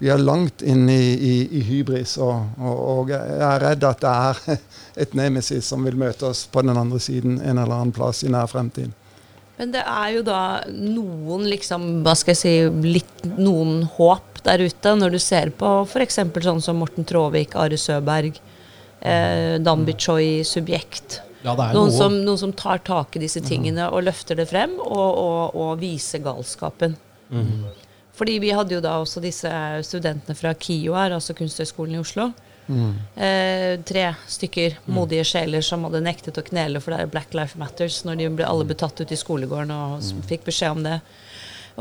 vi 0.00 0.08
er 0.08 0.24
langt 0.24 0.64
inne 0.64 0.96
i, 0.96 1.12
i, 1.12 1.34
i 1.60 1.62
hybris, 1.68 2.16
og, 2.16 2.48
og, 2.64 2.80
og, 2.94 3.12
jeg 3.12 3.44
er 3.44 3.60
redd 3.66 3.84
at 3.84 4.00
det 4.00 4.14
er 4.14 4.64
et 5.04 5.14
nemesis 5.18 5.68
som 5.68 5.84
vil 5.84 6.00
møte 6.00 6.30
oss 6.32 6.46
på 6.48 6.64
den 6.64 6.80
andre 6.80 7.00
siden 7.00 7.40
en 7.42 7.58
eller 7.58 7.76
annen 7.76 7.92
plass 7.92 8.24
i 8.24 8.32
nær 8.32 8.48
fremtid. 8.48 8.96
Men 9.62 9.70
det 9.70 9.82
er 9.86 10.08
jo 10.16 10.22
da 10.26 10.40
noen 10.66 11.44
liksom, 11.46 12.00
hva 12.02 12.16
skal 12.18 12.34
jeg 12.34 12.40
si, 12.40 12.54
litt, 12.82 13.20
noen 13.38 13.84
håp 13.94 14.40
der 14.42 14.64
ute, 14.66 14.94
når 14.98 15.14
du 15.14 15.18
ser 15.22 15.52
på 15.54 15.68
f.eks. 15.86 16.18
sånn 16.18 16.62
som 16.64 16.80
Morten 16.82 17.06
Tråvik, 17.06 17.54
Are 17.54 17.78
Søberg, 17.78 18.40
eh, 18.98 19.60
Dambi 19.62 19.94
Choi, 19.94 20.42
Subjekt. 20.42 21.20
Ja, 21.46 21.54
noen, 21.54 21.94
som, 21.94 22.16
noen, 22.26 22.40
som, 22.42 22.50
tar 22.58 22.82
tak 22.82 23.14
i 23.14 23.22
disse 23.22 23.38
tingene 23.46 23.86
og 23.94 24.02
løfter 24.08 24.40
det 24.42 24.48
frem, 24.50 24.74
og, 24.82 25.10
og, 25.22 25.54
og 25.54 25.78
viser 25.78 26.24
galskapen. 26.26 26.98
Mm. 27.30 27.68
Fordi 28.18 28.40
vi 28.42 28.50
hadde 28.58 28.74
jo 28.74 28.82
da 28.82 28.96
også 28.98 29.22
disse 29.22 29.52
studentene 29.86 30.34
fra 30.38 30.56
KIO 30.58 30.98
her, 30.98 31.14
altså 31.14 31.38
Kunsthøgskolen 31.38 32.00
i 32.00 32.02
Oslo, 32.02 32.32
Mm. 32.68 32.92
Eh, 33.16 33.80
tre 33.84 34.04
stykker 34.30 34.78
modige 34.86 35.24
sjeler 35.26 35.64
som 35.66 35.82
hadde 35.88 36.02
nektet 36.04 36.38
å 36.38 36.44
knele 36.46 36.80
for 36.80 36.94
det 36.94 37.02
er 37.02 37.10
Black 37.10 37.34
Life 37.36 37.58
Matters, 37.60 38.02
når 38.06 38.20
de 38.20 38.28
ble, 38.38 38.46
alle 38.46 38.66
ble 38.68 38.76
tatt 38.78 39.02
ut 39.02 39.12
i 39.12 39.18
skolegården 39.18 39.74
og 39.74 39.98
mm. 39.98 40.22
fikk 40.30 40.46
beskjed 40.48 40.78
om 40.78 40.86
det. 40.86 41.00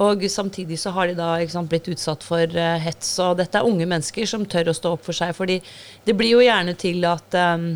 Og 0.01 0.23
samtidig 0.31 0.79
så 0.79 0.93
har 0.95 1.09
de 1.09 1.17
da 1.17 1.33
sant, 1.51 1.69
blitt 1.69 1.89
utsatt 1.91 2.23
for 2.23 2.47
uh, 2.55 2.77
hets. 2.79 3.11
Og 3.19 3.35
dette 3.41 3.59
er 3.59 3.67
unge 3.67 3.87
mennesker 3.89 4.29
som 4.29 4.45
tør 4.47 4.71
å 4.71 4.75
stå 4.77 4.93
opp 4.95 5.03
for 5.03 5.17
seg. 5.17 5.33
fordi 5.35 5.59
det 6.07 6.15
blir 6.15 6.37
jo 6.37 6.45
gjerne 6.45 6.77
til 6.79 7.03
at 7.09 7.35
um, 7.35 7.73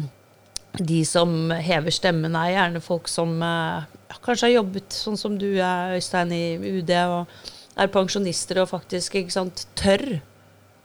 de 0.80 1.01
som 1.08 1.51
hever 1.51 1.91
stemmen, 1.91 2.36
er 2.39 2.53
gjerne 2.56 2.84
folk 2.84 3.12
som 3.12 3.36
uh, 3.43 3.84
kanskje 4.24 4.47
har 4.47 4.56
jobbet 4.62 4.95
sånn 4.95 5.20
som 5.20 5.36
du 5.39 5.49
er, 5.60 5.97
Øystein, 5.97 6.32
i 6.32 6.80
UD, 6.80 6.95
og 7.12 7.51
er 7.76 7.91
pensjonister 7.91 8.62
og 8.64 8.72
faktisk 8.72 9.20
sant, 9.34 9.68
tør 9.76 10.22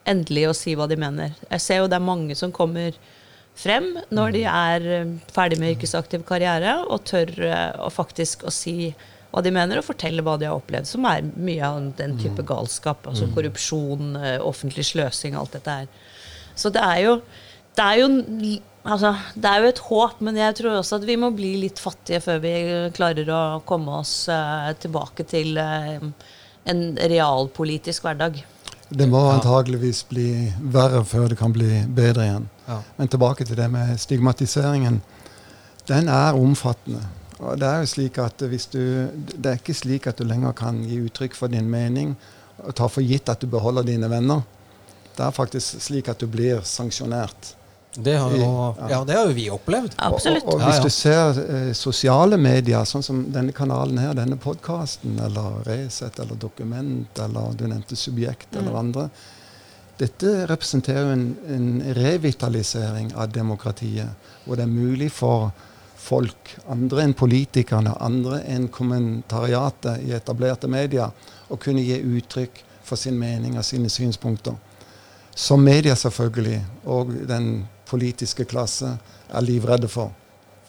endelig 0.08 0.48
å 0.48 0.56
si 0.56 0.74
hva 0.78 0.88
de 0.90 0.98
mener. 1.00 1.34
Jeg 1.50 1.64
ser 1.64 1.82
jo 1.82 1.88
det 1.90 1.98
er 1.98 2.06
mange 2.06 2.36
som 2.38 2.52
kommer 2.54 2.96
frem 3.60 3.92
når 4.14 4.34
de 4.36 4.44
er 4.48 4.86
eh, 5.00 5.14
ferdig 5.34 5.60
med 5.60 5.76
yrkesaktiv 5.76 6.24
karriere, 6.28 6.78
og 6.86 7.04
tør 7.08 7.32
eh, 7.44 7.72
å 7.82 7.90
faktisk 7.92 8.46
å 8.48 8.54
si 8.54 8.92
hva 9.30 9.42
de 9.46 9.52
mener, 9.54 9.78
og 9.78 9.86
fortelle 9.86 10.24
hva 10.26 10.34
de 10.40 10.48
har 10.48 10.58
opplevd, 10.58 10.88
som 10.90 11.04
er 11.06 11.22
mye 11.36 11.62
av 11.62 11.92
den 12.00 12.16
type 12.18 12.42
galskap. 12.46 13.04
Altså 13.06 13.28
mm. 13.28 13.36
korrupsjon, 13.36 14.16
eh, 14.18 14.40
offentlig 14.42 14.88
sløsing, 14.88 15.36
alt 15.38 15.54
dette 15.54 15.76
her. 15.82 16.10
Så 16.58 16.72
det 16.74 16.82
er 16.82 17.04
jo 17.06 17.20
det 17.78 17.84
er 17.86 18.00
jo, 18.00 18.08
altså, 18.82 19.12
det 19.38 19.50
er 19.50 19.62
jo 19.62 19.68
et 19.70 19.82
håp, 19.86 20.22
men 20.26 20.38
jeg 20.40 20.56
tror 20.58 20.80
også 20.80 20.98
at 20.98 21.06
vi 21.08 21.16
må 21.20 21.30
bli 21.32 21.52
litt 21.62 21.78
fattige 21.80 22.18
før 22.24 22.40
vi 22.42 22.54
klarer 22.96 23.30
å 23.30 23.42
komme 23.64 24.00
oss 24.02 24.14
uh, 24.28 24.72
tilbake 24.82 25.24
til 25.30 25.54
uh, 25.56 26.02
en 26.68 26.82
realpolitisk 26.98 28.04
hverdag. 28.04 28.40
Det 28.90 29.06
må 29.06 29.20
antageligvis 29.30 30.02
bli 30.10 30.28
verre 30.74 31.04
før 31.06 31.28
det 31.30 31.38
kan 31.38 31.52
bli 31.54 31.84
bedre 31.94 32.26
igjen. 32.26 32.48
Ja. 32.66 32.80
Men 32.96 33.10
tilbake 33.10 33.46
til 33.46 33.58
det 33.58 33.68
med 33.70 33.94
stigmatiseringen. 34.02 35.00
Den 35.88 36.10
er 36.10 36.38
omfattende. 36.38 37.04
Og 37.38 37.60
det 37.60 37.68
er 37.68 37.84
jo 37.84 37.90
slik 37.94 38.18
at 38.20 38.42
du, 38.42 38.50
det 38.50 39.46
er 39.46 39.60
ikke 39.60 39.76
slik 39.76 40.10
at 40.10 40.18
du 40.18 40.26
lenger 40.28 40.52
kan 40.58 40.82
gi 40.84 40.98
uttrykk 41.06 41.38
for 41.38 41.52
din 41.52 41.70
mening 41.70 42.16
og 42.60 42.74
ta 42.76 42.90
for 42.92 43.06
gitt 43.06 43.30
at 43.32 43.40
du 43.40 43.48
beholder 43.48 43.86
dine 43.86 44.10
venner. 44.10 44.42
Det 45.16 45.24
er 45.24 45.32
faktisk 45.34 45.80
slik 45.80 46.10
at 46.12 46.20
du 46.20 46.26
blir 46.28 46.60
sanksjonert. 46.66 47.54
Det 47.94 48.16
har, 48.16 48.36
jo, 48.36 48.74
ja. 48.90 49.04
det 49.04 49.14
har 49.14 49.26
jo 49.26 49.32
vi 49.34 49.48
opplevd. 49.50 49.96
Absolutt. 49.96 50.44
Og, 50.46 50.60
og, 50.60 50.62
hvis 50.62 50.78
du 50.84 50.90
ser 50.94 51.40
eh, 51.42 51.70
sosiale 51.74 52.38
medier, 52.38 52.84
sånn 52.86 53.02
som 53.02 53.24
denne 53.34 53.50
kanalen 53.56 53.98
her, 53.98 54.14
denne 54.14 54.38
podkasten, 54.38 55.16
eller 55.18 55.64
Resett, 55.66 56.20
eller 56.22 56.38
Dokument, 56.38 57.18
eller 57.18 57.56
du 57.58 57.64
nevnte 57.66 57.98
Subjekt, 57.98 58.52
mm. 58.52 58.60
eller 58.62 58.78
andre 58.78 59.08
Dette 60.00 60.46
representerer 60.48 61.02
jo 61.02 61.16
en, 61.16 61.26
en, 61.52 61.66
revitalisering 61.98 63.10
av 63.20 63.34
demokratiet, 63.34 64.30
hvor 64.46 64.56
det 64.56 64.64
er 64.64 64.70
mulig 64.70 65.10
for 65.12 65.50
folk, 66.00 66.54
andre 66.72 67.04
enn 67.04 67.12
politikerne, 67.12 67.92
andre 68.00 68.38
enn 68.48 68.70
kommentariatet 68.72 70.06
i 70.06 70.14
etablerte 70.16 70.70
medier, 70.72 71.10
å 71.50 71.58
kunne 71.60 71.84
gi 71.84 71.98
uttrykk 72.00 72.62
for 72.86 72.96
sin 72.96 73.18
mening 73.20 73.58
og 73.58 73.66
sine 73.66 73.92
synspunkter. 73.92 74.56
Som 75.36 75.66
media, 75.68 75.92
selvfølgelig, 75.98 76.62
og 76.88 77.12
den 77.28 77.52
politiske 77.90 78.46
klasse 78.48 78.94
er 79.28 79.46
livredde 79.46 79.90
for. 79.90 80.14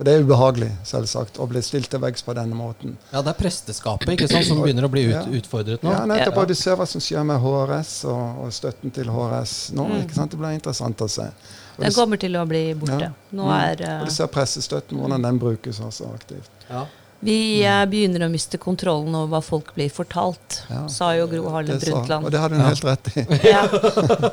For 0.02 0.08
det 0.08 0.14
er 0.18 0.24
ubehagelig, 0.26 0.70
selvsagt, 0.88 1.36
å 1.38 1.46
bli 1.46 1.62
stilt 1.62 1.92
til 1.94 2.02
veggs 2.02 2.24
på 2.26 2.34
denne 2.34 2.58
måten. 2.58 2.96
Ja, 3.12 3.20
det 3.22 3.36
er 3.36 3.38
presteskapet 3.38 4.10
ikke 4.16 4.30
sant, 4.32 4.48
som 4.48 4.62
begynner 4.64 4.88
å 4.88 4.90
bli 4.90 5.04
ut, 5.12 5.28
utfordret 5.38 5.84
nå. 5.86 5.92
Ja, 5.94 6.08
nettopp. 6.10 6.40
Og 6.42 6.48
du 6.50 6.56
ser 6.58 6.80
hva 6.80 6.88
som 6.90 7.04
skjer 7.04 7.28
med 7.28 7.38
HRS 7.44 7.92
og, 8.10 8.40
og 8.42 8.56
støtten 8.56 8.96
til 8.96 9.12
HRS 9.14 9.54
nå. 9.78 9.86
Mm. 9.92 10.00
ikke 10.08 10.18
sant? 10.18 10.34
Det 10.34 10.42
blir 10.42 10.56
interessant 10.58 11.04
å 11.06 11.10
se. 11.12 11.28
Og 11.76 11.86
den 11.86 11.94
kommer 11.94 12.22
til 12.24 12.40
å 12.40 12.48
bli 12.50 12.64
borte. 12.82 13.12
Ja. 13.12 13.12
Nå 13.38 13.52
er, 13.54 13.86
uh, 13.86 13.94
og 14.00 14.10
du 14.10 14.16
ser 14.16 14.32
pressestøtten, 14.34 14.98
hvordan 14.98 15.28
den 15.28 15.38
brukes 15.44 15.84
også 15.86 16.10
aktivt. 16.16 16.50
Ja. 16.72 16.88
Vi 17.24 17.62
uh, 17.62 17.84
begynner 17.86 18.26
å 18.26 18.30
miste 18.34 18.58
kontrollen 18.58 19.14
over 19.14 19.30
hva 19.36 19.42
folk 19.46 19.76
blir 19.76 19.92
fortalt, 19.94 20.64
ja, 20.72 20.88
sa 20.90 21.12
jo 21.14 21.28
Gro 21.30 21.52
Harlem 21.54 21.78
Brundtland. 21.78 22.26
Og 22.26 22.34
det 22.34 22.42
hadde 22.42 22.58
hun 22.58 22.66
helt 22.66 22.88
rett 22.88 23.12
i. 23.14 23.26
ja. 23.54 23.62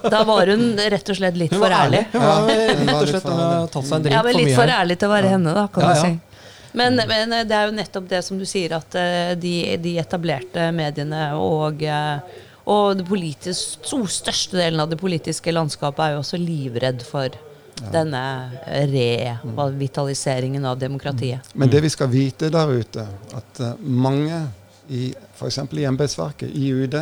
Da 0.08 0.22
var 0.28 0.48
hun 0.48 0.70
rett 0.80 1.12
og 1.12 1.18
slett 1.18 1.36
litt 1.36 1.52
for 1.52 1.68
ærlig. 1.68 2.06
Hun 2.14 2.24
var 2.24 2.48
rett 2.48 2.94
og 2.94 3.12
slett 3.12 3.28
tatt 3.28 3.82
seg 3.82 3.98
en 3.98 4.08
drink 4.08 4.16
ja, 4.16 4.24
men 4.24 4.40
litt 4.40 4.56
for 4.56 4.72
ærlig 4.78 4.96
til 4.96 5.10
å 5.10 5.12
være 5.12 5.34
henne, 5.36 5.54
da, 5.58 5.66
kan 5.74 5.92
du 5.92 6.00
si. 6.00 6.14
Men, 6.78 7.00
men, 7.08 7.32
det 7.48 7.56
er 7.56 7.68
jo 7.68 7.76
nettopp 7.76 8.08
det 8.08 8.22
som 8.24 8.40
du 8.40 8.48
sier, 8.48 8.72
at 8.80 8.96
uh, 8.96 9.36
de, 9.36 9.54
de, 9.84 9.96
etablerte 10.00 10.70
mediene 10.76 11.30
og 11.36 11.84
uh, 11.84 12.44
og 12.68 12.98
det 12.98 13.06
politisk, 13.08 13.86
største 14.12 14.58
delen 14.58 14.80
av 14.82 14.90
det 14.90 14.98
politiske 15.00 15.52
landskapet 15.54 16.02
er 16.04 16.10
jo 16.14 16.18
også 16.20 16.40
livredd 16.40 17.00
for 17.00 17.32
denne 17.92 18.22
revitaliseringen 18.66 20.64
av 20.64 20.78
demokratiet. 20.78 21.52
Men 21.52 21.70
det 21.70 21.80
vi 21.84 21.90
skal 21.90 22.10
vite 22.12 22.50
der 22.52 22.72
ute, 22.72 23.06
at 23.38 23.60
uh, 23.60 23.72
mange 23.80 24.42
i 24.88 25.14
f.eks. 25.34 25.58
i 25.72 25.84
embetsverket, 25.84 26.50
i 26.50 26.72
UD, 26.72 26.96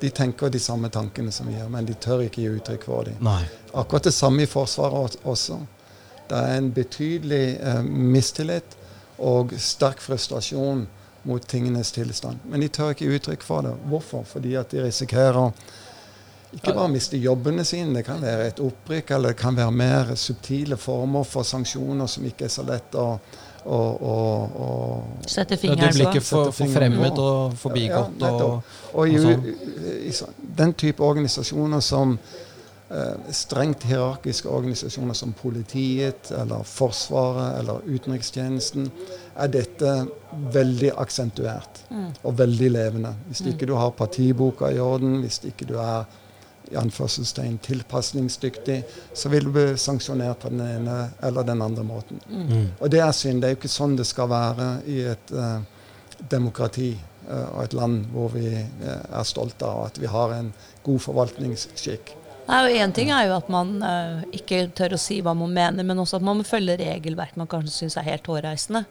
de 0.00 0.10
tenker 0.10 0.50
de 0.52 0.60
samme 0.60 0.88
tankene 0.92 1.32
som 1.32 1.48
vi 1.48 1.56
gjør, 1.56 1.70
men 1.72 1.86
de 1.88 1.94
tør 1.94 2.26
ikke 2.26 2.42
gi 2.42 2.50
uttrykk 2.58 2.84
for 2.84 3.08
dem. 3.08 3.16
Nei. 3.24 3.42
Akkurat 3.72 4.08
det 4.08 4.14
samme 4.14 4.44
i 4.44 4.50
Forsvaret 4.50 5.16
også. 5.24 5.58
Det 6.28 6.36
er 6.36 6.58
en 6.58 6.70
betydelig 6.74 7.44
eh, 7.62 7.82
mistillit 7.86 8.76
og 9.22 9.54
sterk 9.62 10.02
frustrasjon 10.04 10.84
mot 11.26 11.48
tingenes 11.48 11.92
tilstand. 11.94 12.42
Men 12.50 12.62
de 12.62 12.68
tør 12.68 12.92
ikke 12.92 13.06
gi 13.06 13.18
uttrykk 13.18 13.46
for 13.46 13.66
det. 13.66 13.74
Hvorfor? 13.90 14.26
Fordi 14.28 14.54
at 14.58 14.70
de 14.70 14.84
risikerer 14.84 15.52
ikke 16.54 16.72
bare 16.76 16.90
miste 16.92 17.18
jobbene 17.18 17.64
sine, 17.66 17.98
det 17.98 18.04
kan 18.06 18.22
være 18.22 18.46
et 18.52 18.62
opprykk, 18.62 19.10
eller 19.16 19.34
det 19.34 19.40
kan 19.40 19.56
være 19.56 19.74
mer 19.74 20.14
subtile 20.14 20.78
former 20.78 21.26
for 21.26 21.46
sanksjoner 21.46 22.06
som 22.10 22.24
ikke 22.28 22.46
er 22.46 22.52
så 22.54 22.62
lett 22.66 22.94
å, 22.94 23.06
å, 23.66 23.76
å, 23.76 24.16
å 24.62 24.70
Sette 25.26 25.58
fingeren 25.58 25.90
på. 25.90 25.92
Du 25.92 25.98
blir 25.98 26.10
ikke 26.12 26.24
for, 26.24 26.52
forfremmet 26.54 27.18
og 27.18 27.56
forbigått. 27.58 28.20
Ja, 28.22 28.32
og, 28.46 28.74
og, 28.92 29.08
i, 29.10 29.18
i, 29.18 30.10
i, 30.10 30.12
den 30.60 30.74
type 30.78 31.02
organisasjoner 31.02 31.82
som 31.84 32.14
eh, 32.16 33.32
strengt 33.34 33.88
hierarkiske 33.90 34.48
organisasjoner 34.48 35.18
som 35.18 35.34
politiet 35.36 36.30
eller 36.30 36.62
Forsvaret 36.62 37.58
eller 37.58 37.82
utenrikstjenesten, 37.90 38.86
er 39.36 39.50
dette 39.50 39.96
veldig 40.54 40.94
aksentuert 40.94 41.82
og 42.22 42.38
veldig 42.38 42.70
levende. 42.70 43.12
Hvis 43.26 43.42
ikke 43.50 43.66
du 43.68 43.74
har 43.76 43.90
partiboka 43.98 44.70
i 44.70 44.78
orden, 44.80 45.18
hvis 45.24 45.42
ikke 45.50 45.66
du 45.68 45.74
er 45.82 46.06
i 46.70 46.76
anførselstegn 46.76 47.58
tilpasningsdyktig, 47.62 48.78
så 49.14 49.30
vil 49.32 49.46
du 49.46 49.52
bli 49.54 49.66
sanksjonert 49.78 50.42
på 50.42 50.50
den 50.52 50.62
ene 50.64 50.96
eller 51.24 51.46
den 51.46 51.62
andre 51.62 51.84
måten. 51.86 52.20
Og 52.80 52.90
det 52.90 53.02
er 53.04 53.12
synd. 53.14 53.42
Det 53.42 53.48
er 53.48 53.54
jo 53.54 53.60
ikke 53.60 53.72
sånn 53.72 53.96
det 53.98 54.06
skal 54.08 54.30
være 54.32 54.68
i 54.90 55.00
et 55.12 55.32
uh, 55.34 55.60
demokrati 56.30 56.92
uh, 57.28 57.56
og 57.56 57.64
et 57.64 57.76
land 57.76 58.06
hvor 58.12 58.32
vi 58.34 58.48
uh, 58.50 58.86
er 58.90 59.26
stolte 59.28 59.66
av 59.66 59.88
at 59.90 60.00
vi 60.02 60.10
har 60.10 60.36
en 60.36 60.52
god 60.86 61.02
forvaltningsskikk. 61.06 62.14
Nei, 62.46 62.60
og 62.62 62.76
Én 62.78 62.92
ting 62.94 63.10
er 63.10 63.26
jo 63.26 63.38
at 63.40 63.48
man 63.50 63.80
ikke 64.30 64.68
tør 64.78 64.94
å 64.94 65.00
si 65.02 65.16
hva 65.18 65.32
man 65.34 65.50
mener, 65.50 65.82
men 65.82 65.98
også 65.98 66.20
at 66.20 66.26
man 66.26 66.38
må 66.38 66.44
følge 66.46 66.76
regelverk 66.78 67.34
man 67.34 67.48
kanskje 67.50 67.72
syns 67.74 67.96
er 67.98 68.06
helt 68.06 68.28
hårreisende. 68.30 68.84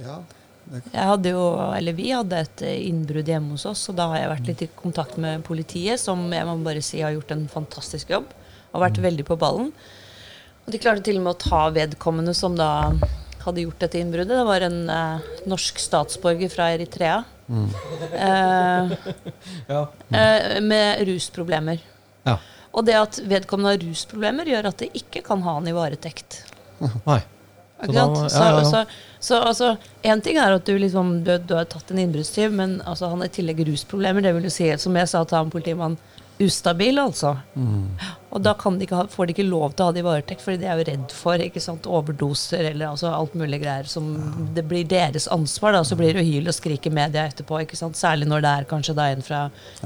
Ja, 0.00 0.22
Jeg 0.68 1.06
hadde 1.08 1.30
jo, 1.32 1.44
eller 1.74 1.94
Vi 1.96 2.10
hadde 2.12 2.40
et 2.44 2.62
eh, 2.66 2.80
innbrudd 2.90 3.28
hjemme 3.30 3.54
hos 3.56 3.64
oss, 3.70 3.86
og 3.88 3.96
da 3.96 4.08
har 4.12 4.18
jeg 4.22 4.32
vært 4.34 4.48
litt 4.50 4.64
i 4.66 4.68
kontakt 4.76 5.16
med 5.20 5.44
politiet, 5.46 6.00
som 6.02 6.26
jeg 6.34 6.44
må 6.48 6.56
bare 6.66 6.82
si 6.84 7.00
har 7.00 7.14
gjort 7.16 7.32
en 7.36 7.46
fantastisk 7.48 8.10
jobb. 8.12 8.26
Og 8.74 8.82
vært 8.84 9.00
veldig 9.00 9.24
på 9.24 9.36
ballen. 9.40 9.70
Og 10.66 10.72
De 10.74 10.80
klarte 10.82 11.00
til 11.06 11.16
og 11.16 11.24
med 11.24 11.32
å 11.36 11.40
ta 11.40 11.62
vedkommende 11.72 12.34
som 12.36 12.56
da 12.58 12.92
hadde 13.46 13.62
gjort 13.64 13.80
dette 13.80 13.96
innbruddet. 14.02 14.34
Det 14.36 14.44
var 14.50 14.66
en 14.66 14.78
eh, 14.92 15.28
norsk 15.48 15.78
statsborger 15.80 16.52
fra 16.52 16.66
Eritrea. 16.76 17.22
Eh, 17.48 18.92
Ja. 19.72 19.80
eh, 20.12 20.60
med 20.60 21.06
rusproblemer. 21.08 21.80
ja. 22.28 22.36
Og 22.76 22.84
det 22.84 22.94
at 22.94 23.16
vedkommende 23.24 23.70
har 23.72 23.80
rusproblemer, 23.80 24.44
gjør 24.52 24.66
at 24.68 24.82
det 24.84 24.90
ikke 25.00 25.22
kan 25.24 25.40
ha 25.42 25.54
han 25.56 25.66
i 25.66 25.72
varetekt. 25.74 26.42
Nei. 27.06 27.22
Ikke 27.82 27.94
da-? 27.94 28.28
Så, 28.28 28.42
ja, 28.42 28.50
ja, 28.58 28.64
så, 28.64 28.84
så, 29.18 29.20
så 29.20 29.40
altså, 29.52 29.72
en 30.02 30.22
ting 30.24 30.38
er 30.38 30.56
at 30.56 30.66
du, 30.66 30.74
liksom, 30.78 31.18
du, 31.26 31.34
du 31.38 31.54
har 31.58 31.68
tatt 31.70 31.92
en 31.94 32.02
innbruddstyv, 32.02 32.54
men 32.54 32.78
altså, 32.84 33.10
han 33.12 33.22
har 33.22 33.30
i 33.30 33.36
tillegg 33.38 33.64
rusproblemer. 33.68 34.24
Det 34.24 34.34
vil 34.36 34.48
jo 34.48 34.54
si, 34.54 34.70
som 34.82 34.98
jeg 34.98 35.10
sa 35.10 35.24
til 35.24 35.40
han 35.40 35.52
politimannen, 35.54 35.98
ustabil, 36.38 36.98
altså. 37.02 37.34
Mm. 37.58 37.88
Og 38.28 38.42
da 38.44 38.52
kan 38.58 38.76
de 38.78 38.84
ikke 38.84 39.06
får 39.10 39.26
de 39.26 39.34
ikke 39.34 39.46
lov 39.48 39.72
til 39.72 39.82
å 39.82 39.88
ha 39.88 39.94
det 39.94 40.02
i 40.02 40.06
varetekt, 40.06 40.42
fordi 40.44 40.60
de 40.60 40.68
er 40.68 40.78
jo 40.78 40.86
redd 40.86 41.14
for 41.16 41.42
ikke 41.42 41.62
sant, 41.62 41.88
overdoser 41.88 42.68
eller 42.70 42.90
altså, 42.90 43.08
alt 43.10 43.34
mulig 43.38 43.60
greier 43.62 43.88
som 43.90 44.10
det 44.54 44.66
blir 44.68 44.86
deres 44.88 45.26
ansvar. 45.34 45.74
Da, 45.74 45.82
så 45.86 45.98
blir 45.98 46.14
det 46.14 46.26
hyl 46.28 46.50
og 46.50 46.56
skrik 46.56 46.86
i 46.86 46.92
media 46.94 47.24
etterpå, 47.26 47.62
særlig 47.96 48.28
når 48.30 48.44
det 48.44 48.52
er 48.52 48.68
kanskje 48.70 48.96
da 48.98 49.08
en 49.12 49.24
fra 49.24 49.40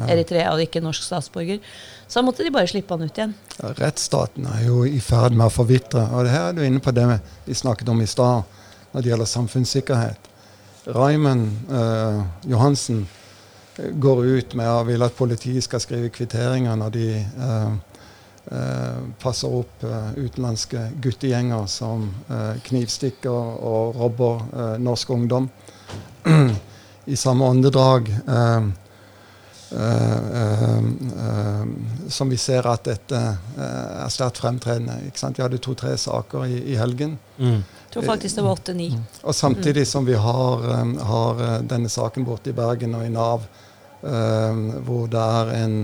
Eritrea 0.08 0.50
og 0.52 0.64
ikke 0.64 0.82
norsk 0.84 1.06
statsborger. 1.06 1.62
Så 2.08 2.20
da 2.20 2.26
måtte 2.26 2.44
de 2.44 2.52
bare 2.52 2.68
slippe 2.68 2.92
han 2.92 3.06
ut 3.06 3.22
igjen. 3.22 3.36
Ja, 3.56 3.72
Rettsstaten 3.78 4.50
er 4.50 4.66
jo 4.66 4.82
i 4.84 5.00
ferd 5.00 5.38
med 5.38 5.46
å 5.46 5.54
forvitre. 5.54 6.04
Og 6.12 6.26
det 6.26 6.34
her 6.34 6.50
er 6.50 6.58
du 6.58 6.66
inne 6.66 6.82
på 6.82 6.92
det 6.92 7.06
vi 7.46 7.56
snakket 7.56 7.88
om 7.88 8.02
i 8.04 8.10
stad 8.10 8.44
når 8.92 9.00
det 9.00 9.12
gjelder 9.14 9.30
samfunnssikkerhet. 9.30 10.28
Raymond 10.92 11.72
eh, 11.72 12.22
Johansen 12.50 13.06
går 13.76 14.24
ut 14.26 14.54
med 14.54 14.68
å 14.68 14.82
vil 14.84 15.02
at 15.02 15.16
politiet 15.16 15.64
skal 15.64 15.80
skrive 15.80 16.10
kvitteringer 16.12 16.76
når 16.76 16.90
de 16.92 17.06
eh, 17.16 17.72
eh, 18.52 19.00
passer 19.22 19.48
opp 19.48 19.86
eh, 19.88 20.10
utenlandske 20.18 20.90
guttegjenger 21.00 21.64
som 21.72 22.04
eh, 22.28 22.60
knivstikker 22.68 23.32
og 23.64 23.96
robber 23.96 24.44
eh, 24.52 24.76
norsk 24.82 25.10
ungdom. 25.16 25.48
I 27.04 27.16
samme 27.16 27.48
åndedrag 27.48 28.12
eh, 28.12 28.68
eh, 29.72 30.18
eh, 30.42 30.78
eh, 31.26 31.66
som 32.12 32.28
vi 32.30 32.36
ser 32.38 32.68
at 32.70 32.84
dette 32.86 33.18
eh, 33.18 34.04
er 34.04 34.12
sterkt 34.12 34.38
fremtredende. 34.44 35.00
Ikke 35.08 35.18
sant? 35.24 35.40
Vi 35.40 35.42
hadde 35.42 35.58
to-tre 35.64 35.96
saker 35.98 36.44
i, 36.46 36.60
i 36.74 36.76
helgen. 36.78 37.16
Mm. 37.40 37.62
Jeg 37.64 37.96
tror 37.96 38.06
faktisk 38.14 38.38
det 38.38 38.44
var 38.46 38.54
åtte-ni. 38.56 38.86
Og 39.20 39.34
samtidig 39.36 39.82
som 39.90 40.06
vi 40.06 40.14
har, 40.16 40.62
har 41.10 41.42
denne 41.68 41.90
saken 41.92 42.24
borte 42.24 42.48
i 42.48 42.56
Bergen 42.56 42.94
og 42.96 43.04
i 43.04 43.10
Nav, 43.12 43.44
hvor 44.02 45.06
det 45.12 45.20
er 45.20 45.52
en, 45.64 45.76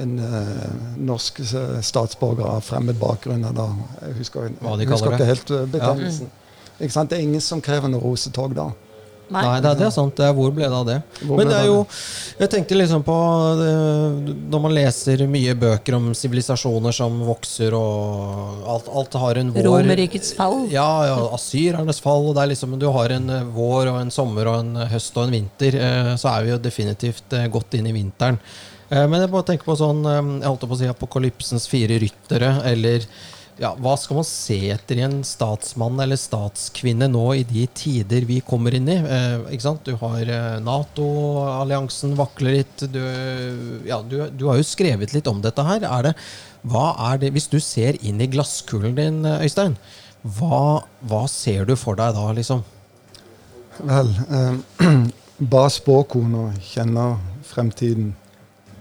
en 0.00 0.14
eh, 0.18 0.64
norsk 0.96 1.40
statsborger 1.84 2.46
av 2.48 2.64
fremmed 2.66 2.96
bakgrunn 3.00 3.44
da, 3.54 3.68
Jeg 4.02 4.16
husker, 4.22 4.48
jeg 4.48 4.88
husker 4.90 5.12
ikke 5.16 5.28
helt 5.28 5.50
eh, 5.50 5.66
betegnelsen. 5.76 6.32
Ikke 6.80 6.94
sant? 6.94 7.10
Det 7.10 7.18
er 7.18 7.26
ingen 7.28 7.44
som 7.44 7.62
krever 7.62 7.92
noe 7.92 8.02
rosetog 8.02 8.56
da. 8.56 8.70
Nei. 9.32 9.40
Nei, 9.42 9.60
det 9.64 9.70
er, 9.70 9.76
det 9.80 9.86
er 9.86 9.92
sant. 9.94 10.12
Det 10.18 10.24
er 10.26 10.34
hvor 10.36 10.50
ble 10.52 10.66
det 10.68 10.76
av 10.76 10.84
det? 10.88 10.96
Hvor 11.24 11.38
Men 11.40 11.48
det 11.48 11.56
er 11.56 11.68
jo 11.70 11.78
Jeg 12.38 12.50
tenkte 12.52 12.76
liksom 12.76 13.02
på 13.06 13.14
Når 14.52 14.60
man 14.66 14.74
leser 14.76 15.22
mye 15.30 15.54
bøker 15.58 15.96
om 15.96 16.10
sivilisasjoner 16.16 16.92
som 16.94 17.16
vokser, 17.26 17.74
og 17.78 18.68
alt, 18.74 18.90
alt 19.00 19.16
har 19.22 19.40
en 19.40 19.52
vår 19.54 19.66
Romerrikets 19.68 20.34
fall. 20.36 20.66
Ja, 20.72 20.88
ja, 21.08 21.16
asyrernes 21.36 22.02
fall. 22.04 22.28
Og 22.28 22.36
det 22.36 22.44
er 22.44 22.52
liksom, 22.52 22.76
du 22.80 22.86
har 22.94 23.14
en 23.16 23.30
eh, 23.32 23.48
vår 23.56 23.90
og 23.94 24.00
en 24.02 24.12
sommer 24.14 24.50
og 24.52 24.60
en 24.60 24.88
høst 24.92 25.16
og 25.16 25.26
en 25.28 25.34
vinter. 25.38 25.78
eh, 25.80 26.12
Så 26.20 26.28
er 26.34 26.44
vi 26.46 26.54
jo 26.54 26.60
definitivt 26.68 27.32
eh, 27.36 27.48
godt 27.52 27.74
inn 27.78 27.88
i 27.90 27.94
vinteren. 27.96 28.38
Eh, 28.90 29.06
Men 29.08 29.20
jeg 29.24 29.32
bare 29.32 29.48
tenker 29.50 29.64
på 29.70 29.78
sånn 29.80 30.04
eh, 30.04 30.20
Jeg 30.42 30.50
holdt 30.50 30.68
på 30.68 30.76
å 30.76 30.82
si 30.82 30.90
apokalypsens 30.90 31.68
fire 31.70 31.96
ryttere, 32.02 32.58
eller 32.70 33.08
ja, 33.60 33.70
Hva 33.78 33.94
skal 34.00 34.18
man 34.18 34.26
se 34.26 34.56
etter 34.74 34.98
i 34.98 35.04
en 35.06 35.20
statsmann 35.26 36.00
eller 36.02 36.18
statskvinne 36.18 37.06
nå 37.10 37.22
i 37.38 37.44
de 37.46 37.66
tider 37.70 38.26
vi 38.26 38.40
kommer 38.42 38.74
inn 38.74 38.88
i? 38.90 38.96
Eh? 38.98 39.68
Du 39.86 39.92
har 40.00 40.22
eh, 40.22 40.56
Nato-alliansen 40.64 42.16
vakler 42.18 42.58
litt. 42.58 42.86
Du, 42.90 43.00
ja, 43.86 44.00
du, 44.02 44.18
du 44.34 44.48
har 44.50 44.58
jo 44.58 44.66
skrevet 44.66 45.14
litt 45.14 45.30
om 45.30 45.38
dette 45.44 45.62
her. 45.66 45.86
Er 45.86 46.08
det, 46.08 46.14
hva 46.66 46.88
er 47.12 47.22
det, 47.22 47.30
hvis 47.36 47.46
du 47.52 47.60
ser 47.62 47.98
inn 48.02 48.18
i 48.24 48.30
glasskulen 48.32 48.96
din, 48.98 49.22
Øystein, 49.22 49.78
hva, 50.24 50.82
hva 51.06 51.24
ser 51.30 51.68
du 51.68 51.76
for 51.78 51.98
deg 52.00 52.16
da, 52.16 52.26
liksom? 52.34 52.64
Vel, 53.86 54.10
eh, 54.34 54.90
bare 55.54 55.70
spåkona 55.70 56.48
kjenner 56.72 57.20
fremtiden. 57.46 58.14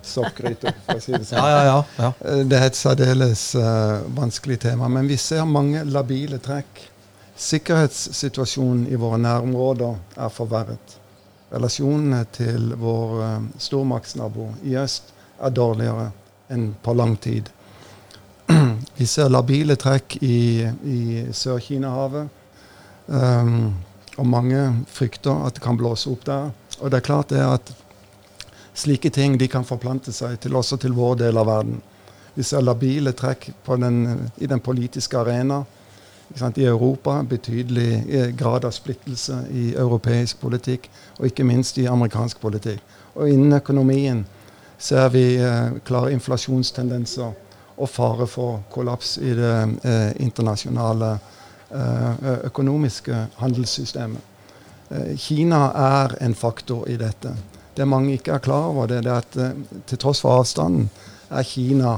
Soppgryte, 0.06 0.74
for 0.86 1.00
å 1.00 1.04
si 1.04 1.14
det 1.14 1.26
sånn. 1.28 1.40
Ja, 1.40 1.50
ja, 1.52 1.64
ja. 1.68 1.78
ja. 1.98 2.10
Eh, 2.30 2.42
Det 2.48 2.60
er 2.60 2.68
et 2.70 2.80
særdeles 2.80 3.44
uh, 3.60 4.04
vanskelig 4.16 4.60
tema, 4.66 4.90
men 4.92 5.08
vi 5.10 5.18
ser 5.18 5.46
mange 5.50 5.84
labile 5.88 6.40
trekk. 6.44 6.84
Sikkerhetssituasjonen 7.44 8.86
i 8.94 9.00
våre 9.00 9.18
nærområder 9.22 10.22
er 10.26 10.34
forverret. 10.34 10.98
Relasjonene 11.54 12.24
til 12.36 12.74
vår 12.80 13.16
uh, 13.22 13.48
stormaktsnabo 13.62 14.52
i 14.70 14.78
øst 14.82 15.14
er 15.44 15.54
dårligere 15.54 16.12
enn 16.54 16.72
på 16.84 16.94
lang 16.98 17.16
tid. 17.18 17.50
vi 19.00 19.08
ser 19.10 19.32
labile 19.32 19.78
trekk 19.80 20.18
i, 20.22 20.68
i 20.68 21.02
Sør-Kina-havet. 21.32 22.40
Um, 23.08 23.74
og 24.18 24.28
mange 24.30 24.60
frykter 24.94 25.48
at 25.48 25.58
det 25.58 25.64
kan 25.64 25.78
blåse 25.80 26.12
opp 26.12 26.26
der. 26.28 26.52
Og 26.80 26.92
det 26.92 27.00
er 27.00 27.08
klart 27.08 27.32
det 27.34 27.42
at 27.42 27.74
slike 28.74 29.10
ting 29.10 29.38
de 29.38 29.48
kan 29.48 29.66
forplante 29.66 30.12
seg 30.12 30.40
til 30.42 30.56
også 30.56 30.78
til 30.82 30.96
vår 30.98 31.16
del 31.24 31.38
av 31.38 31.48
verden. 31.48 31.82
Vi 32.34 32.44
ser 32.44 32.66
labile 32.66 33.14
trekk 33.14 33.52
den, 33.80 34.30
i 34.38 34.48
den 34.50 34.60
politiske 34.60 35.18
arena. 35.20 35.64
Sant? 36.36 36.58
I 36.58 36.66
Europa 36.66 37.20
betydelig 37.30 37.90
eh, 38.10 38.30
grad 38.34 38.66
av 38.66 38.74
splittelse 38.74 39.44
i 39.54 39.74
europeisk 39.78 40.40
politikk, 40.42 40.90
og 41.20 41.28
ikke 41.30 41.46
minst 41.46 41.78
i 41.78 41.86
amerikansk 41.86 42.42
politikk. 42.42 42.82
Og 43.14 43.30
innen 43.30 43.54
økonomien 43.60 44.24
ser 44.82 45.12
vi 45.14 45.36
eh, 45.38 45.78
klare 45.86 46.14
inflasjonstendenser 46.16 47.34
og 47.78 47.90
fare 47.90 48.28
for 48.30 48.64
kollaps 48.74 49.18
i 49.22 49.34
det 49.38 49.54
eh, 49.86 50.12
internasjonale 50.26 51.14
eh, 51.70 52.30
økonomiske 52.50 53.26
handelssystemet. 53.38 54.22
Eh, 54.90 55.14
Kina 55.18 55.68
er 55.78 56.18
en 56.22 56.36
faktor 56.36 56.88
i 56.90 56.98
dette. 56.98 57.34
Det 57.78 57.88
mange 57.88 58.14
ikke 58.14 58.32
er 58.36 58.44
klar 58.44 58.70
over, 58.70 58.88
det 58.88 59.06
er 59.06 59.16
at 59.18 59.38
eh, 59.40 59.56
til 59.90 59.98
tross 59.98 60.22
for 60.22 60.40
avstanden 60.40 60.90
er 61.34 61.48
Kina 61.48 61.98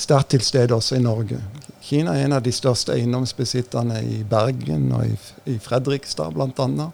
sterkt 0.00 0.30
til 0.30 0.44
stede 0.44 0.74
også 0.74 0.96
i 0.96 1.02
Norge. 1.02 1.40
Kina 1.82 2.14
er 2.14 2.28
en 2.28 2.36
av 2.36 2.42
de 2.44 2.52
største 2.52 2.94
eiendomsbesitterne 2.94 3.98
i 4.06 4.20
Bergen 4.28 4.90
og 4.94 5.06
i, 5.08 5.16
i 5.50 5.56
Fredrikstad 5.58 6.36
bl.a. 6.36 6.88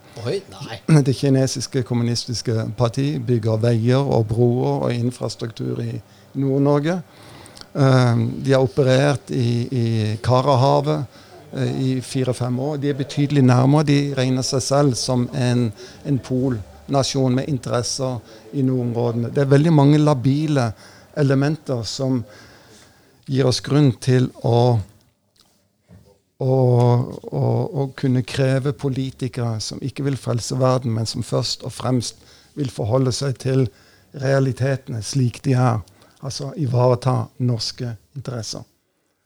Det 1.08 1.16
kinesiske 1.16 1.82
kommunistiske 1.82 2.68
parti 2.78 3.18
bygger 3.18 3.60
veier 3.62 4.00
og 4.00 4.28
broer 4.30 4.86
og 4.86 4.94
infrastruktur 4.94 5.82
i 5.84 5.98
Nord-Norge. 6.40 7.00
Eh, 7.74 8.24
de 8.46 8.56
har 8.56 8.64
operert 8.64 9.30
i, 9.34 9.50
i 9.70 9.86
Karahavet 10.24 11.04
eh, 11.52 11.74
i 11.82 11.90
fire-fem 12.00 12.58
år. 12.70 12.80
De 12.80 12.90
er 12.90 12.98
betydelig 12.98 13.44
nærmere. 13.44 13.90
De 13.90 14.00
regner 14.16 14.46
seg 14.46 14.64
selv 14.64 14.96
som 14.96 15.28
en, 15.34 15.68
en 16.06 16.22
polnasjon 16.86 17.34
med 17.34 17.48
interesser 17.48 18.18
i 18.52 18.62
nordområdene. 18.62 19.30
Det 19.30 19.42
er 19.42 19.50
veldig 19.50 19.72
mange 19.72 19.98
labile 19.98 20.70
elementer 21.16 21.82
som 21.82 22.24
gir 23.26 23.46
oss 23.46 23.60
grunn 23.60 23.92
til 24.00 24.28
å, 24.46 24.78
å 26.38 27.86
kunne 27.96 28.22
kreve 28.22 28.72
politikere 28.72 29.60
som 29.60 29.82
ikke 29.82 30.06
vil 30.06 30.16
frelse 30.20 30.58
verden, 30.60 30.94
men 30.94 31.06
som 31.06 31.26
først 31.26 31.66
og 31.66 31.72
fremst 31.74 32.22
vil 32.54 32.70
forholde 32.70 33.12
seg 33.12 33.38
til 33.42 33.66
realitetene 34.16 35.02
slik 35.02 35.42
de 35.44 35.56
er. 35.58 35.82
Altså 36.22 36.52
ivareta 36.56 37.26
norske 37.44 37.96
interesser. 38.16 38.62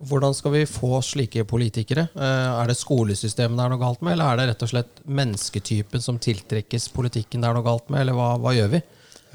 Hvordan 0.01 0.33
skal 0.33 0.55
vi 0.55 0.63
få 0.65 1.03
slike 1.05 1.45
politikere? 1.45 2.07
Eh, 2.17 2.61
Er 2.63 2.71
det 2.71 2.79
skolesystemet 2.81 3.59
det 3.59 3.65
er 3.67 3.73
noe 3.75 3.83
galt 3.83 4.01
med, 4.01 4.15
eller 4.15 4.33
er 4.33 4.37
det 4.41 4.47
rett 4.51 4.63
og 4.65 4.71
slett 4.73 5.03
mennesketypen 5.05 6.01
som 6.01 6.19
tiltrekkes 6.19 6.89
politikken 6.95 7.43
det 7.43 7.51
er 7.51 7.59
noe 7.59 7.67
galt 7.67 7.91
med, 7.93 8.01
eller 8.01 8.17
hva, 8.17 8.31
hva 8.41 8.55
gjør 8.57 8.73
vi? 8.79 8.81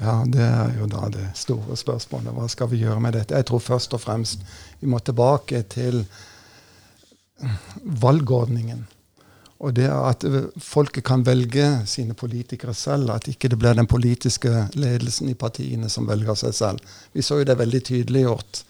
Ja, 0.00 0.24
Det 0.26 0.42
er 0.42 0.74
jo 0.80 0.88
da 0.90 1.06
det 1.08 1.28
store 1.38 1.76
spørsmålet. 1.78 2.34
Hva 2.34 2.48
skal 2.52 2.68
vi 2.68 2.82
gjøre 2.82 3.00
med 3.00 3.14
dette? 3.16 3.38
Jeg 3.38 3.46
tror 3.48 3.62
først 3.62 3.94
og 3.96 4.02
fremst 4.02 4.42
vi 4.80 4.90
må 4.90 4.98
tilbake 4.98 5.62
til 5.72 6.02
valgordningen. 8.02 8.84
Og 9.64 9.72
det 9.74 9.88
at 9.88 10.24
folket 10.60 11.04
kan 11.04 11.24
velge 11.24 11.86
sine 11.88 12.14
politikere 12.14 12.74
selv. 12.76 13.10
At 13.14 13.28
ikke 13.28 13.48
det 13.48 13.58
blir 13.58 13.74
den 13.74 13.88
politiske 13.88 14.66
ledelsen 14.76 15.30
i 15.32 15.34
partiene 15.38 15.88
som 15.88 16.08
velger 16.08 16.36
seg 16.36 16.54
selv. 16.54 16.96
Vi 17.14 17.24
så 17.24 17.38
jo 17.40 17.48
det 17.48 17.56
veldig 17.56 17.80
tydeliggjort 17.88 18.64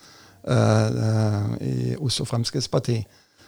uh, 0.49 1.55
i 1.61 1.97
Oslo 2.01 2.27
Fremskrittsparti, 2.29 3.01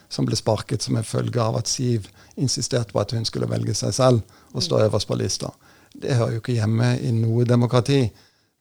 som 0.09 0.26
ble 0.26 0.36
sparket 0.38 0.82
som 0.82 0.96
en 0.96 1.07
følge 1.07 1.40
av 1.42 1.59
at 1.59 1.68
Siv 1.68 2.09
insisterte 2.40 2.94
på 2.94 3.03
at 3.03 3.12
hun 3.12 3.26
skulle 3.28 3.49
velge 3.51 3.74
seg 3.76 3.92
selv 3.94 4.22
og 4.55 4.64
stå 4.64 4.80
øverst 4.86 5.09
på 5.09 5.18
lista. 5.20 5.51
Det 5.92 6.16
hører 6.16 6.36
jo 6.36 6.42
ikke 6.42 6.57
hjemme 6.57 6.94
i 7.05 7.12
noe 7.12 7.44
demokrati. 7.49 8.07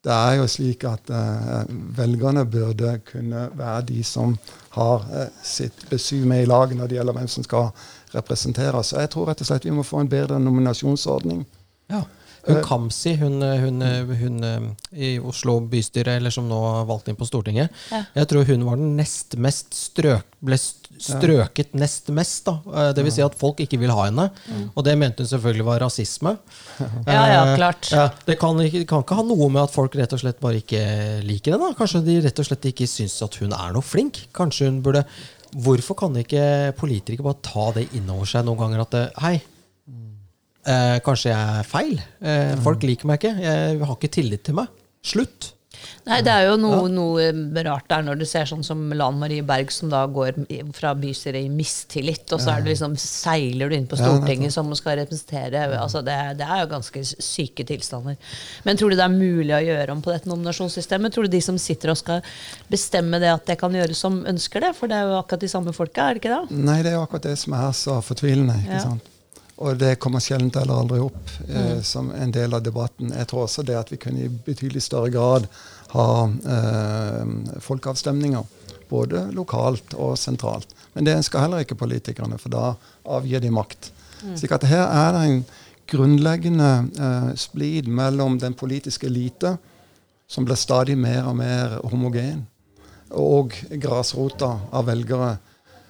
Det 0.03 0.13
er 0.13 0.37
jo 0.39 0.47
slik 0.47 0.83
at 0.87 1.09
uh, 1.11 1.63
velgerne 1.97 2.45
burde 2.45 2.97
kunne 3.07 3.47
være 3.57 3.87
de 3.89 4.03
som 4.05 4.37
har 4.77 5.07
uh, 5.11 5.25
sitt 5.43 5.87
besyv 5.89 6.27
med 6.29 6.43
i 6.43 6.49
lag 6.49 6.75
når 6.75 6.87
det 6.87 6.99
gjelder 6.99 7.17
hvem 7.17 7.31
som 7.31 7.47
skal 7.47 7.71
representere 8.13 8.77
oss. 8.77 8.93
Så 8.93 9.01
jeg 9.01 9.11
tror 9.13 9.27
rett 9.31 9.41
og 9.43 9.49
slett 9.49 9.65
vi 9.67 9.75
må 9.75 9.83
få 9.87 10.03
en 10.03 10.11
bedre 10.11 10.39
nominasjonsordning. 10.39 11.43
Ja. 11.91 12.03
Hun 12.47 12.61
Kamzy, 12.63 13.15
hun, 13.19 13.41
hun, 13.41 13.81
hun, 14.21 14.75
i 14.95 15.17
Oslo 15.19 15.59
bystyre, 15.67 16.15
eller 16.17 16.31
som 16.33 16.47
nå 16.49 16.59
valgt 16.87 17.07
inn 17.11 17.17
på 17.19 17.27
Stortinget, 17.27 17.69
Ja. 17.91 18.03
jeg 18.15 18.27
tror 18.31 18.45
hun 18.47 18.63
var 18.65 18.75
den 18.79 18.95
nest 18.97 19.35
mest 19.37 19.73
strøk, 19.75 20.23
ble 20.41 20.55
strøket 20.57 20.85
strøket 20.97 21.73
nest 21.77 22.07
mest. 22.09 22.45
da. 22.47 22.55
Eh, 22.73 22.93
Det 22.93 23.03
vil 23.05 23.11
si 23.13 23.21
at 23.21 23.35
folk 23.37 23.59
ikke 23.61 23.77
vil 23.77 23.91
ha 23.93 24.05
henne. 24.07 24.31
Og 24.75 24.83
det 24.83 24.95
mente 24.97 25.21
hun 25.21 25.27
selvfølgelig 25.29 25.65
var 25.67 25.79
rasisme. 25.85 26.37
Ja, 27.05 27.25
ja, 27.27 27.43
Eh, 27.51 27.55
klart. 27.57 27.91
Ja, 27.91 28.09
det 28.25 28.39
kan 28.39 28.57
ikke, 28.57 28.79
det 28.81 28.87
kan 28.89 29.03
ikke 29.03 29.15
ha 29.19 29.21
noe 29.27 29.49
med 29.49 29.61
at 29.67 29.71
folk 29.75 29.93
rett 29.95 30.13
og 30.13 30.19
slett 30.23 30.39
bare 30.41 30.57
ikke 30.63 30.81
liker 31.23 31.53
henne. 31.53 31.75
Kanskje 31.77 32.01
de 32.03 32.15
rett 32.25 32.39
og 32.39 32.45
slett 32.49 32.65
ikke 32.71 32.87
syns 32.89 33.21
at 33.21 33.35
hun 33.35 33.53
er 33.53 33.73
noe 33.73 33.85
flink. 33.85 34.23
Kanskje 34.33 34.65
hun 34.71 34.81
burde 34.81 35.05
Hvorfor 35.55 35.95
kan 35.95 36.13
ikke 36.19 36.73
politikere 36.75 37.23
bare 37.23 37.39
ta 37.41 37.71
det 37.77 37.85
inn 37.95 38.09
over 38.11 38.25
seg 38.27 38.43
noen 38.43 38.57
ganger 38.59 38.81
at 38.83 38.91
det, 38.91 39.03
Hei, 39.23 39.37
eh, 40.67 40.97
kanskje 41.05 41.31
jeg 41.33 41.59
er 41.61 41.67
feil. 41.67 41.99
Eh, 42.21 42.55
folk 42.63 42.83
liker 42.83 43.09
meg 43.09 43.21
ikke. 43.21 43.35
Jeg 43.41 43.79
har 43.83 43.95
ikke 43.97 44.13
tillit 44.21 44.43
til 44.47 44.59
meg. 44.59 44.67
Slutt. 45.07 45.53
Nei, 46.07 46.21
det 46.25 46.31
er 46.33 46.47
jo 46.47 46.55
noe, 46.57 46.87
noe 46.89 47.25
rart 47.67 47.85
der 47.91 48.01
når 48.01 48.17
du 48.17 48.23
ser 48.25 48.47
sånn 48.49 48.63
som 48.65 48.79
Lan 48.97 49.19
Marie 49.19 49.43
Berg, 49.45 49.69
som 49.75 49.91
da 49.91 49.99
går 50.09 50.39
fra 50.73 50.93
bystyret 50.97 51.45
i 51.45 51.51
mistillit, 51.53 52.23
og 52.33 52.39
så 52.41 52.55
er 52.55 52.63
det 52.63 52.71
liksom, 52.71 52.95
seiler 52.97 53.69
du 53.69 53.75
inn 53.77 53.85
på 53.91 53.99
Ja, 53.99 54.07
Stortinget 54.07 54.55
som 54.55 54.71
skal 54.79 54.97
representere 55.03 55.65
altså 55.77 56.01
det, 56.07 56.15
det 56.39 56.47
er 56.47 56.63
jo 56.63 56.69
ganske 56.71 57.03
syke 57.21 57.65
tilstander. 57.67 58.15
Men 58.65 58.79
tror 58.79 58.89
du 58.89 58.97
det 58.97 59.05
er 59.05 59.13
mulig 59.13 59.53
å 59.53 59.61
gjøre 59.67 59.93
om 59.93 60.01
på 60.01 60.15
dette 60.15 60.31
nominasjonssystemet? 60.31 61.13
Tror 61.13 61.27
du 61.27 61.35
de 61.35 61.43
som 61.45 61.59
sitter 61.61 61.93
og 61.93 61.99
skal 62.01 62.25
bestemme 62.73 63.19
det, 63.21 63.29
at 63.35 63.45
det 63.51 63.59
kan 63.61 63.75
gjøres 63.77 64.01
som 64.01 64.23
ønsker 64.33 64.65
det? 64.65 64.73
For 64.79 64.89
det 64.89 64.97
er 64.97 65.11
jo 65.11 65.19
akkurat 65.19 65.45
de 65.45 65.51
samme 65.51 65.75
folka, 65.77 66.07
er 66.09 66.17
det 66.17 66.23
ikke 66.23 66.39
det? 66.39 66.57
Nei, 66.71 66.79
det 66.81 66.93
er 66.95 66.97
jo 66.97 67.03
akkurat 67.05 67.29
det 67.29 67.37
som 67.43 67.53
er 67.59 67.69
så 67.77 67.99
fortvilende. 68.01 68.57
ikke 68.65 68.79
Ja. 68.79 68.81
sant? 68.87 69.13
Og 69.57 69.77
det 69.81 69.95
kommer 70.01 70.21
sjelden 70.21 70.51
eller 70.61 70.83
aldri 70.83 70.99
opp 71.01 71.31
eh, 71.49 71.79
som 71.81 72.11
en 72.13 72.31
del 72.33 72.53
av 72.53 72.61
debatten. 72.65 73.09
Jeg 73.09 73.29
tror 73.29 73.47
også 73.47 73.65
det 73.65 73.77
at 73.79 73.89
vi 73.89 73.97
kunne 74.01 74.27
i 74.27 74.29
betydelig 74.29 74.83
større 74.85 75.09
grad 75.13 75.47
ha 75.95 76.09
eh, 76.55 77.31
folkeavstemninger. 77.65 78.43
Både 78.87 79.25
lokalt 79.35 79.95
og 79.97 80.13
sentralt. 80.21 80.75
Men 80.93 81.07
det 81.07 81.17
ønsker 81.17 81.41
heller 81.41 81.65
ikke 81.65 81.79
politikerne, 81.79 82.37
for 82.39 82.53
da 82.53 82.75
avgir 83.17 83.41
de 83.43 83.49
makt. 83.51 83.89
Slik 84.37 84.53
at 84.55 84.65
her 84.69 84.85
er 84.85 85.09
det 85.15 85.23
en 85.25 85.41
grunnleggende 85.87 86.69
eh, 86.99 87.33
splid 87.39 87.89
mellom 87.89 88.37
den 88.39 88.55
politiske 88.57 89.09
elite, 89.09 89.55
som 90.27 90.45
blir 90.45 90.59
stadig 90.59 90.97
mer 90.99 91.25
og 91.25 91.37
mer 91.39 91.77
homogen, 91.87 92.45
og 93.15 93.55
grasrota 93.79 94.53
av 94.75 94.89
velgere 94.89 95.37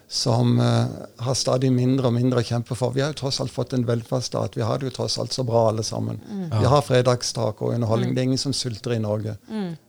som 0.08 0.60
eh, 0.60 0.84
har 1.24 1.34
stadig 1.36 1.68
mindre 1.72 2.08
og 2.08 2.14
mindre 2.16 2.40
å 2.40 2.46
kjempe 2.46 2.76
for. 2.78 2.94
Vi 2.96 3.02
har 3.04 3.12
jo 3.12 3.18
tross 3.20 3.42
alt 3.44 3.52
fått 3.52 3.74
en 3.76 3.84
velferdsstat. 3.88 4.56
Vi 4.56 4.64
har 4.64 4.80
det 4.80 4.88
jo 4.88 4.94
tross 5.00 5.18
alt 5.20 5.36
så 5.36 5.44
bra 5.44 5.66
alle 5.68 5.84
sammen. 5.84 6.20
Vi 6.48 6.70
har 6.72 6.86
fredagstak 6.86 7.60
og 7.60 7.74
underholdning. 7.74 8.14
Det 8.16 8.22
er 8.22 8.30
ingen 8.30 8.40
som 8.40 8.56
sulter 8.56 8.96
i 8.96 9.02
Norge. 9.04 9.36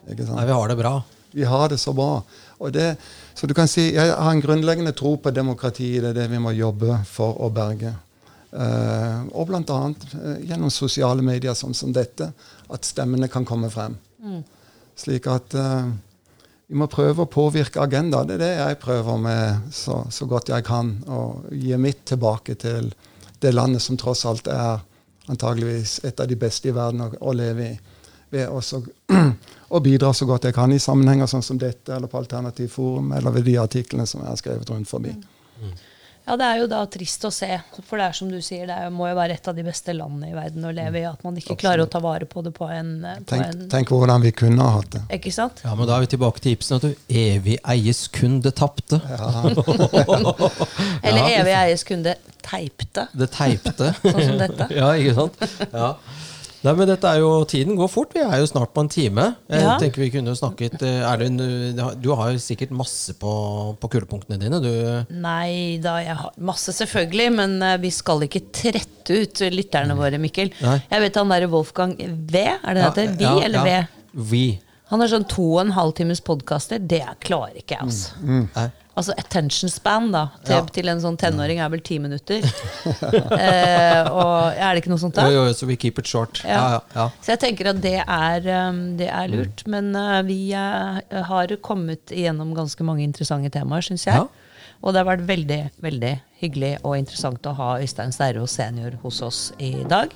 Ikke 0.10 0.26
sant? 0.26 0.36
Nei, 0.36 0.50
vi 0.50 0.58
har 0.60 0.74
det 0.74 0.78
bra. 0.82 0.94
Vi 1.32 1.48
har 1.48 1.70
det 1.72 1.78
så 1.80 1.94
bra. 1.96 2.20
Og 2.60 2.74
det, 2.76 2.98
så 3.34 3.48
du 3.48 3.54
kan 3.56 3.68
si, 3.68 3.94
Jeg 3.94 4.12
har 4.12 4.32
en 4.32 4.42
grunnleggende 4.44 4.92
tro 4.92 5.16
på 5.18 5.32
demokrati. 5.32 6.00
Det 6.00 6.12
er 6.12 6.22
det 6.22 6.30
vi 6.32 6.42
må 6.42 6.52
jobbe 6.52 7.00
for 7.08 7.40
å 7.40 7.52
berge. 7.54 7.94
Uh, 8.50 9.30
og 9.38 9.46
bl.a. 9.48 9.62
Uh, 9.62 10.38
gjennom 10.42 10.72
sosiale 10.74 11.22
medier 11.22 11.54
sånn 11.54 11.78
som 11.78 11.94
dette, 11.94 12.32
at 12.68 12.88
stemmene 12.88 13.30
kan 13.30 13.46
komme 13.46 13.70
frem. 13.70 13.96
Slik 15.00 15.30
at 15.32 15.54
eh, 15.56 15.92
vi 16.70 16.78
må 16.78 16.86
prøve 16.86 17.26
å 17.26 17.30
påvirke 17.34 17.82
agendaen. 17.82 18.28
Det 18.30 18.36
er 18.38 18.42
det 18.44 18.52
jeg 18.60 18.78
prøver 18.84 19.18
med 19.18 19.72
så, 19.74 20.04
så 20.14 20.28
godt 20.30 20.52
jeg 20.54 20.66
kan. 20.68 20.92
Å 21.10 21.22
gi 21.50 21.74
mitt 21.82 22.04
tilbake 22.12 22.54
til 22.62 22.92
det 23.42 23.56
landet 23.56 23.82
som 23.82 23.98
tross 23.98 24.22
alt 24.30 24.48
er 24.54 24.84
antageligvis 25.30 26.00
et 26.06 26.22
av 26.22 26.30
de 26.30 26.38
beste 26.38 26.70
i 26.70 26.76
verden 26.76 27.08
å, 27.08 27.10
å 27.26 27.34
leve 27.34 27.72
i. 27.72 27.74
Ved 28.30 28.54
også 28.54 28.84
å 29.10 29.82
bidra 29.88 30.12
så 30.14 30.30
godt 30.30 30.46
jeg 30.46 30.58
kan 30.60 30.70
i 30.70 30.78
sammenhenger 30.82 31.32
sånn 31.32 31.46
som 31.46 31.58
dette, 31.58 31.96
eller 31.96 32.12
på 32.12 32.22
Alternativ 32.22 32.70
Forum, 32.76 33.16
eller 33.18 33.34
ved 33.34 33.50
de 33.50 33.58
artiklene 33.58 34.06
som 34.06 34.22
jeg 34.22 34.30
har 34.30 34.38
skrevet 34.38 34.70
rundt 34.70 34.92
forbi. 34.92 35.16
Ja, 36.30 36.36
det 36.38 36.46
er 36.46 36.60
jo 36.62 36.66
da 36.70 36.84
trist 36.86 37.24
å 37.26 37.32
se. 37.34 37.48
For 37.88 37.98
det 37.98 38.06
er 38.06 38.14
som 38.20 38.28
du 38.30 38.36
sier, 38.46 38.68
det 38.70 38.76
er, 38.78 38.92
må 38.94 39.08
jo 39.10 39.16
være 39.18 39.34
et 39.40 39.48
av 39.50 39.56
de 39.58 39.64
beste 39.66 39.96
landene 39.98 40.30
i 40.30 40.36
verden 40.38 40.68
å 40.70 40.74
leve 40.78 41.00
i. 41.02 41.06
At 41.10 41.24
man 41.26 41.34
ikke 41.42 41.56
klarer 41.58 41.82
å 41.88 41.90
ta 41.90 41.98
vare 42.04 42.28
på 42.30 42.44
det 42.46 42.52
på 42.54 42.68
en, 42.70 42.92
på 43.02 43.32
Tenk, 43.34 43.46
en 43.48 43.64
tenk 43.72 43.90
hvordan 43.96 44.22
vi 44.22 44.32
kunne 44.38 44.62
ha 44.62 44.76
hatt 44.78 44.92
det. 44.94 45.02
Ikke 45.18 45.34
sant? 45.34 45.64
Ja, 45.66 45.74
men 45.74 45.90
Da 45.90 45.98
er 45.98 46.06
vi 46.06 46.12
tilbake 46.14 46.44
til 46.46 46.54
Ibsen. 46.54 46.78
at 46.78 46.86
du, 46.86 46.94
Evig 47.10 47.58
eies 47.74 48.04
kun 48.14 48.38
det 48.46 48.54
tapte. 48.62 49.02
Eller 51.02 51.34
evig 51.40 51.56
eies 51.58 51.84
kunde 51.88 52.14
teipte, 52.46 53.08
Det 53.18 53.30
teipte. 53.34 53.90
sånn 54.04 54.22
som 54.30 54.38
dette. 54.46 54.70
ja, 54.80 54.94
ikke 55.02 55.16
sant? 55.18 55.42
Ja. 55.74 55.96
Nei, 56.60 56.74
men 56.76 56.90
dette 56.90 57.08
er 57.08 57.22
jo, 57.22 57.30
Tiden 57.48 57.78
går 57.80 57.88
fort. 57.88 58.12
Vi 58.14 58.20
er 58.20 58.42
jo 58.42 58.48
snart 58.50 58.74
på 58.76 58.82
en 58.84 58.90
time. 58.92 59.36
Jeg 59.50 59.62
Ja. 59.64 59.78
tenker 59.80 60.02
vi 60.04 60.10
kunne 60.12 60.34
snakket 60.36 60.82
eh, 60.84 61.02
er 61.08 61.18
det, 61.18 61.28
en- 61.32 62.02
Du 62.02 62.10
har 62.16 62.32
jo 62.34 62.38
sikkert 62.44 62.72
masse 62.76 63.14
på, 63.16 63.78
på 63.80 63.90
kulepunktene 63.90 64.38
dine. 64.42 64.60
Du, 64.60 65.06
Nei 65.16 65.78
da, 65.82 65.98
jeg 66.04 66.16
har 66.20 66.32
masse 66.38 66.74
selvfølgelig, 66.76 67.30
men 67.36 67.62
eh, 67.64 67.78
vi 67.78 67.90
skal 67.96 68.20
ikke 68.28 68.44
trette 68.52 69.22
ut 69.22 69.40
lytterne 69.56 69.96
våre, 69.96 70.20
Mikkel. 70.20 70.52
Nei. 70.62 70.82
Jeg 70.92 71.02
vet 71.02 71.16
han 71.16 71.30
derre 71.32 71.50
Wolfgang 71.50 71.96
V, 71.98 72.36
er 72.36 72.74
det 72.74 72.76
det 72.76 72.84
heter? 72.90 73.16
Vi 73.18 73.24
ja, 73.24 73.40
eller 73.46 73.66
ja. 73.66 73.82
V? 73.82 74.24
Vi. 74.34 74.46
Han 74.90 75.04
har 75.04 75.12
sånn 75.12 75.28
to 75.30 75.46
og 75.56 75.64
en 75.68 75.74
halv 75.78 75.94
times 75.98 76.22
podkaster. 76.26 76.82
Det 76.82 77.06
klarer 77.26 77.62
ikke 77.62 77.78
jeg, 77.78 77.90
altså. 77.90 78.30
Nei. 78.56 78.70
Altså 79.00 79.14
attention 79.16 79.72
span 79.72 80.10
da 80.12 80.26
til, 80.44 80.56
Ja. 80.58 80.64
til 80.76 80.90
en 80.92 81.00
sånn 81.00 81.16
tenåring 81.18 81.62
er 81.64 81.70
vel 81.72 81.80
ti 81.80 82.00
minutter. 82.04 82.44
eh, 83.46 84.04
og 84.10 84.58
Er 84.58 84.74
det 84.74 84.82
ikke 84.82 84.92
noe 84.92 85.00
sånt 85.00 85.16
da? 85.16 85.30
Jo, 85.32 85.46
jo, 85.48 85.54
så 85.56 85.70
vi 85.70 85.78
keep 85.80 86.02
it 86.02 86.10
short. 86.10 86.42
Ja, 86.44 86.58
ja, 86.74 86.82
ja. 86.96 87.06
Så 87.22 87.32
jeg 87.36 87.40
tenker 87.46 87.70
at 87.72 87.80
det 87.86 88.02
er, 88.02 88.50
um, 88.68 88.98
det 89.00 89.08
er 89.08 89.32
lurt. 89.32 89.64
Men 89.72 89.94
uh, 89.96 90.20
vi 90.28 90.52
uh, 90.52 91.00
har 91.30 91.56
kommet 91.64 92.12
igjennom 92.12 92.52
ganske 92.58 92.84
mange 92.84 93.06
interessante 93.06 93.54
temaer, 93.56 93.86
syns 93.86 94.08
jeg. 94.10 94.26
Ja. 94.26 94.28
Og 94.82 94.96
det 94.96 95.04
har 95.04 95.08
vært 95.14 95.28
veldig 95.30 95.62
veldig 95.84 96.12
hyggelig 96.42 96.76
og 96.84 96.98
interessant 96.98 97.48
å 97.48 97.56
ha 97.56 97.72
Øystein 97.80 98.16
Sterro 98.16 98.48
senior 98.48 99.00
hos 99.04 99.22
oss 99.24 99.42
i 99.60 99.76
dag. 99.88 100.16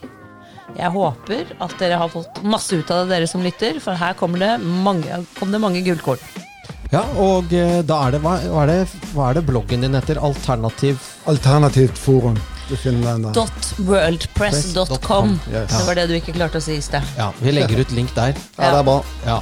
Jeg 0.78 0.89
håper 0.95 1.45
at 1.61 1.76
dere 1.80 1.97
har 2.01 2.09
fått 2.09 2.39
masse 2.43 2.74
ut 2.76 2.91
av 2.91 3.05
det, 3.05 3.11
dere 3.16 3.28
som 3.30 3.43
lytter, 3.45 3.80
for 3.84 3.93
her 3.99 4.14
kommer 4.18 4.39
det 4.41 4.53
mange, 4.64 5.20
kom 5.38 5.51
det 5.53 5.59
mange 5.61 5.82
gullkorn. 5.86 6.18
ja 6.93 7.03
og 7.18 7.53
eh, 7.53 7.82
da 7.86 7.95
er 8.07 8.11
det 8.16 8.22
hva, 8.24 8.34
er 8.64 8.68
det 8.72 8.80
hva 9.14 9.24
er 9.30 9.34
det 9.39 9.45
bloggen 9.49 9.82
din 9.86 9.93
heter? 9.97 10.18
Alternativ 10.24 10.95
Alternativt 11.30 11.97
forum. 11.97 12.38
.worldpress.com. 12.74 15.39
Yes. 15.51 15.72
Det 15.78 15.84
var 15.88 15.95
det 15.99 16.05
du 16.09 16.14
ikke 16.18 16.34
klarte 16.36 16.57
å 16.61 16.64
si 16.64 16.74
i 16.80 16.82
sted. 16.84 17.01
Ja, 17.20 17.28
vi 17.43 17.51
legger 17.53 17.80
ut 17.84 17.91
link 17.95 18.11
der. 18.16 18.32
Ja, 18.57 18.64
det 18.72 18.80
er 18.80 18.84
bra. 18.88 18.99
Ja. 19.28 19.39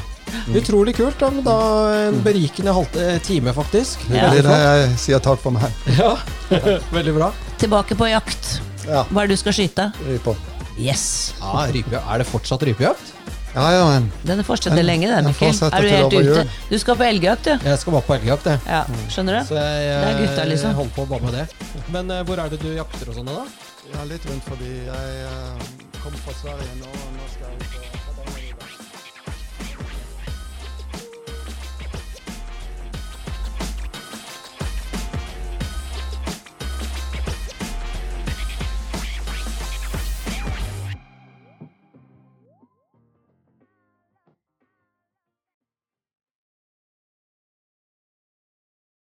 Utrolig 0.55 0.95
kult. 0.95 1.19
da, 1.19 1.29
men 1.29 1.43
da 1.43 1.55
En 2.07 2.21
berikende 2.23 2.71
halvt 2.73 2.97
time, 3.27 3.53
faktisk. 3.53 3.99
Ja. 4.09 4.29
Det 4.31 4.39
er 4.41 4.45
det 4.49 4.59
jeg 4.63 4.89
sier 5.05 5.19
takk 5.23 5.39
for 5.43 5.51
meg. 5.55 5.63
Ja, 6.01 6.15
Veldig 6.91 7.13
bra. 7.15 7.31
Tilbake 7.61 7.95
på 7.95 8.05
jakt. 8.09 8.59
Ja, 8.87 9.03
Hva 9.11 9.21
er 9.23 9.27
det 9.29 9.35
du 9.37 9.41
skal 9.43 9.53
skyte? 9.55 9.91
ri 10.07 10.17
på. 10.23 10.33
Yes! 10.79 11.33
Ja, 11.39 11.65
rype, 11.71 11.99
Er 11.99 12.21
det 12.23 12.27
fortsatt 12.27 12.63
rypejakt? 12.63 13.13
Ja, 13.51 13.65
ja, 13.75 13.83
men 13.89 14.11
Den 14.23 14.43
fortsetter 14.47 14.77
Den- 14.77 14.85
lenge, 14.85 15.07
den, 15.07 15.25
Mikkel. 15.25 15.49
Er 15.49 15.81
du 15.81 15.89
helt 15.89 16.13
ute? 16.13 16.47
Du 16.69 16.77
skal 16.79 16.95
på 16.95 17.03
elgjakt, 17.03 17.43
du. 17.43 17.57
Jeg 17.67 17.79
skal 17.79 17.93
bare 17.93 18.01
på 18.07 18.13
elgjakt, 18.15 18.45
jeg. 18.45 18.59
Ja, 18.65 18.83
skjønner 19.09 19.39
du? 19.39 19.45
Så 19.47 19.55
jeg, 19.59 19.91
Det 19.91 20.13
er 20.13 20.19
gutta, 20.21 20.43
liksom. 20.45 20.73
holder 20.73 20.91
på 20.95 21.05
bare 21.09 21.21
med 21.21 21.33
det. 21.33 21.47
Men 21.91 22.11
uh, 22.11 22.23
hvor 22.23 22.39
er 22.39 22.49
det 22.49 22.61
du 22.61 22.69
jakter 22.75 23.09
og 23.09 23.15
sånn, 23.15 23.25
da? 23.27 23.43
ja, 23.91 24.03
litt 24.07 24.23
rundt 24.29 24.45
forbi. 24.47 24.71
Jeg 24.87 25.25
uh, 25.27 25.59
kom 25.99 26.15
fra 26.23 26.33
Sverige 26.39 26.79
nå, 26.79 26.87